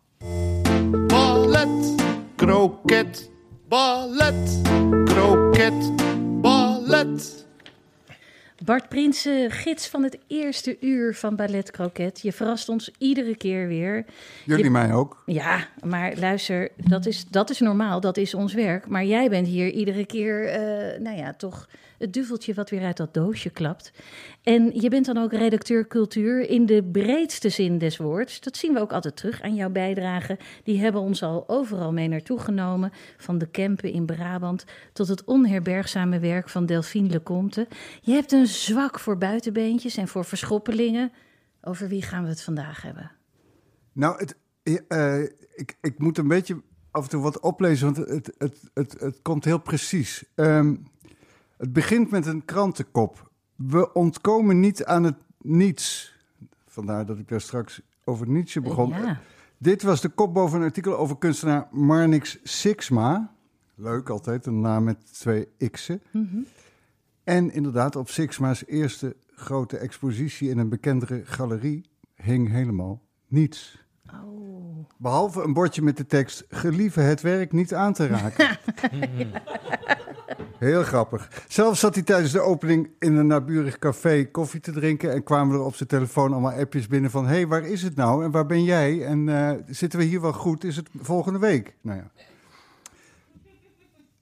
Ballet, 1.08 1.96
kroket, 2.36 3.30
ballet, 3.68 4.62
kroket, 5.06 5.92
ballet. 6.42 7.46
Bart 8.66 8.90
Prinsen, 8.90 9.52
gids 9.52 9.88
van 9.88 10.04
het 10.04 10.18
eerste 10.28 10.78
uur 10.80 11.16
van 11.16 11.36
Ballet 11.36 11.72
Croquet. 11.72 12.20
Je 12.22 12.32
verrast 12.32 12.70
ons 12.70 12.92
iedere 12.98 13.36
keer 13.38 13.68
weer. 13.68 14.06
Jullie 14.46 14.64
Je- 14.64 14.70
mij 14.70 14.94
ook. 14.94 15.24
Ja, 15.26 15.68
maar 15.84 16.14
luister, 16.16 16.70
dat 16.78 17.06
is, 17.06 17.26
dat 17.30 17.50
is 17.50 17.60
normaal, 17.60 18.00
dat 18.00 18.18
is 18.18 18.34
ons 18.34 18.54
werk. 18.54 18.88
Maar 18.88 19.06
jij 19.06 19.30
bent 19.30 19.48
hier 19.48 19.70
iedere 19.72 20.06
keer, 20.06 20.46
eh, 20.48 21.00
nou 21.00 21.18
ja, 21.18 21.34
toch 21.34 21.68
het 22.02 22.14
duveltje 22.14 22.54
wat 22.54 22.70
weer 22.70 22.84
uit 22.84 22.98
dat 22.98 23.14
doosje 23.14 23.50
klapt. 23.50 23.92
En 24.44 24.82
je 24.82 24.90
bent 24.90 25.06
dan 25.06 25.18
ook 25.18 25.34
redacteur 25.34 25.88
cultuur 25.88 26.50
in 26.50 26.66
de 26.66 26.84
breedste 26.84 27.50
zin 27.50 27.78
des 27.78 27.98
woords. 27.98 28.40
Dat 28.40 28.58
zien 28.58 28.74
we 28.74 28.80
ook 28.80 28.92
altijd 28.92 29.16
terug 29.16 29.42
aan 29.42 29.56
jouw 29.56 29.70
bijdragen. 29.70 30.38
Die 30.64 30.80
hebben 30.80 31.02
ons 31.02 31.24
al 31.24 31.50
overal 31.50 31.94
mee 31.94 32.08
naartoe 32.08 32.40
genomen. 32.40 32.92
Van 33.18 33.38
de 33.38 33.48
Kempen 33.48 33.92
in 33.92 34.06
Brabant 34.06 34.66
tot 34.94 35.08
het 35.08 35.24
onherbergzame 35.24 36.20
werk 36.20 36.50
van 36.50 36.66
Delphine 36.66 37.10
Lecomte. 37.10 37.68
Je 38.02 38.12
hebt 38.12 38.32
een 38.32 38.48
zwak 38.48 39.00
voor 39.00 39.18
buitenbeentjes 39.18 39.98
en 39.98 40.08
voor 40.08 40.26
verschoppelingen. 40.26 41.12
Over 41.62 41.88
wie 41.88 42.02
gaan 42.02 42.24
we 42.24 42.30
het 42.30 42.42
vandaag 42.42 42.82
hebben? 42.82 43.12
Nou, 43.94 44.18
het, 44.18 44.36
eh, 44.88 45.22
ik, 45.56 45.78
ik 45.82 46.00
moet 46.00 46.18
een 46.18 46.28
beetje 46.28 46.62
af 46.92 47.04
en 47.04 47.10
toe 47.10 47.22
wat 47.22 47.40
oplezen, 47.40 47.94
want 47.94 48.10
het, 48.10 48.34
het, 48.38 48.60
het, 48.74 48.96
het 49.00 49.22
komt 49.22 49.46
heel 49.46 49.60
precies. 49.60 50.24
Ehm, 50.36 50.76
het 51.62 51.74
begint 51.74 52.12
met 52.12 52.26
een 52.26 52.46
krantenkop. 52.46 53.32
We 53.56 53.94
ontkomen 53.94 54.60
niet 54.60 54.86
aan 54.86 55.04
het 55.04 55.16
niets. 55.42 56.16
Vandaar 56.66 57.06
dat 57.06 57.18
ik 57.18 57.28
daar 57.28 57.42
straks 57.42 57.82
over 58.04 58.30
Nietzsche 58.30 58.62
begon. 58.62 58.90
Ja. 58.90 59.20
Dit 59.58 59.82
was 59.82 60.02
de 60.02 60.10
kop 60.10 60.34
boven 60.34 60.60
een 60.60 60.66
artikel 60.66 60.98
over 60.98 61.18
kunstenaar 61.18 61.68
Marnix 61.72 62.40
Sixma. 62.44 63.34
Leuk 63.76 64.10
altijd, 64.10 64.46
een 64.46 64.62
naam 64.62 64.84
met 64.84 65.20
twee 65.20 65.48
x'en. 65.72 66.02
En 67.24 67.52
inderdaad, 67.52 67.96
op 67.96 68.10
Sixma's 68.10 68.66
eerste 68.66 69.16
grote 69.36 69.78
expositie 69.78 70.50
in 70.50 70.58
een 70.58 70.70
bekendere 70.70 71.22
galerie 71.26 71.86
hing 72.16 72.50
helemaal 72.50 73.02
niets. 73.28 73.86
Behalve 74.98 75.44
een 75.44 75.54
bordje 75.54 75.82
met 75.82 75.98
de 75.98 76.06
tekst: 76.06 76.46
Gelieve 76.50 77.00
het 77.00 77.22
werk 77.22 77.52
niet 77.52 77.74
aan 77.74 77.94
te 77.94 78.08
raken. 78.08 78.58
Heel 80.58 80.84
grappig. 80.84 81.44
Zelf 81.48 81.78
zat 81.78 81.94
hij 81.94 82.04
tijdens 82.04 82.32
de 82.32 82.42
opening 82.42 82.90
in 83.00 83.16
een 83.16 83.28
naburig 83.28 83.80
café 83.80 84.26
koffie 84.32 84.60
te 84.60 84.72
drinken. 84.72 85.14
En 85.14 85.24
kwamen 85.24 85.56
er 85.56 85.64
op 85.64 85.76
zijn 85.76 85.90
telefoon 85.90 86.32
allemaal 86.32 86.52
appjes 86.52 86.88
binnen 86.88 87.12
van: 87.12 87.26
hé, 87.26 87.34
hey, 87.34 87.48
waar 87.48 87.66
is 87.66 87.82
het 87.82 87.96
nou? 87.96 88.24
En 88.24 88.32
waar 88.32 88.46
ben 88.46 88.64
jij? 88.64 89.06
En 89.06 89.30
eh, 89.30 89.52
zitten 89.68 90.00
we 90.00 90.06
hier 90.06 90.22
wel 90.22 90.34
goed? 90.34 90.64
Is 90.64 90.76
het 90.76 90.90
volgende 91.00 91.40
week? 91.40 91.76
Nou 91.82 91.98
ja. 91.98 92.12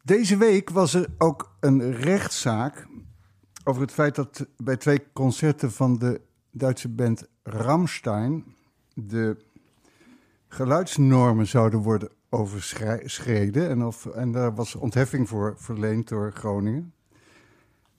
Deze 0.03 0.37
week 0.37 0.69
was 0.69 0.93
er 0.93 1.07
ook 1.17 1.55
een 1.59 1.91
rechtszaak 1.91 2.87
over 3.63 3.81
het 3.81 3.91
feit 3.91 4.15
dat 4.15 4.45
bij 4.57 4.77
twee 4.77 5.03
concerten 5.13 5.71
van 5.71 5.97
de 5.97 6.21
Duitse 6.51 6.89
band 6.89 7.27
Ramstein 7.43 8.43
de 8.93 9.37
geluidsnormen 10.47 11.47
zouden 11.47 11.79
worden 11.79 12.09
overschreden. 12.29 13.69
En, 13.69 13.83
of, 13.85 14.05
en 14.05 14.31
daar 14.31 14.55
was 14.55 14.75
ontheffing 14.75 15.27
voor 15.29 15.53
verleend 15.57 16.07
door 16.07 16.31
Groningen. 16.31 16.93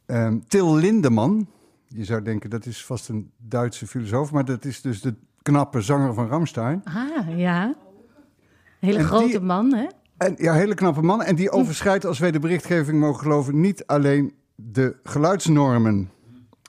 Ehm, 0.06 0.38
Til 0.48 0.74
Lindeman, 0.76 1.48
je 1.88 2.04
zou 2.04 2.22
denken 2.22 2.50
dat 2.50 2.66
is 2.66 2.84
vast 2.86 3.08
een 3.08 3.30
Duitse 3.36 3.86
filosoof, 3.86 4.32
maar 4.32 4.44
dat 4.44 4.64
is 4.64 4.80
dus 4.80 5.00
de 5.00 5.14
knappe 5.42 5.80
zanger 5.80 6.14
van 6.14 6.28
Ramstein. 6.28 6.80
Ah, 6.84 7.38
ja. 7.38 7.74
Hele 8.78 8.98
En 8.98 9.04
grote 9.04 9.26
die- 9.26 9.40
man, 9.40 9.74
hè? 9.74 9.86
En, 10.16 10.34
ja, 10.38 10.52
hele 10.52 10.74
knappe 10.74 11.02
man. 11.02 11.22
En 11.22 11.36
die 11.36 11.50
overschrijdt, 11.50 12.04
als 12.04 12.18
wij 12.18 12.30
de 12.30 12.38
berichtgeving 12.38 13.00
mogen 13.00 13.20
geloven, 13.22 13.60
niet 13.60 13.86
alleen 13.86 14.34
de 14.54 14.96
geluidsnormen. 15.02 16.10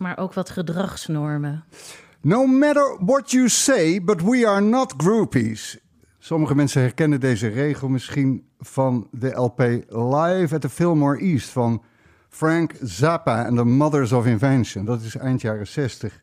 Maar 0.01 0.17
ook 0.17 0.33
wat 0.33 0.49
gedragsnormen. 0.49 1.63
No 2.21 2.45
matter 2.45 2.97
what 2.99 3.31
you 3.31 3.49
say, 3.49 4.03
but 4.03 4.21
we 4.21 4.47
are 4.47 4.61
not 4.61 4.93
groupies. 4.97 5.79
Sommige 6.23 6.55
mensen 6.55 6.81
herkennen 6.81 7.19
deze 7.19 7.47
regel 7.47 7.89
misschien 7.89 8.45
van 8.59 9.07
de 9.11 9.29
LP 9.29 9.59
Live 9.89 10.55
at 10.55 10.61
the 10.61 10.69
Fillmore 10.69 11.19
East 11.19 11.49
van 11.49 11.83
Frank 12.29 12.73
Zappa 12.81 13.45
and 13.45 13.57
the 13.57 13.63
Mothers 13.63 14.11
of 14.11 14.25
Invention. 14.25 14.85
Dat 14.85 15.01
is 15.01 15.15
eind 15.15 15.41
jaren 15.41 15.67
60. 15.67 16.21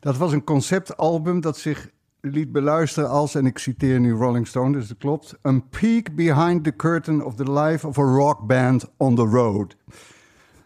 Dat 0.00 0.16
was 0.16 0.32
een 0.32 0.44
conceptalbum 0.44 1.40
dat 1.40 1.58
zich 1.58 1.90
liet 2.20 2.52
beluisteren 2.52 3.08
als, 3.08 3.34
en 3.34 3.46
ik 3.46 3.58
citeer 3.58 4.00
nu 4.00 4.12
Rolling 4.12 4.46
Stone, 4.46 4.72
dus 4.72 4.88
dat 4.88 4.98
klopt, 4.98 5.34
een 5.42 5.68
peek 5.68 6.14
behind 6.14 6.64
the 6.64 6.76
curtain 6.76 7.24
of 7.24 7.34
the 7.34 7.52
life 7.52 7.86
of 7.86 7.98
a 7.98 8.02
rock 8.02 8.46
band 8.46 8.84
on 8.96 9.14
the 9.14 9.26
road. 9.26 9.76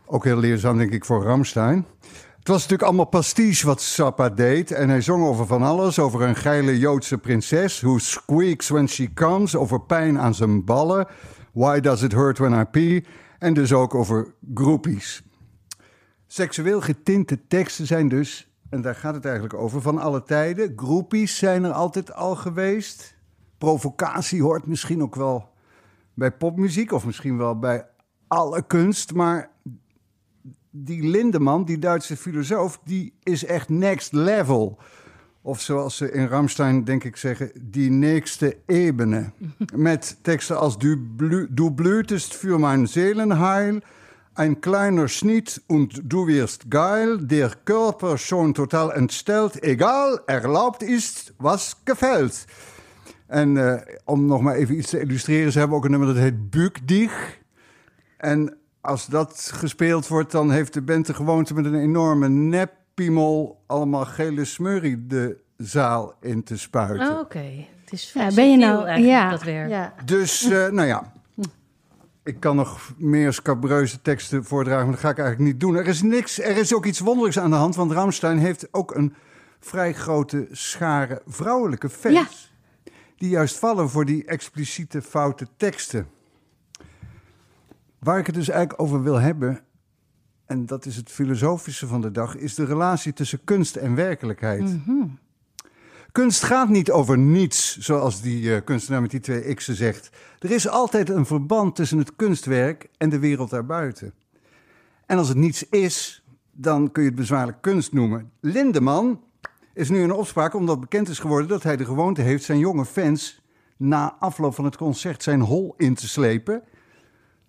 Ook 0.05 0.25
heel 0.25 0.39
leerzaam, 0.39 0.79
denk 0.79 0.93
ik, 0.93 1.05
voor 1.05 1.23
Ramstein. 1.23 1.87
Het 2.45 2.53
was 2.53 2.63
natuurlijk 2.63 2.89
allemaal 2.89 3.21
pastiche 3.21 3.67
wat 3.67 3.83
Zappa 3.83 4.29
deed. 4.29 4.71
En 4.71 4.89
hij 4.89 5.01
zong 5.01 5.25
over 5.25 5.47
van 5.47 5.63
alles. 5.63 5.99
Over 5.99 6.23
een 6.23 6.37
geile 6.37 6.79
Joodse 6.79 7.19
prinses. 7.19 7.81
Who 7.81 7.99
squeaks 7.99 8.69
when 8.69 8.89
she 8.89 9.13
comes. 9.13 9.57
Over 9.57 9.81
pijn 9.81 10.19
aan 10.19 10.35
zijn 10.35 10.65
ballen. 10.65 11.07
Why 11.53 11.81
does 11.81 12.03
it 12.03 12.13
hurt 12.13 12.39
when 12.39 12.61
I 12.61 12.65
pee? 12.65 13.05
En 13.39 13.55
dus 13.55 13.73
ook 13.73 13.95
over 13.95 14.35
groepies. 14.55 15.23
Seksueel 16.27 16.81
getinte 16.81 17.47
teksten 17.47 17.87
zijn 17.87 18.09
dus, 18.09 18.51
en 18.71 18.83
daar 18.83 18.95
gaat 18.95 19.15
het 19.15 19.25
eigenlijk 19.25 19.55
over, 19.55 19.81
van 19.83 19.99
alle 19.99 20.23
tijden. 20.23 20.73
Groepies 20.77 21.39
zijn 21.39 21.65
er 21.65 21.73
altijd 21.73 22.15
al 22.15 22.37
geweest. 22.37 23.17
Provocatie 23.59 24.43
hoort 24.43 24.67
misschien 24.67 25.03
ook 25.03 25.15
wel 25.15 25.51
bij 26.15 26.33
popmuziek. 26.33 26.93
Of 26.93 27.07
misschien 27.07 27.37
wel 27.39 27.59
bij 27.59 27.87
alle 28.27 28.67
kunst. 28.67 29.15
Maar 29.15 29.51
die 30.77 31.01
Lindeman, 31.01 31.65
die 31.65 31.79
Duitse 31.79 32.17
filosoof, 32.17 32.81
die 32.85 33.13
is 33.23 33.45
echt 33.45 33.69
next 33.69 34.13
level. 34.13 34.79
Of 35.43 35.61
zoals 35.61 35.97
ze 35.97 36.13
in 36.13 36.27
Ramstein, 36.27 36.85
denk 36.85 37.05
ik, 37.05 37.17
zeggen, 37.17 37.51
die 37.55 37.91
nächste 37.91 38.57
Ebene. 38.67 39.33
Met 39.75 40.17
teksten 40.23 40.59
als 40.59 40.79
Du, 40.79 40.97
du 41.51 41.71
blühtest 41.71 42.35
für 42.35 42.59
mein 42.59 42.87
Seelenheil, 42.87 43.83
ein 44.35 44.61
kleiner 44.61 45.09
Schnitt 45.09 45.63
und 45.67 46.01
du 46.03 46.27
wirst 46.27 46.71
geil, 46.71 47.19
der 47.27 47.51
Körper 47.65 48.19
schon 48.19 48.53
total 48.55 48.91
entstellt, 48.91 49.63
egal, 49.63 50.21
erlaubt 50.27 50.83
ist, 50.83 51.35
was 51.39 51.77
gefällt. 51.85 52.47
En 53.27 53.57
eh, 53.57 53.81
om 54.05 54.27
nog 54.27 54.41
maar 54.41 54.55
even 54.55 54.79
iets 54.79 54.91
te 54.91 55.01
illustreren, 55.01 55.53
ze 55.53 55.59
hebben 55.59 55.77
ook 55.77 55.85
een 55.85 55.91
nummer 55.91 56.09
dat 56.09 56.23
heet 56.23 56.51
Bück 56.51 56.89
dich. 56.89 57.39
En 58.17 58.57
als 58.85 59.07
dat 59.07 59.51
gespeeld 59.55 60.09
wordt, 60.09 60.31
dan 60.31 60.51
heeft 60.51 60.73
de 60.73 60.83
band 60.83 61.07
de 61.07 61.15
gewoonte 61.15 61.55
met 61.55 61.65
een 61.65 61.75
enorme 61.75 62.29
neppiemel 62.29 63.63
allemaal 63.67 64.05
gele 64.05 64.45
smurrie 64.45 65.07
de 65.07 65.37
zaal 65.57 66.15
in 66.21 66.43
te 66.43 66.59
spuiten. 66.59 67.11
Oh, 67.11 67.19
Oké, 67.19 67.67
het 67.85 67.93
is 67.93 68.13
Ja, 68.13 68.27
veel 68.27 68.35
ben 68.35 68.51
je 68.51 68.57
nou... 68.57 69.01
Ja, 69.01 69.31
dat 69.31 69.43
werk. 69.43 69.69
ja. 69.69 69.95
Dus, 70.05 70.45
eh, 70.45 70.69
nou 70.69 70.87
ja. 70.89 71.13
Ik 72.23 72.41
kan 72.41 72.57
nog 72.57 72.93
meer 72.97 73.33
scabreuze 73.33 74.03
teksten 74.03 74.45
voordragen, 74.45 74.83
maar 74.83 74.93
dat 74.93 75.01
ga 75.05 75.11
ik 75.11 75.19
eigenlijk 75.19 75.49
niet 75.51 75.61
doen. 75.61 75.77
Er 75.77 75.87
is, 75.87 76.03
niks, 76.03 76.41
er 76.41 76.57
is 76.57 76.75
ook 76.75 76.85
iets 76.85 76.99
wonderlijks 76.99 77.39
aan 77.39 77.51
de 77.51 77.57
hand, 77.57 77.77
want 77.77 77.93
Ramstein 77.93 78.39
heeft 78.39 78.69
ook 78.71 78.95
een 78.95 79.15
vrij 79.61 79.93
grote 79.95 80.49
schare 80.51 81.23
vrouwelijke 81.27 81.89
fans. 81.89 82.53
Die 83.17 83.31
juist 83.31 83.59
vallen 83.59 83.91
voor 83.91 84.05
die 84.05 84.25
expliciete 84.25 85.03
foute 85.03 85.47
teksten. 85.57 86.09
Waar 88.05 88.19
ik 88.19 88.27
het 88.27 88.35
dus 88.35 88.49
eigenlijk 88.49 88.81
over 88.83 89.03
wil 89.03 89.21
hebben, 89.21 89.61
en 90.47 90.67
dat 90.67 90.87
is 90.87 90.97
het 90.97 91.11
filosofische 91.11 91.87
van 91.87 92.01
de 92.01 92.11
dag, 92.11 92.37
is 92.37 92.55
de 92.55 92.65
relatie 92.65 93.13
tussen 93.13 93.45
kunst 93.45 93.77
en 93.77 93.95
werkelijkheid. 93.95 94.77
Kunst 96.13 96.43
gaat 96.43 96.69
niet 96.69 96.91
over 96.91 97.19
niets, 97.19 97.79
zoals 97.79 98.21
die 98.21 98.55
eh, 98.55 98.65
kunstenaar 98.65 99.01
met 99.01 99.11
die 99.11 99.21
twee 99.21 99.55
x'en 99.55 99.75
zegt. 99.75 100.11
Er 100.39 100.51
is 100.51 100.69
altijd 100.69 101.09
een 101.09 101.27
verband 101.27 101.77
tussen 101.77 101.99
het 101.99 102.17
kunstwerk 102.17 102.89
en 102.97 103.09
de 103.09 103.19
wereld 103.19 103.51
daarbuiten. 103.51 104.15
En 105.07 105.19
als 105.19 105.29
het 105.29 105.37
niets 105.37 105.69
is, 105.69 106.25
dan 106.53 106.93
kun 106.93 107.03
je 107.03 107.09
het 107.09 107.19
bezwaarlijk 107.19 107.61
kunst 107.61 107.93
noemen. 107.93 108.31
Lindeman 108.41 109.21
is 109.73 109.89
nu 109.89 110.03
in 110.03 110.13
opspraak 110.13 110.55
omdat 110.55 110.81
bekend 110.81 111.09
is 111.09 111.19
geworden 111.19 111.49
dat 111.49 111.63
hij 111.63 111.77
de 111.77 111.85
gewoonte 111.85 112.23
heeft 112.23 112.45
zijn 112.45 112.59
jonge 112.59 112.85
fans 112.85 113.43
na 113.77 114.17
afloop 114.19 114.55
van 114.55 114.65
het 114.65 114.77
concert 114.77 115.23
zijn 115.23 115.41
hol 115.41 115.75
in 115.77 115.95
te 115.95 116.09
slepen. 116.09 116.63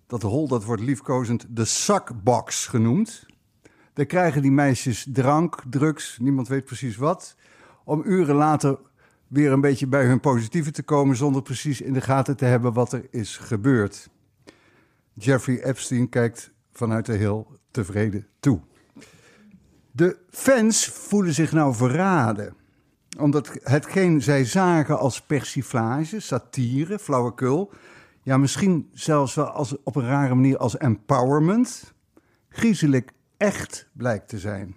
Dat 0.06 0.22
hol 0.22 0.48
dat 0.48 0.64
wordt 0.64 0.82
liefkozend 0.82 1.46
de 1.48 1.64
suckbox 1.64 2.66
genoemd. 2.66 3.26
Daar 3.92 4.06
krijgen 4.06 4.42
die 4.42 4.50
meisjes 4.50 5.06
drank, 5.12 5.62
drugs, 5.70 6.18
niemand 6.20 6.48
weet 6.48 6.64
precies 6.64 6.96
wat. 6.96 7.36
Om 7.84 8.02
uren 8.04 8.34
later 8.34 8.78
weer 9.26 9.52
een 9.52 9.60
beetje 9.60 9.86
bij 9.86 10.04
hun 10.04 10.20
positieve 10.20 10.70
te 10.70 10.82
komen 10.82 11.16
zonder 11.16 11.42
precies 11.42 11.80
in 11.80 11.92
de 11.92 12.00
gaten 12.00 12.36
te 12.36 12.44
hebben 12.44 12.72
wat 12.72 12.92
er 12.92 13.06
is 13.10 13.36
gebeurd. 13.36 14.08
Jeffrey 15.12 15.62
Epstein 15.62 16.08
kijkt 16.08 16.52
vanuit 16.72 17.06
de 17.06 17.12
heel 17.12 17.58
tevreden 17.70 18.26
toe. 18.40 18.60
De 19.92 20.16
fans 20.30 20.86
voelen 20.86 21.34
zich 21.34 21.52
nou 21.52 21.74
verraden. 21.74 22.54
Omdat 23.18 23.58
hetgeen 23.62 24.22
zij 24.22 24.44
zagen 24.44 24.98
als 24.98 25.22
persiflage, 25.22 26.20
satire, 26.20 26.98
flauwekul... 26.98 27.72
ja, 28.26 28.36
misschien 28.36 28.88
zelfs 28.92 29.34
wel 29.34 29.46
als, 29.46 29.74
op 29.82 29.96
een 29.96 30.06
rare 30.06 30.34
manier 30.34 30.58
als 30.58 30.76
empowerment... 30.76 31.94
griezelig 32.48 33.04
echt 33.36 33.88
blijkt 33.92 34.28
te 34.28 34.38
zijn. 34.38 34.76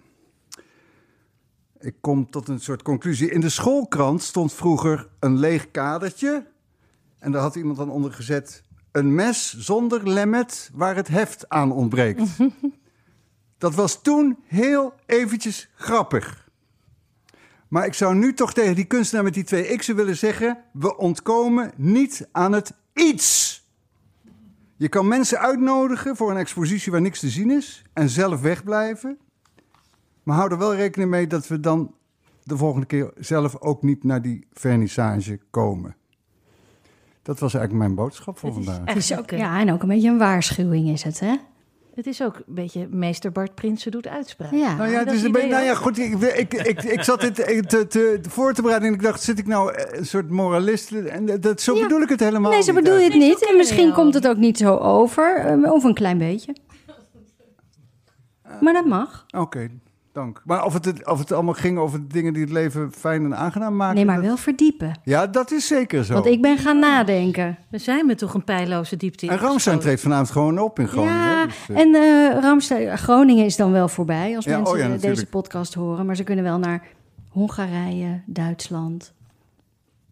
Ik 1.78 1.94
kom 2.00 2.30
tot 2.30 2.48
een 2.48 2.60
soort 2.60 2.82
conclusie. 2.82 3.30
In 3.30 3.40
de 3.40 3.48
schoolkrant 3.48 4.22
stond 4.22 4.52
vroeger 4.52 5.08
een 5.20 5.38
leeg 5.38 5.70
kadertje... 5.70 6.46
en 7.18 7.32
daar 7.32 7.42
had 7.42 7.54
iemand 7.54 7.76
dan 7.76 7.90
onder 7.90 8.12
gezet... 8.12 8.64
een 8.92 9.14
mes 9.14 9.58
zonder 9.58 10.08
lemmet 10.08 10.70
waar 10.74 10.96
het 10.96 11.08
heft 11.08 11.48
aan 11.48 11.72
ontbreekt. 11.72 12.22
Dat 13.58 13.74
was 13.74 14.02
toen 14.02 14.38
heel 14.44 14.94
eventjes 15.06 15.70
grappig. 15.74 16.48
Maar 17.68 17.86
ik 17.86 17.94
zou 17.94 18.14
nu 18.14 18.34
toch 18.34 18.52
tegen 18.52 18.74
die 18.74 18.84
kunstenaar 18.84 19.24
met 19.24 19.34
die 19.34 19.44
twee 19.44 19.76
x'en 19.76 19.96
willen 19.96 20.16
zeggen... 20.16 20.58
we 20.72 20.96
ontkomen 20.96 21.72
niet 21.76 22.28
aan 22.32 22.52
het 22.52 22.78
iets. 23.00 23.58
Je 24.76 24.88
kan 24.88 25.08
mensen 25.08 25.38
uitnodigen 25.38 26.16
voor 26.16 26.30
een 26.30 26.36
expositie 26.36 26.92
waar 26.92 27.00
niks 27.00 27.20
te 27.20 27.28
zien 27.28 27.50
is... 27.50 27.82
en 27.92 28.08
zelf 28.08 28.40
wegblijven. 28.40 29.18
Maar 30.22 30.36
hou 30.36 30.50
er 30.50 30.58
wel 30.58 30.74
rekening 30.74 31.10
mee 31.10 31.26
dat 31.26 31.48
we 31.48 31.60
dan 31.60 31.94
de 32.42 32.56
volgende 32.56 32.86
keer 32.86 33.10
zelf 33.18 33.60
ook 33.60 33.82
niet 33.82 34.04
naar 34.04 34.22
die 34.22 34.46
vernissage 34.52 35.40
komen. 35.50 35.96
Dat 37.22 37.38
was 37.38 37.54
eigenlijk 37.54 37.84
mijn 37.84 37.94
boodschap 37.94 38.38
voor 38.38 38.52
vandaag. 38.52 38.80
Het 38.84 38.96
is 38.96 39.16
ook, 39.16 39.30
ja, 39.30 39.60
en 39.60 39.72
ook 39.72 39.82
een 39.82 39.88
beetje 39.88 40.08
een 40.08 40.18
waarschuwing 40.18 40.88
is 40.88 41.02
het, 41.02 41.20
hè? 41.20 41.36
Het 41.94 42.06
is 42.06 42.22
ook 42.22 42.36
een 42.36 42.42
beetje 42.46 42.88
meester 42.90 43.32
Bart 43.32 43.54
Prinsen 43.54 43.90
doet 43.90 44.06
uitspraak. 44.06 44.52
Ja. 44.52 44.76
Nou 44.76 44.90
ja, 44.90 44.98
dat 44.98 45.06
het 45.06 45.14
is 45.14 45.22
een 45.22 45.28
idee 45.28 45.42
beetje, 45.42 45.56
nou 45.56 45.64
ja, 45.64 45.74
goed. 45.74 45.98
Ik, 45.98 46.14
ik, 46.20 46.54
ik, 46.54 46.82
ik 46.82 47.02
zat 47.02 47.20
dit 47.20 47.34
te, 47.34 47.64
te, 47.68 47.86
te 47.86 48.20
voor 48.28 48.52
te 48.54 48.62
bereiden 48.62 48.88
en 48.88 48.94
ik 48.94 49.02
dacht, 49.02 49.22
zit 49.22 49.38
ik 49.38 49.46
nou 49.46 49.74
eh, 49.74 49.98
een 49.98 50.06
soort 50.06 50.30
moralist? 50.30 50.92
En 50.92 51.26
dat- 51.26 51.42
dat, 51.42 51.60
zo 51.60 51.74
Ja. 51.74 51.82
bedoel 51.82 52.00
ik 52.00 52.08
het 52.08 52.20
helemaal 52.20 52.50
Nee, 52.50 52.62
zo 52.62 52.72
niet 52.72 52.82
bedoel 52.82 52.98
je 52.98 53.04
het 53.04 53.14
niet. 53.18 53.48
En 53.50 53.56
misschien 53.56 53.92
komt 53.92 54.14
het 54.14 54.28
ook 54.28 54.36
niet 54.36 54.58
zo 54.58 54.76
over. 54.76 55.34
eh, 55.36 55.72
Of 55.72 55.84
een 55.84 55.94
klein 55.94 56.18
beetje. 56.18 56.56
Maar 58.60 58.72
dat 58.72 58.84
mag. 58.86 59.26
Oké, 59.36 59.68
dank. 60.20 60.42
Maar 60.44 60.64
of 60.64 60.72
het, 60.72 61.06
of 61.06 61.18
het 61.18 61.32
allemaal 61.32 61.54
ging 61.54 61.78
over 61.78 62.08
dingen 62.08 62.32
die 62.32 62.42
het 62.42 62.52
leven 62.52 62.92
fijn 62.92 63.24
en 63.24 63.36
aangenaam 63.36 63.76
maken. 63.76 63.94
Nee, 63.96 64.04
maar 64.04 64.16
dat- 64.16 64.24
wel 64.24 64.36
verdiepen. 64.36 64.92
Ja, 65.04 65.26
dat 65.26 65.50
is 65.50 65.66
zeker 65.66 66.04
zo. 66.04 66.12
Want 66.12 66.26
ik 66.26 66.42
ben 66.42 66.58
gaan 66.58 66.78
nadenken. 66.78 67.58
We 67.70 67.78
zijn 67.78 68.06
me 68.06 68.14
toch 68.14 68.34
een 68.34 68.44
pijloze 68.44 68.96
diepte 68.96 69.28
En 69.28 69.38
Ramstein 69.38 69.78
treedt 69.78 70.00
vanavond 70.00 70.30
gewoon 70.30 70.58
op 70.58 70.78
in 70.78 70.88
Groningen. 70.88 71.16
Ja, 71.16 71.44
dus, 71.46 71.54
eh, 71.68 71.78
en 71.78 71.94
eh 71.94 72.38
Ramstein, 72.42 72.98
Groningen 72.98 73.44
is 73.44 73.56
dan 73.56 73.72
wel 73.72 73.88
voorbij 73.88 74.36
als 74.36 74.44
Ja, 74.44 74.56
mensen 74.56 74.74
oh 74.74 74.80
ja, 74.80 74.86
natuurlijk. 74.88 75.14
deze 75.14 75.26
podcast 75.26 75.74
horen. 75.74 76.06
Maar 76.06 76.16
ze 76.16 76.24
kunnen 76.24 76.44
wel 76.44 76.58
naar 76.58 76.82
Hongarije, 77.28 78.20
Duitsland. 78.26 79.12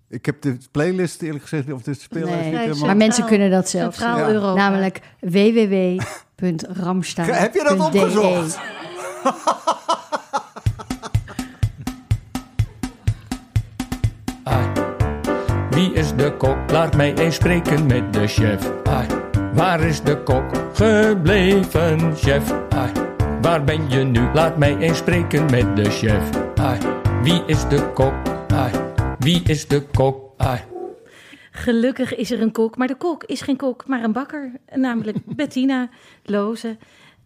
ik 0.08 0.26
heb 0.26 0.42
de 0.42 0.56
playlist 0.70 1.22
eerlijk 1.22 1.42
gezegd, 1.42 1.72
of 1.72 1.82
de 1.82 1.94
speellijst 1.94 2.34
Nee, 2.34 2.44
niet 2.44 2.52
maar 2.52 2.62
helemaal... 2.62 2.86
Maar 2.86 2.96
mensen 2.96 3.24
kunnen 3.26 3.50
dat 3.50 3.68
zelf 3.68 3.94
Centraal. 3.94 4.28
Europa. 4.28 4.54
Namelijk 4.54 5.00
www.ramstein.de. 5.34 7.32
Heb 7.32 7.54
je 7.54 7.64
dat 7.64 7.80
opgezocht? 7.80 8.58
Wie 15.78 15.92
is 15.92 16.14
de 16.16 16.36
kok? 16.36 16.70
Laat 16.70 16.96
mij 16.96 17.14
eens 17.14 17.34
spreken 17.34 17.86
met 17.86 18.12
de 18.12 18.26
chef. 18.26 18.72
Ai. 18.84 19.06
Waar 19.54 19.80
is 19.80 20.02
de 20.02 20.22
kok 20.22 20.44
gebleven, 20.72 22.16
chef? 22.16 22.52
Ai. 22.68 22.92
Waar 23.42 23.64
ben 23.64 23.90
je 23.90 24.04
nu? 24.04 24.32
Laat 24.34 24.56
mij 24.56 24.76
eens 24.76 24.98
spreken 24.98 25.50
met 25.50 25.76
de 25.76 25.90
chef. 25.90 26.30
Ai. 26.54 26.78
Wie 27.22 27.42
is 27.46 27.68
de 27.68 27.92
kok? 27.92 28.12
Ai. 28.48 28.72
Wie 29.18 29.42
is 29.42 29.68
de 29.68 29.82
kok? 29.82 30.32
Ai. 30.36 30.60
Gelukkig 31.50 32.14
is 32.14 32.30
er 32.30 32.42
een 32.42 32.52
kok, 32.52 32.76
maar 32.76 32.86
de 32.86 32.96
kok 32.96 33.24
is 33.24 33.40
geen 33.40 33.56
kok, 33.56 33.86
maar 33.86 34.04
een 34.04 34.12
bakker. 34.12 34.52
Namelijk 34.74 35.16
Bettina 35.36 35.88
Loze. 36.22 36.76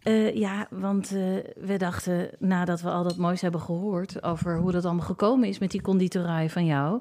Eh, 0.02 0.34
ja, 0.34 0.66
want 0.70 1.12
eh, 1.14 1.22
we 1.66 1.76
dachten, 1.76 2.30
nadat 2.38 2.80
we 2.80 2.90
al 2.90 3.02
dat 3.02 3.16
moois 3.16 3.40
hebben 3.40 3.60
gehoord... 3.60 4.22
over 4.22 4.58
hoe 4.58 4.72
dat 4.72 4.84
allemaal 4.84 5.06
gekomen 5.06 5.48
is 5.48 5.58
met 5.58 5.70
die 5.70 5.82
conditorij 5.82 6.50
van 6.50 6.64
jou... 6.64 7.00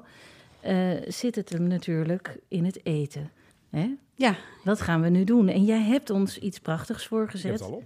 eh, 0.62 0.76
zit 1.08 1.34
het 1.34 1.48
hem 1.48 1.66
natuurlijk 1.66 2.36
in 2.48 2.64
het 2.64 2.80
eten. 2.86 3.30
Hè? 3.70 3.94
Ja, 4.14 4.34
Dat 4.64 4.80
gaan 4.80 5.00
we 5.02 5.08
nu 5.08 5.24
doen. 5.24 5.48
En 5.48 5.64
jij 5.64 5.80
hebt 5.82 6.10
ons 6.10 6.38
iets 6.38 6.58
prachtigs 6.58 7.04
Ik 7.04 7.10
heb 7.10 7.18
voorgezet. 7.18 7.52
het 7.52 7.62
al 7.62 7.70
op. 7.70 7.84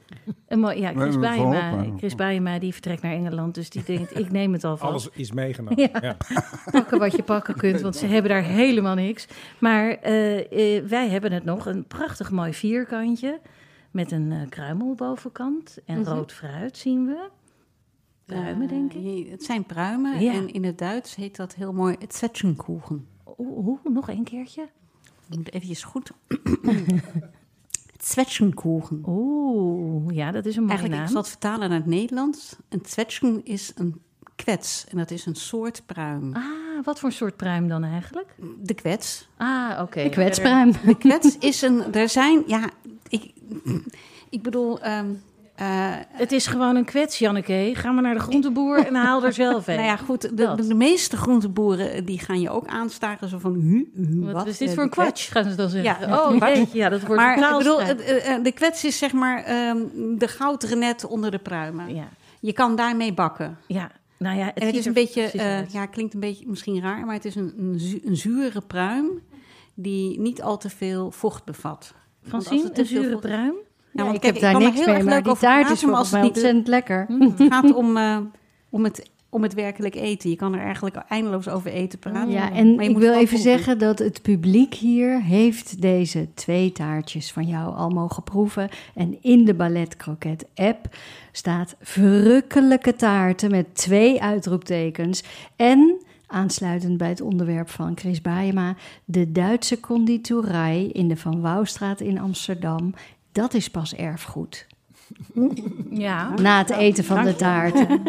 Een 0.49 0.59
mooi, 0.61 0.81
ja, 0.81 0.93
Chris 0.93 1.14
al 1.14 1.20
Bijema, 1.20 1.85
Chris 1.99 2.14
Bijema 2.14 2.59
die 2.59 2.72
vertrekt 2.72 3.03
naar 3.03 3.12
Engeland. 3.12 3.55
Dus 3.55 3.70
die 3.70 3.83
denkt, 3.85 4.18
ik 4.18 4.31
neem 4.31 4.53
het 4.53 4.64
alvast. 4.64 4.91
Alles 4.91 5.09
is 5.12 5.33
meegenomen. 5.33 5.81
Ja. 5.81 5.89
Ja. 6.01 6.16
pakken 6.70 6.99
wat 6.99 7.12
je 7.16 7.22
pakken 7.22 7.55
kunt, 7.57 7.81
want 7.81 7.97
ze 7.97 8.07
hebben 8.07 8.31
daar 8.31 8.43
helemaal 8.43 8.95
niks. 8.95 9.27
Maar 9.59 9.91
eh, 9.91 10.77
eh, 10.77 10.85
wij 10.85 11.09
hebben 11.09 11.33
het 11.33 11.45
nog, 11.45 11.66
een 11.66 11.85
prachtig 11.85 12.31
mooi 12.31 12.55
vierkantje 12.55 13.41
met 13.91 14.12
een 14.12 14.33
eh, 14.33 14.39
kruimel 14.49 14.95
bovenkant 14.95 15.79
en 15.87 16.01
Mhm. 16.01 16.09
rood 16.11 16.33
fruit 16.33 16.77
zien 16.77 17.07
we. 17.07 17.29
Pruimen, 18.27 18.68
denk 18.68 18.93
ik. 18.93 19.05
ik. 19.05 19.31
Het 19.31 19.43
zijn 19.45 19.64
pruimen 19.64 20.20
Ja. 20.20 20.33
en 20.33 20.53
in 20.53 20.64
het 20.64 20.79
Duits 20.79 21.14
heet 21.14 21.37
dat 21.37 21.55
heel 21.55 21.72
mooi 21.72 21.97
het 21.99 22.14
Zwetschgenkuchen. 22.14 23.07
Oeh, 23.39 23.66
oeh, 23.66 23.79
nog 23.85 24.09
een 24.09 24.24
keertje. 24.24 24.62
Ik 25.31 25.37
moet 25.37 25.53
eventjes 25.53 25.83
goed. 25.85 26.11
het 27.93 28.05
Zwetschgenkuchen. 28.07 29.03
Oeh, 29.07 30.14
ja, 30.14 30.31
dat 30.31 30.47
is 30.47 30.57
een 30.57 30.62
mooie 30.62 30.72
Eigenlijk, 30.79 31.01
ik 31.01 31.05
naam. 31.07 31.09
zal 31.09 31.20
het 31.20 31.41
vertalen 31.41 31.68
naar 31.68 31.79
het 31.79 31.87
Nederlands. 31.87 32.57
Een 32.68 32.83
zwetschgen 32.87 33.45
is 33.45 33.72
een 33.74 34.01
kwets 34.37 34.85
en 34.89 34.97
dat 34.97 35.11
is 35.11 35.27
een 35.27 35.35
soort 35.35 35.83
pruim. 35.87 36.35
Ah, 36.35 36.45
wat 36.85 36.99
voor 36.99 37.12
soort 37.12 37.37
pruim 37.37 37.68
dan 37.68 37.85
eigenlijk? 37.85 38.35
De 38.62 38.74
kwets. 38.74 39.29
Ah, 39.37 39.79
oké. 39.83 40.03
De 40.03 40.09
kwetspruim. 40.09 40.72
De 40.85 40.97
kwets 40.99 41.39
is 41.39 41.62
een. 41.62 41.93
Er 41.95 42.09
zijn, 42.09 42.43
ja, 42.47 42.70
ik, 43.09 43.33
ik 44.31 44.43
bedoel. 44.43 44.81
ehm, 44.81 45.14
eh, 45.57 45.66
Het 46.09 46.32
is 46.32 46.46
gewoon 46.46 46.76
een 46.76 46.84
kwets, 46.84 47.18
Janneke. 47.18 47.70
Ga 47.74 47.90
maar 47.92 48.02
naar 48.02 48.14
de 48.14 48.20
groenteboer 48.20 48.86
en 48.86 48.94
haal 48.94 49.24
er 49.24 49.32
zelf 49.32 49.66
een. 49.68 49.74
nou 49.74 49.86
ja, 49.86 49.96
goed. 49.96 50.36
De, 50.36 50.74
meeste 50.74 51.16
groenteboeren 51.16 51.92
eh, 51.92 52.07
die 52.07 52.18
gaan 52.18 52.40
je 52.40 52.50
ook 52.50 52.66
aanstaren. 52.66 53.28
Zo 53.28 53.38
van. 53.38 53.54
Hu, 53.54 53.90
hu, 53.94 54.20
wat, 54.24 54.32
wat 54.32 54.46
is 54.46 54.59
dit 54.59 54.68
eh, 54.68 54.74
voor 54.74 54.82
een 54.82 54.88
kwets? 54.90 55.26
gaan 55.28 55.44
ze 55.50 55.54
dan 55.57 55.68
zeggen. 55.70 56.09
Ja, 56.09 56.28
oh, 56.28 56.36
ja, 56.72 56.88
dat 56.88 57.00
wordt 57.00 57.22
Maar 57.22 57.52
ik 57.52 57.59
bedoel, 57.59 57.78
de 58.42 58.52
kwets 58.54 58.84
is 58.84 58.98
zeg 58.98 59.12
maar 59.12 59.42
ehm, 59.44 59.78
de 60.18 60.28
goudrenet 60.28 61.04
onder 61.07 61.30
de 61.30 61.38
pruimen. 61.38 61.94
Ja, 61.94 62.09
Je 62.40 62.52
kan 62.52 62.76
daarmee 62.76 63.12
bakken. 63.14 63.59
ja. 63.66 63.90
Nou 64.18 64.38
ja, 64.38 64.44
het, 64.44 64.54
en 64.54 64.61
het 64.66 64.70
ziet 64.70 64.78
is 64.78 64.86
een 64.86 64.92
beetje, 64.92 65.30
ja, 65.68 65.86
klinkt 65.86 66.14
een 66.14 66.20
beetje 66.20 66.44
misschien 66.48 66.80
raar, 66.80 67.04
maar 67.04 67.14
het 67.14 67.24
is 67.24 67.34
een, 67.34 67.54
een, 67.59 67.80
zu- 67.80 68.00
een 68.04 68.16
zure 68.16 68.61
pruim 68.61 69.07
die 69.74 70.20
niet 70.20 70.42
al 70.42 70.59
te 70.59 70.70
veel 70.70 71.11
vocht 71.11 71.44
bevat. 71.44 71.94
Francine, 72.22 72.62
het 72.62 72.74
te 72.74 72.80
een 72.80 72.86
zure 72.86 73.11
vocht- 73.11 73.20
pruim? 73.22 73.54
Ja, 73.97 74.03
want 74.03 74.14
ik 74.14 74.20
kijk, 74.20 74.32
heb 74.32 74.42
daar 74.42 74.61
niks 74.61 74.84
heel 74.84 74.94
mee, 74.94 75.03
maar 75.03 75.22
die 75.22 75.36
taart 75.36 75.70
is 75.70 75.80
volgens 75.80 75.99
als 76.01 76.11
mij 76.11 76.20
het 76.20 76.28
niet- 76.28 76.36
ontzettend 76.36 76.68
lekker. 76.68 77.07
Het 77.38 77.53
gaat 77.53 77.74
om, 77.74 77.97
eh, 77.97 78.18
om, 78.70 78.84
het, 78.84 79.11
om 79.28 79.42
het 79.42 79.55
werkelijk 79.55 79.94
eten. 79.94 80.30
Je 80.30 80.36
kan 80.36 80.55
er 80.55 80.61
eigenlijk 80.61 80.97
eindeloos 81.09 81.49
over 81.49 81.70
eten 81.70 81.99
praten. 81.99 82.30
Ja, 82.30 82.40
maar 82.40 82.53
en 82.53 82.66
je 82.74 82.82
ik 82.82 82.90
moet 82.90 83.03
wil 83.03 83.12
even 83.14 83.38
zeggen 83.38 83.78
dat 83.78 83.99
het 83.99 84.22
publiek 84.22 84.74
hier 84.74 85.22
heeft 85.22 85.80
deze 85.82 86.28
twee 86.34 86.72
taartjes 86.72 87.32
van 87.32 87.47
jou 87.47 87.74
al 87.76 87.88
mogen 87.90 88.22
proeven. 88.22 88.68
En 88.94 89.16
in 89.22 89.44
de 89.44 89.55
Ballet 89.55 89.97
Croquet 89.97 90.47
app 90.55 90.97
staat 91.32 91.76
verrukkelijke 91.80 92.94
taarten 92.97 93.51
met 93.51 93.74
twee 93.74 94.22
uitroeptekens. 94.22 95.22
En, 95.57 96.01
aansluitend 96.26 96.97
bij 96.97 97.09
het 97.09 97.20
onderwerp 97.20 97.68
van 97.70 97.92
Chris 97.97 98.20
Baayema, 98.22 98.74
de 99.05 99.32
Duitse 99.32 99.80
conditorij 99.80 100.84
in 100.92 101.09
de 101.09 101.16
Van 101.16 101.40
Wouwstraat 101.40 102.01
in 102.01 102.20
Amsterdam. 102.20 102.94
Dat 103.37 103.55
is 103.55 103.70
pas 103.70 103.95
erfgoed. 103.95 104.66
Ja. 105.91 106.34
Na 106.34 106.59
het 106.59 106.70
eten 106.70 107.05
van 107.05 107.24
de 107.24 107.37
taarten. 107.37 108.03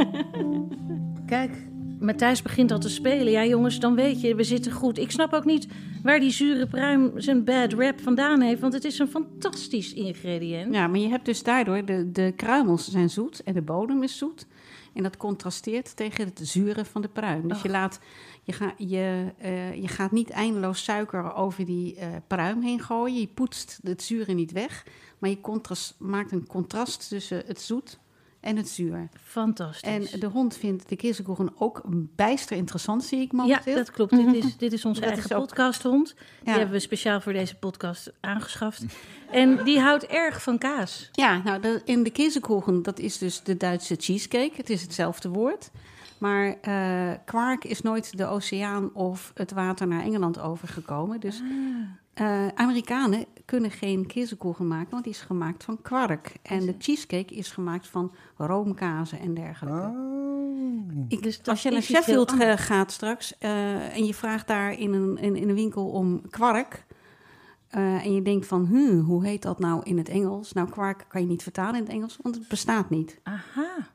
Kijk, 1.25 1.51
Matthijs 1.99 2.41
begint 2.41 2.71
al 2.71 2.79
te 2.79 2.89
spelen. 2.89 3.31
Ja, 3.31 3.45
jongens, 3.45 3.79
dan 3.79 3.95
weet 3.95 4.21
je, 4.21 4.35
we 4.35 4.43
zitten 4.43 4.71
goed. 4.71 4.97
Ik 4.97 5.11
snap 5.11 5.33
ook 5.33 5.45
niet 5.45 5.67
waar 6.03 6.19
die 6.19 6.31
zure 6.31 6.67
pruim 6.67 7.11
zijn 7.15 7.43
bad 7.43 7.73
rap 7.73 8.01
vandaan 8.01 8.41
heeft, 8.41 8.61
want 8.61 8.73
het 8.73 8.83
is 8.83 8.99
een 8.99 9.07
fantastisch 9.07 9.93
ingrediënt. 9.93 10.73
Ja, 10.73 10.87
maar 10.87 10.99
je 10.99 11.09
hebt 11.09 11.25
dus 11.25 11.43
daardoor, 11.43 11.85
de, 11.85 12.11
de 12.11 12.33
kruimels 12.35 12.87
zijn 12.87 13.09
zoet 13.09 13.43
en 13.43 13.53
de 13.53 13.61
bodem 13.61 14.03
is 14.03 14.17
zoet. 14.17 14.47
En 14.93 15.03
dat 15.03 15.17
contrasteert 15.17 15.95
tegen 15.95 16.25
het 16.25 16.39
zure 16.43 16.85
van 16.85 17.01
de 17.01 17.07
pruim. 17.07 17.47
Dus 17.47 17.61
je, 17.61 17.69
laat, 17.69 17.99
je, 18.43 18.51
ga, 18.51 18.73
je, 18.77 19.33
eh, 19.37 19.81
je 19.81 19.87
gaat 19.87 20.11
niet 20.11 20.29
eindeloos 20.29 20.83
suiker 20.83 21.33
over 21.33 21.65
die 21.65 21.95
eh, 21.95 22.07
pruim 22.27 22.61
heen 22.61 22.79
gooien. 22.79 23.19
Je 23.19 23.27
poetst 23.27 23.79
het 23.83 24.03
zure 24.03 24.33
niet 24.33 24.51
weg. 24.51 24.85
Maar 25.17 25.29
je 25.29 25.41
contrast, 25.41 25.95
maakt 25.99 26.31
een 26.31 26.47
contrast 26.47 27.09
tussen 27.09 27.43
het 27.47 27.61
zoet 27.61 27.99
en 28.39 28.57
het 28.57 28.69
zuur. 28.69 29.09
Fantastisch. 29.23 30.11
En 30.11 30.19
de 30.19 30.27
hond 30.27 30.57
vindt 30.57 30.89
de 30.89 30.95
kiezelkoegen 30.95 31.51
ook 31.57 31.81
bijster 32.15 32.57
interessant, 32.57 33.03
zie 33.03 33.19
ik 33.21 33.31
ja, 33.31 33.37
momenteel. 33.37 33.75
dat 33.75 33.91
klopt. 33.91 34.11
Dit 34.11 34.33
is, 34.43 34.57
dit 34.65 34.73
is 34.73 34.85
onze 34.85 35.01
Dat 35.01 35.09
eigen 35.09 35.35
ook- 35.35 35.41
podcasthond. 35.47 36.15
Die 36.17 36.25
Ja. 36.43 36.51
hebben 36.51 36.71
we 36.71 36.79
speciaal 36.79 37.21
voor 37.21 37.33
deze 37.33 37.55
podcast 37.55 38.11
aangeschaft. 38.19 38.83
En 39.31 39.63
die 39.63 39.79
houdt 39.79 40.05
erg 40.05 40.41
van 40.43 40.57
kaas. 40.57 41.09
Ja, 41.11 41.41
nou, 41.43 41.61
de, 41.61 41.81
in 41.85 42.03
de 42.03 42.09
kiezelkoegen, 42.09 42.83
dat 42.83 42.99
is 42.99 43.17
dus 43.17 43.43
de 43.43 43.57
Duitse 43.57 43.95
cheesecake. 43.99 44.53
Het 44.55 44.69
is 44.69 44.81
hetzelfde 44.81 45.29
woord. 45.29 45.71
Maar 46.17 46.55
eh, 46.61 47.11
kwark 47.25 47.63
is 47.63 47.81
nooit 47.81 48.17
de 48.17 48.25
oceaan 48.25 48.93
of 48.93 49.31
het 49.35 49.51
water 49.51 49.87
naar 49.87 50.03
Engeland 50.03 50.39
overgekomen. 50.39 51.19
Dus 51.19 51.41
eh, 52.17 52.47
Amerikanen 52.47 53.25
kunnen 53.45 53.71
geen 53.71 54.05
kiezelkoegen 54.05 54.67
maken, 54.67 54.91
want 54.91 55.03
die 55.03 55.13
is 55.13 55.21
gemaakt 55.21 55.63
van 55.63 55.81
kwark. 55.81 56.33
En 56.41 56.65
de 56.65 56.75
cheesecake 56.77 57.35
is 57.35 57.51
gemaakt 57.51 57.87
van 57.87 58.11
roomkazen 58.37 59.19
en 59.19 59.33
dergelijke. 59.33 59.91
Ik, 61.07 61.23
Dus 61.23 61.41
als 61.45 61.61
je 61.63 61.71
naar 61.71 61.81
Sheffield 61.81 62.31
gaat 62.55 62.91
straks 62.91 63.37
eh, 63.37 63.95
en 63.97 64.05
je 64.05 64.13
vraagt 64.13 64.47
daar 64.47 64.79
in 64.79 64.93
een, 64.93 65.17
in, 65.17 65.35
in 65.35 65.49
een 65.49 65.55
winkel 65.55 65.85
om 65.89 66.21
kwark... 66.29 66.85
eh, 67.69 68.05
en 68.05 68.13
je 68.13 68.21
denkt 68.21 68.45
van, 68.47 68.65
hm, 68.65 68.99
hoe 68.99 69.25
heet 69.25 69.41
dat 69.41 69.59
nou 69.59 69.81
in 69.83 69.97
het 69.97 70.09
Engels? 70.09 70.53
Nou, 70.53 70.69
kwark 70.69 71.05
kan 71.07 71.21
je 71.21 71.27
niet 71.27 71.43
vertalen 71.43 71.75
in 71.75 71.81
het 71.83 71.91
Engels, 71.91 72.17
want 72.21 72.35
het 72.35 72.47
bestaat 72.47 72.89
niet. 72.89 73.19
Aha. 73.23 73.87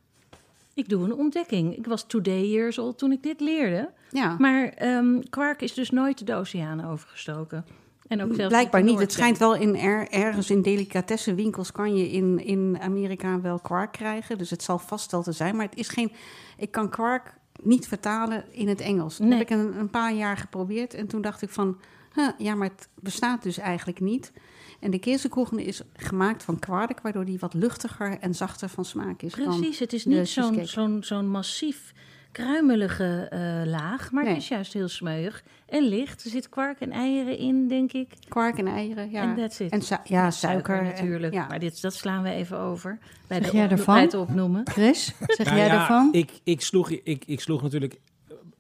Ik 0.75 0.89
doe 0.89 1.05
een 1.05 1.15
ontdekking. 1.15 1.77
Ik 1.77 1.87
was 1.87 2.05
today 2.07 2.47
years 2.47 2.79
old 2.79 2.99
toen 2.99 3.13
ik 3.13 3.23
dit 3.23 3.41
leerde. 3.41 3.91
Ja, 4.11 4.37
Maar 4.39 4.69
ehm, 4.69 5.21
kwark 5.31 5.63
is 5.63 5.75
dus 5.75 5.91
nooit 5.91 6.27
de 6.27 6.35
oceaan 6.35 6.85
overgestoken. 6.85 7.65
En 8.13 8.23
ook 8.23 8.35
zelfs 8.35 8.49
blijkbaar 8.55 8.83
niet. 8.83 8.99
Het 8.99 9.13
schijnt 9.13 9.39
wel 9.39 9.55
in 9.55 9.77
er, 9.77 10.09
ergens 10.11 10.51
in 10.51 10.63
delicatessenwinkels 10.63 11.73
kan 11.73 11.97
je 11.97 12.11
in, 12.11 12.45
in 12.45 12.79
Amerika 12.81 13.41
wel 13.41 13.59
kwark 13.59 13.93
krijgen. 13.93 14.39
Dus 14.39 14.51
het 14.51 14.63
zal 14.63 14.79
vast 14.79 15.11
wel 15.11 15.23
te 15.23 15.33
zijn. 15.33 15.57
Maar 15.57 15.67
het 15.67 15.79
is 15.79 15.89
geen. 15.89 16.13
Ik 16.57 16.71
kan 16.71 16.89
kwark 16.91 17.35
niet 17.63 17.89
vertalen 17.89 18.45
in 18.51 18.69
het 18.69 18.81
Engels. 18.81 19.17
Dat 19.17 19.27
Nee. 19.29 19.39
heb 19.39 19.51
ik 19.51 19.57
een, 19.57 19.79
een 19.79 19.91
paar 19.91 20.15
jaar 20.15 20.37
geprobeerd. 20.37 20.95
En 20.95 21.07
toen 21.07 21.23
dacht 21.23 21.43
ik 21.43 21.51
van. 21.51 21.79
huh, 22.15 22.29
ja, 22.39 22.55
maar 22.55 22.69
het 22.69 22.89
bestaat 23.01 23.43
dus 23.43 23.59
eigenlijk 23.59 24.01
niet. 24.01 24.33
En 24.81 24.91
de 24.91 24.99
keersenkoegen 24.99 25.59
is 25.59 25.83
gemaakt 25.97 26.43
van 26.43 26.59
kwark, 26.59 27.01
waardoor 27.01 27.25
die 27.25 27.39
wat 27.39 27.55
luchtiger 27.55 28.19
en 28.21 28.35
zachter 28.35 28.69
van 28.69 28.85
smaak 28.85 29.23
is. 29.23 29.33
dan- 29.35 29.45
Precies, 29.59 29.79
het 29.79 29.93
is 29.93 30.05
niet 30.05 30.29
zo'n 30.29 30.67
zo'n 30.67 31.03
zo'n 31.03 31.29
massief 31.29 31.93
kruimelige 32.33 33.27
eh, 33.31 33.41
laag, 33.71 34.13
maar 34.13 34.25
Nee. 34.25 34.33
het 34.33 34.43
is 34.43 34.49
juist 34.49 34.73
heel 34.73 34.89
smeuig 34.89 35.45
en 35.67 35.83
licht. 35.83 36.25
Er 36.25 36.31
zit 36.31 36.49
kwark 36.49 36.81
en 36.81 36.91
eieren 36.91 37.39
in, 37.39 37.69
denk 37.69 37.93
ik. 37.93 38.09
Kwark 38.29 38.59
en 38.59 38.67
eieren, 38.67 39.11
ja. 39.11 39.23
En 39.23 39.37
that's 39.37 39.61
it. 39.61 39.71
En 39.71 39.83
su- 39.83 39.97
ja, 40.05 40.31
suiker. 40.31 40.79
en- 40.79 40.85
natuurlijk. 40.85 41.35
ja. 41.35 41.47
Maar 41.47 41.59
dit, 41.59 41.83
dat 41.83 41.95
slaan 41.95 42.23
we 42.23 42.31
even 42.31 42.59
over. 42.59 42.99
Bij 43.27 43.39
Zeg 43.43 43.51
de 43.51 43.57
jij 43.57 43.69
ervan? 43.69 43.95
bij 43.95 44.03
het 44.05 44.15
opnoemen. 44.15 44.67
Chris, 44.69 45.05
zeg 45.37 45.47
Nou 45.47 45.59
jij 45.59 45.67
ja, 45.67 45.81
ervan? 45.81 46.09
Ik, 46.13 46.31
ik, 46.45 46.61
sloeg, 46.61 46.91
ik, 46.91 47.25
ik 47.25 47.41
sloeg 47.41 47.63
natuurlijk 47.63 48.01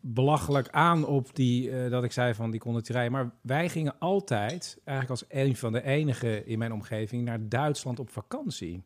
belachelijk 0.01 0.68
aan 0.70 1.07
op 1.07 1.35
die, 1.37 1.70
eh, 1.70 1.91
dat 1.91 2.05
ik 2.05 2.12
zei 2.12 2.35
van 2.35 2.51
die 2.51 2.61
conditorij. 2.61 3.11
Maar 3.11 3.31
wij 3.41 3.68
gingen 3.68 3.95
altijd, 3.99 4.79
eigenlijk 4.85 5.20
als 5.20 5.25
een 5.39 5.57
van 5.57 5.73
de 5.73 5.83
enigen 5.83 6.47
in 6.47 6.59
mijn 6.59 6.73
omgeving, 6.73 7.25
naar 7.25 7.49
Duitsland 7.49 7.99
op 7.99 8.11
vakantie. 8.11 8.83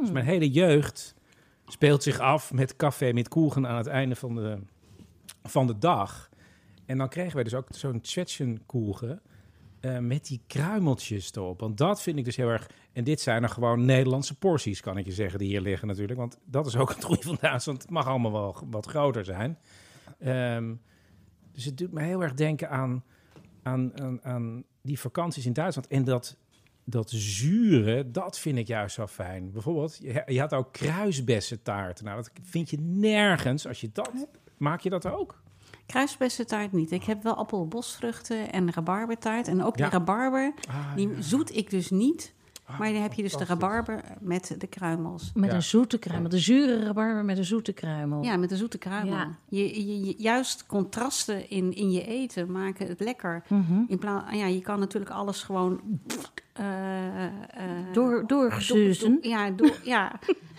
Dus 0.00 0.10
mijn 0.10 0.24
hele 0.24 0.50
jeugd 0.50 1.14
speelt 1.68 2.02
zich 2.02 2.18
af 2.18 2.52
met 2.52 2.76
café 2.76 3.12
met 3.12 3.28
koegen 3.28 3.66
aan 3.66 3.76
het 3.76 3.86
einde 3.86 4.16
van 4.16 4.34
de, 4.34 4.58
van 5.42 5.66
de 5.66 5.78
dag. 5.78 6.28
En 6.86 6.98
dan 6.98 7.08
kregen 7.08 7.34
wij 7.34 7.44
dus 7.44 7.54
ook 7.54 7.66
zo'n 7.70 7.98
Zwetschgenkoegen 8.02 9.20
eh 9.80 9.98
met 9.98 10.26
die 10.26 10.40
kruimeltjes 10.46 11.34
erop. 11.34 11.60
Want 11.60 11.78
dat 11.78 12.02
vind 12.02 12.18
ik 12.18 12.24
dus 12.24 12.36
heel 12.36 12.48
erg... 12.48 12.70
En 12.92 13.04
dit 13.04 13.20
zijn 13.20 13.42
er 13.42 13.48
gewoon 13.48 13.84
Nederlandse 13.84 14.38
porties, 14.38 14.80
kan 14.80 14.98
ik 14.98 15.06
je 15.06 15.12
zeggen, 15.12 15.38
die 15.38 15.48
hier 15.48 15.60
liggen 15.60 15.88
natuurlijk. 15.88 16.18
Want 16.18 16.38
dat 16.44 16.66
is 16.66 16.76
ook 16.76 16.88
het 16.88 17.04
goede 17.04 17.22
van 17.22 17.38
Duitsland. 17.40 17.82
Het 17.82 17.90
mag 17.90 18.06
allemaal 18.06 18.32
wel 18.32 18.56
wat 18.70 18.86
groter 18.86 19.24
zijn. 19.24 19.58
Ehm, 20.18 20.74
dus 21.52 21.64
het 21.64 21.78
doet 21.78 21.92
me 21.92 22.02
heel 22.02 22.22
erg 22.22 22.34
denken 22.34 22.70
aan, 22.70 23.04
aan, 23.62 24.00
aan, 24.00 24.24
aan 24.24 24.64
die 24.82 25.00
vakanties 25.00 25.46
in 25.46 25.52
Duitsland. 25.52 25.86
En 25.86 26.04
dat, 26.04 26.36
dat 26.90 27.10
zure, 27.10 28.10
dat 28.10 28.38
vind 28.38 28.58
ik 28.58 28.66
juist 28.66 28.94
zo 28.94 29.06
fijn. 29.06 29.50
Bijvoorbeeld, 29.52 29.98
je, 30.02 30.22
je 30.26 30.40
had 30.40 30.52
ook 30.54 30.72
kruisbessentaart. 30.72 32.02
Nou, 32.02 32.16
dat 32.16 32.30
vind 32.42 32.70
je 32.70 32.76
nergens. 32.80 33.66
Als 33.66 33.80
je 33.80 33.90
dat... 33.92 34.10
Maak 34.56 34.80
je 34.80 34.90
dat 34.90 35.06
ook? 35.06 35.42
Kruisbessentaart 35.86 36.72
niet. 36.72 36.90
Ik 36.90 37.04
heb 37.04 37.22
wel 37.22 37.34
appelbosvruchten 37.34 38.52
en 38.52 38.72
rabarbertaart. 38.72 39.48
En 39.48 39.62
ook 39.64 39.76
Ja. 39.76 39.82
die 39.88 39.98
rabarber, 39.98 40.52
Ah, 40.68 40.94
die 40.96 41.08
ja. 41.08 41.20
zoet 41.22 41.56
ik 41.56 41.70
dus 41.70 41.90
niet. 41.90 42.34
Ah, 42.70 42.78
Maar 42.78 42.92
dan 42.92 43.02
heb 43.02 43.12
je 43.12 43.22
dus 43.22 43.36
de 43.36 43.44
rabarber 43.44 44.02
met 44.20 44.54
de 44.58 44.66
kruimels. 44.66 45.30
Met 45.34 45.50
Ja. 45.50 45.56
een 45.56 45.62
zoete 45.62 45.98
kruimel. 45.98 46.30
De 46.30 46.38
zure 46.38 46.82
rabarber 46.84 47.24
met 47.24 47.38
een 47.38 47.44
zoete 47.44 47.72
kruimel. 47.72 48.22
Ja, 48.24 48.36
met 48.36 48.48
de 48.48 48.56
zoete 48.56 48.78
kruimel. 48.78 49.12
Ja. 49.14 49.36
Je, 49.48 49.86
je, 49.86 50.04
je- 50.04 50.14
juist 50.18 50.66
contrasten 50.66 51.50
in, 51.50 51.74
in 51.74 51.90
je 51.90 52.06
eten 52.06 52.52
maken 52.52 52.86
het 52.86 53.00
lekker. 53.00 53.42
Mhm. 53.48 53.80
In 53.88 53.98
plaats, 53.98 54.36
ja, 54.36 54.46
je 54.46 54.60
kan 54.60 54.78
natuurlijk 54.78 55.12
alles 55.12 55.42
gewoon... 55.42 55.80
eh, 56.52 57.24
eh, 57.24 57.30
Door, 57.92 58.26
doorgezeuzen. 58.26 59.12
door- 59.22 59.30
ja, 59.30 59.50
door, 59.50 59.76
ja. 59.84 60.12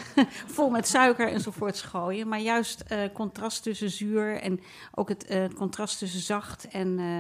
vol 0.56 0.70
met 0.70 0.88
suiker 0.88 1.28
enzovoorts 1.32 1.82
gooien. 1.82 2.28
Maar 2.28 2.40
juist 2.40 2.82
eh 2.82 3.00
contrast 3.14 3.64
tussen 3.64 3.90
zuur 3.90 4.42
en 4.42 4.60
ook 4.96 5.10
het 5.10 5.26
eh, 5.26 5.44
contrast 5.56 5.98
tussen 6.00 6.20
zacht 6.22 6.68
en, 6.68 7.00
eh, 7.00 7.20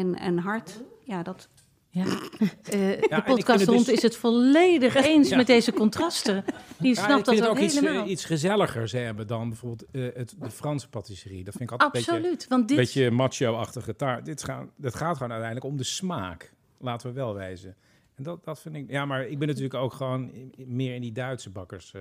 en, 0.00 0.14
en 0.18 0.38
hard. 0.38 0.80
Ja, 1.02 1.22
dat, 1.22 1.48
Ja. 1.94 2.04
Eh, 2.04 2.70
de 2.70 3.42
het 3.46 3.66
dus- 3.66 3.88
is 3.88 4.02
het 4.02 4.16
volledig 4.16 4.94
eens 4.94 5.28
Ja. 5.28 5.36
met 5.36 5.46
deze 5.46 5.72
contrasten. 5.72 6.44
Die 6.78 6.94
Ja, 6.94 7.02
snapt 7.04 7.18
ik 7.18 7.24
dat 7.24 7.28
vind 7.34 7.38
het 7.40 7.48
ook 7.48 7.56
ook 7.56 7.62
iets, 7.62 7.80
helemaal. 7.80 8.06
iets 8.08 8.24
gezelligers 8.24 8.92
hebben 8.92 9.26
dan 9.26 9.48
bijvoorbeeld 9.48 9.90
eh, 9.92 10.02
het, 10.14 10.34
de 10.40 10.50
Franse 10.50 10.88
patisserie. 10.88 11.44
Dat 11.44 11.54
vind 11.56 11.70
ik 11.70 11.80
altijd 11.80 11.94
een 11.94 12.00
beetje, 12.00 12.12
Absoluut, 12.28 12.48
want 12.48 12.68
dit... 12.68 12.76
beetje 12.76 13.10
macho-achtige 13.10 13.96
taart. 13.96 14.24
Dit 14.24 14.44
gaat, 14.44 14.66
dat 14.76 14.94
gaat 14.94 15.12
gewoon 15.16 15.32
uiteindelijk 15.32 15.70
om 15.70 15.76
de 15.76 15.84
smaak. 15.84 16.52
Laten 16.78 17.08
we 17.08 17.14
wel 17.14 17.34
wezen. 17.34 17.76
En 18.14 18.22
dat, 18.22 18.44
dat 18.44 18.60
vind 18.60 18.74
ik... 18.76 18.90
Ja, 18.90 19.04
maar 19.04 19.26
ik 19.26 19.38
ben 19.38 19.48
natuurlijk 19.48 19.74
ook 19.74 19.92
gewoon 19.92 20.30
meer 20.56 20.94
in 20.94 21.00
die 21.00 21.12
Duitse 21.12 21.50
bakkers. 21.50 21.92
eh, 21.94 22.00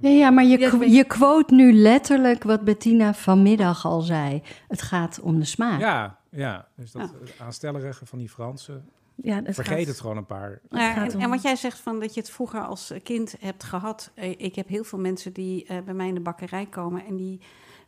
Ja, 0.00 0.08
ja, 0.10 0.30
maar 0.30 0.44
je, 0.44 0.58
Ja, 0.58 0.72
ik 0.80 0.88
je 0.88 1.04
quote 1.04 1.54
nu 1.54 1.72
letterlijk 1.72 2.42
wat 2.42 2.64
Bettina 2.64 3.14
vanmiddag 3.14 3.84
al 3.86 4.00
zei. 4.00 4.42
Het 4.68 4.82
gaat 4.82 5.20
om 5.20 5.38
de 5.38 5.44
smaak. 5.44 5.80
ja, 5.80 6.18
ja. 6.30 6.68
Dus 6.76 6.92
dat 6.92 7.10
het 7.20 7.34
aanstellerige 7.38 8.06
van 8.06 8.18
die 8.18 8.28
Fransen. 8.28 8.88
Ja, 9.14 9.42
het 9.42 9.54
Vergeet 9.54 9.78
gaat- 9.78 9.86
het 9.86 10.00
gewoon 10.00 10.16
een 10.16 10.26
paar. 10.26 10.60
Ja, 10.70 10.92
gaat 10.92 11.14
en, 11.14 11.30
wat 11.30 11.42
jij 11.42 11.56
zegt 11.56 11.78
van 11.78 12.00
dat 12.00 12.14
je 12.14 12.20
het 12.20 12.30
vroeger 12.30 12.60
als 12.66 12.92
kind 13.02 13.34
hebt 13.40 13.64
gehad. 13.64 14.10
Eh, 14.14 14.30
Ik 14.30 14.54
heb 14.54 14.68
heel 14.68 14.84
veel 14.84 14.98
mensen 14.98 15.32
die 15.32 15.64
eh, 15.66 15.78
bij 15.80 15.94
mij 15.94 16.08
in 16.08 16.14
de 16.14 16.20
bakkerij 16.20 16.66
komen 16.66 17.04
en 17.06 17.16
die 17.16 17.40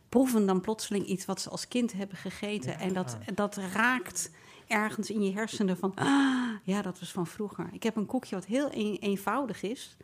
proeven 0.09 0.45
dan 0.45 0.61
plotseling 0.61 1.05
iets 1.05 1.25
wat 1.25 1.41
ze 1.41 1.49
als 1.49 1.67
kind 1.67 1.93
hebben 1.93 2.17
gegeten. 2.17 2.79
En 2.79 2.93
dat, 2.93 3.17
dat 3.35 3.55
raakt 3.73 4.31
ergens 4.67 5.09
in 5.09 5.23
je 5.23 5.33
hersenen 5.33 5.77
van, 5.77 5.91
ah, 5.95 6.49
ja, 6.63 6.81
dat 6.81 6.99
was 6.99 7.11
van 7.11 7.27
vroeger. 7.27 7.69
Ik 7.71 7.83
heb 7.83 7.95
een 7.95 8.05
koekje 8.05 8.35
wat 8.35 8.45
heel 8.45 8.67
een- 8.71 8.97
eenvoudig 8.99 9.61
is. 9.63 9.97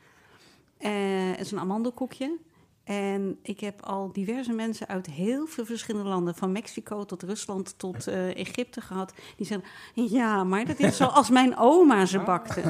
Eh, 0.77 0.91
het 1.31 1.39
is 1.39 1.51
een 1.51 1.59
amandelkoekje. 1.59 2.37
En 2.83 3.39
ik 3.41 3.59
heb 3.59 3.81
al 3.81 4.11
diverse 4.11 4.51
mensen 4.53 4.87
uit 4.87 5.05
heel 5.07 5.45
veel 5.47 5.65
verschillende 5.65 6.09
landen, 6.09 6.35
van 6.35 6.51
Mexico 6.51 7.05
tot 7.05 7.23
Rusland 7.23 7.73
tot 7.77 8.07
eh, 8.07 8.35
Egypte 8.37 8.81
gehad, 8.81 9.13
die 9.37 9.45
zeggen: 9.45 9.67
Ja, 9.93 10.43
maar 10.43 10.65
dat 10.65 10.79
is 10.79 10.97
zoals 10.97 11.29
mijn 11.39 11.57
oma 11.57 12.05
ze 12.05 12.19
bakte. 12.19 12.61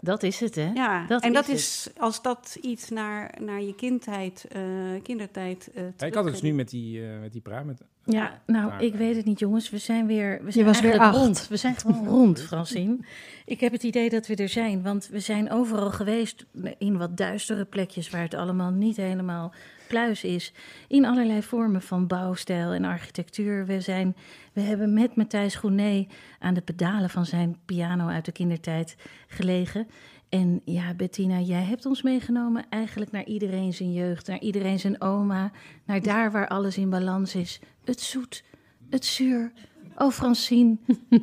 Dat 0.00 0.22
is 0.22 0.40
het, 0.40 0.54
hè? 0.54 0.70
Ja, 0.74 1.06
Dat 1.06 1.22
en 1.22 1.32
dat 1.32 1.48
is 1.48 1.54
is, 1.86 1.90
als 1.98 2.22
dat 2.22 2.58
iets 2.60 2.88
naar, 2.88 3.34
naar 3.40 3.62
je 3.62 3.74
kindheid, 3.74 4.46
eh, 4.48 4.62
kindertijd. 5.02 5.70
eh, 5.74 5.82
Ja, 5.96 6.06
ik 6.06 6.14
had 6.14 6.24
het 6.24 6.32
dus 6.32 6.42
nu 6.42 6.52
met 6.52 6.68
die, 6.68 7.06
eh, 7.06 7.20
met 7.20 7.32
die 7.32 7.40
pruim. 7.42 7.66
Met, 7.66 7.80
Ja, 8.06 8.40
nou, 8.46 8.70
Daar. 8.70 8.82
ik 8.82 8.94
weet 8.94 9.16
het 9.16 9.24
niet, 9.24 9.38
jongens. 9.38 9.70
We 9.70 9.78
zijn 9.78 10.06
weer. 10.06 10.40
We 10.42 10.50
zijn 10.50 10.64
was 10.64 10.80
weer 10.80 10.98
acht. 10.98 11.16
rond. 11.16 11.48
We 11.48 11.56
zijn 11.56 11.76
gewoon 11.76 12.08
rond, 12.18 12.40
Francine. 12.42 12.98
Ik 13.44 13.60
heb 13.60 13.72
het 13.72 13.82
idee 13.82 14.10
dat 14.10 14.26
we 14.26 14.34
er 14.34 14.48
zijn, 14.48 14.82
want 14.82 15.08
we 15.08 15.20
zijn 15.20 15.50
overal 15.50 15.90
geweest 15.90 16.46
in 16.78 16.98
wat 16.98 17.16
duistere 17.16 17.64
plekjes 17.64 18.10
waar 18.10 18.22
het 18.22 18.34
allemaal 18.34 18.70
niet 18.70 18.96
helemaal 18.96 19.54
pluis 19.88 20.24
is. 20.24 20.52
In 20.88 21.04
allerlei 21.04 21.42
vormen 21.42 21.82
van 21.82 22.06
bouwstijl 22.06 22.72
en 22.72 22.84
architectuur. 22.84 23.66
We, 23.66 23.80
zijn, 23.80 24.16
we 24.52 24.60
hebben 24.60 24.92
met 24.92 25.16
Matthijs 25.16 25.54
Groené 25.54 26.06
aan 26.38 26.54
de 26.54 26.60
pedalen 26.60 27.10
van 27.10 27.26
zijn 27.26 27.56
piano 27.64 28.06
uit 28.06 28.24
de 28.24 28.32
kindertijd 28.32 28.96
gelegen. 29.26 29.86
En 30.28 30.60
ja, 30.64 30.94
Bettina, 30.94 31.38
jij 31.38 31.62
hebt 31.62 31.86
ons 31.86 32.02
meegenomen 32.02 32.64
eigenlijk 32.68 33.10
naar 33.10 33.24
iedereen 33.24 33.72
zijn 33.72 33.92
jeugd, 33.92 34.26
naar 34.26 34.40
iedereen 34.40 34.78
zijn 34.78 35.00
oma, 35.00 35.50
naar 35.84 36.02
daar 36.02 36.32
waar 36.32 36.48
alles 36.48 36.76
in 36.76 36.90
balans 36.90 37.34
is. 37.34 37.60
Het 37.86 38.00
zoet, 38.00 38.44
het 38.90 39.04
zuur. 39.04 39.52
Oh, 39.96 40.10
Francine, 40.10 40.76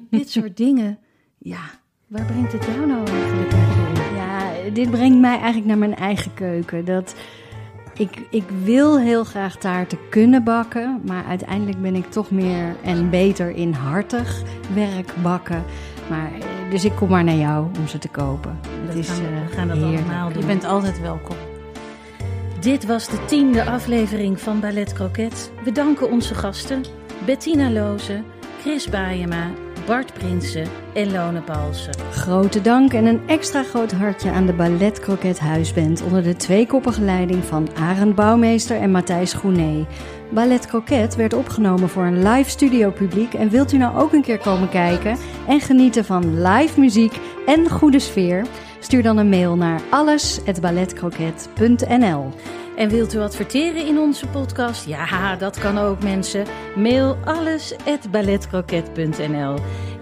dit 0.09 0.30
soort 0.30 0.57
dingen. 0.66 0.97
Ja, 1.38 1.61
waar 2.07 2.26
brengt 2.26 2.51
het 2.51 2.66
jou 2.66 2.86
nou 2.88 3.07
eigenlijk 3.07 3.51
naartoe? 3.51 4.16
Ja, 4.16 4.51
dit 4.74 4.91
brengt 4.91 5.20
mij 5.20 5.36
eigenlijk 5.38 5.66
naar 5.66 5.78
mijn 5.78 5.95
eigen 5.95 6.34
keuken. 6.34 6.86
Dat 6.86 7.16
ik, 7.93 8.28
ik 8.30 8.43
wil 8.64 8.99
heel 8.99 9.24
graag 9.24 9.55
taarten 9.57 9.97
kunnen 10.09 10.43
bakken, 10.43 11.01
maar 11.05 11.26
uiteindelijk 11.26 11.82
ben 11.82 11.95
ik 11.95 12.05
toch 12.11 12.32
meer 12.32 12.76
en 12.84 13.09
beter 13.09 13.49
in 13.49 13.72
hartig 13.74 14.41
werk 14.74 15.14
bakken. 15.24 15.64
Maar, 16.09 16.32
eh, 16.34 16.70
dus 16.70 16.86
ik 16.86 16.95
kom 16.95 17.09
maar 17.09 17.24
naar 17.24 17.36
jou 17.36 17.68
om 17.80 17.88
ze 17.88 17.97
te 17.97 18.09
kopen. 18.09 18.59
Het 18.86 18.93
We 18.93 18.99
is 18.99 19.09
gaan, 19.09 19.26
eh, 19.26 19.47
we 19.47 19.53
gaan 19.53 19.68
dat 19.68 19.78
heerlijk. 19.78 19.99
allemaal 20.01 20.30
doen. 20.32 20.41
Je 20.41 20.47
bent 20.47 20.64
altijd 20.64 20.99
welkom. 21.01 21.36
Dit 22.64 22.86
was 22.86 23.07
de 23.09 23.26
tiende 23.26 23.66
aflevering 23.66 24.39
van 24.39 24.59
Ballet 24.59 24.93
Croquet. 24.93 25.51
We 25.64 25.72
danken 25.72 26.11
onze 26.11 26.36
gasten 26.36 26.84
Bettina 27.26 27.72
Loze, 27.72 28.24
Chris 28.61 28.89
Baayema, 28.89 29.51
Bart 29.86 30.14
Prinsen 30.14 30.68
en 30.93 31.11
Lone 31.11 31.41
Paulsen. 31.41 31.93
Grote 32.11 32.61
dank 32.61 32.93
en 32.93 33.05
een 33.05 33.22
extra 33.28 33.64
groot 33.64 33.91
hartje 33.91 34.32
aan 34.32 34.45
de 34.45 34.53
Ballet 34.53 34.99
Croquet 34.99 35.39
Huisband 35.39 36.01
onder 36.01 36.24
de 36.24 36.36
tweekoppige 36.36 37.01
leiding 37.01 37.43
van 37.43 37.68
Arend 37.76 38.16
Bouwmeester 38.16 38.78
en 38.78 38.91
Matthijs 38.91 39.34
Groenee. 39.34 39.86
Ballet 40.32 40.66
Croquet 40.66 41.16
werd 41.16 41.34
opgenomen 41.34 41.89
voor 41.89 42.03
een 42.03 42.28
live 42.28 42.49
studio 42.49 42.91
publiek 42.91 43.34
en 43.34 43.49
wilt 43.49 43.72
u 43.72 43.78
nou 43.78 43.97
ook 43.97 44.14
een 44.14 44.22
keer 44.22 44.39
komen 44.39 44.70
kijken 44.70 45.18
en 45.47 45.59
genieten 45.59 46.05
van 46.05 46.41
live 46.41 46.80
muziek 46.80 47.20
en 47.45 47.70
goede 47.70 47.99
sfeer? 47.99 48.45
Stuur 48.84 49.04
dan 49.04 49.18
een 49.18 49.30
mail 49.30 49.56
naar 49.56 49.82
alles@balletcroquet.nl. 49.90 52.30
En 52.78 52.90
wilt 52.90 53.14
u 53.14 53.20
adverteren 53.20 53.88
in 53.88 53.98
onze 53.98 54.28
podcast? 54.28 54.86
Ja, 54.86 55.36
dat 55.36 55.60
kan 55.60 55.78
ook 55.78 56.04
mensen. 56.04 56.46
Mail 56.76 57.18
alles@balletcroquet.nl. 57.26 59.56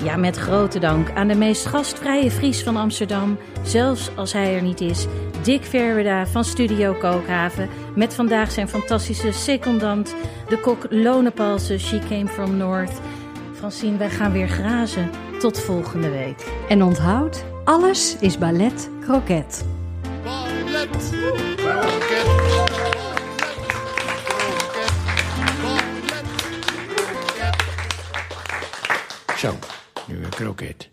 Ja, 0.04 0.18
met 0.18 0.38
grote 0.38 0.80
dank 0.80 1.12
aan 1.12 1.28
de 1.28 1.36
meest 1.36 1.66
gastvrije 1.66 2.32
Fries 2.32 2.64
van 2.64 2.78
Amsterdam, 2.78 3.38
zelfs 3.64 4.10
als 4.16 4.34
hij 4.34 4.56
er 4.56 4.62
niet 4.62 4.82
is, 4.82 5.06
Dick 5.44 5.64
Verweda 5.64 6.28
van 6.28 6.44
Studio 6.44 6.94
Kookhaven, 6.94 7.70
met 7.96 8.14
vandaag 8.14 8.52
zijn 8.52 8.70
fantastische 8.70 9.32
secondant, 9.32 10.16
de 10.48 10.60
kok 10.60 10.86
Lone 10.90 11.32
Palsen, 11.32 11.80
She 11.80 12.00
Came 12.10 12.28
From 12.28 12.58
North. 12.58 13.02
Francine, 13.54 13.98
wij 13.98 14.10
gaan 14.10 14.32
weer 14.32 14.48
grazen. 14.48 15.10
Tot 15.40 15.60
volgende 15.60 16.10
week. 16.10 16.46
En 16.70 16.84
onthoud, 16.84 17.44
alles 17.64 18.16
is 18.20 18.38
Ballet 18.38 18.90
kroket, 19.02 19.64
ballet, 20.24 20.90
kroket. 21.56 22.40
Zo, 29.38 29.56
nu 30.08 30.24
een 30.24 30.30
kroket. 30.30 30.91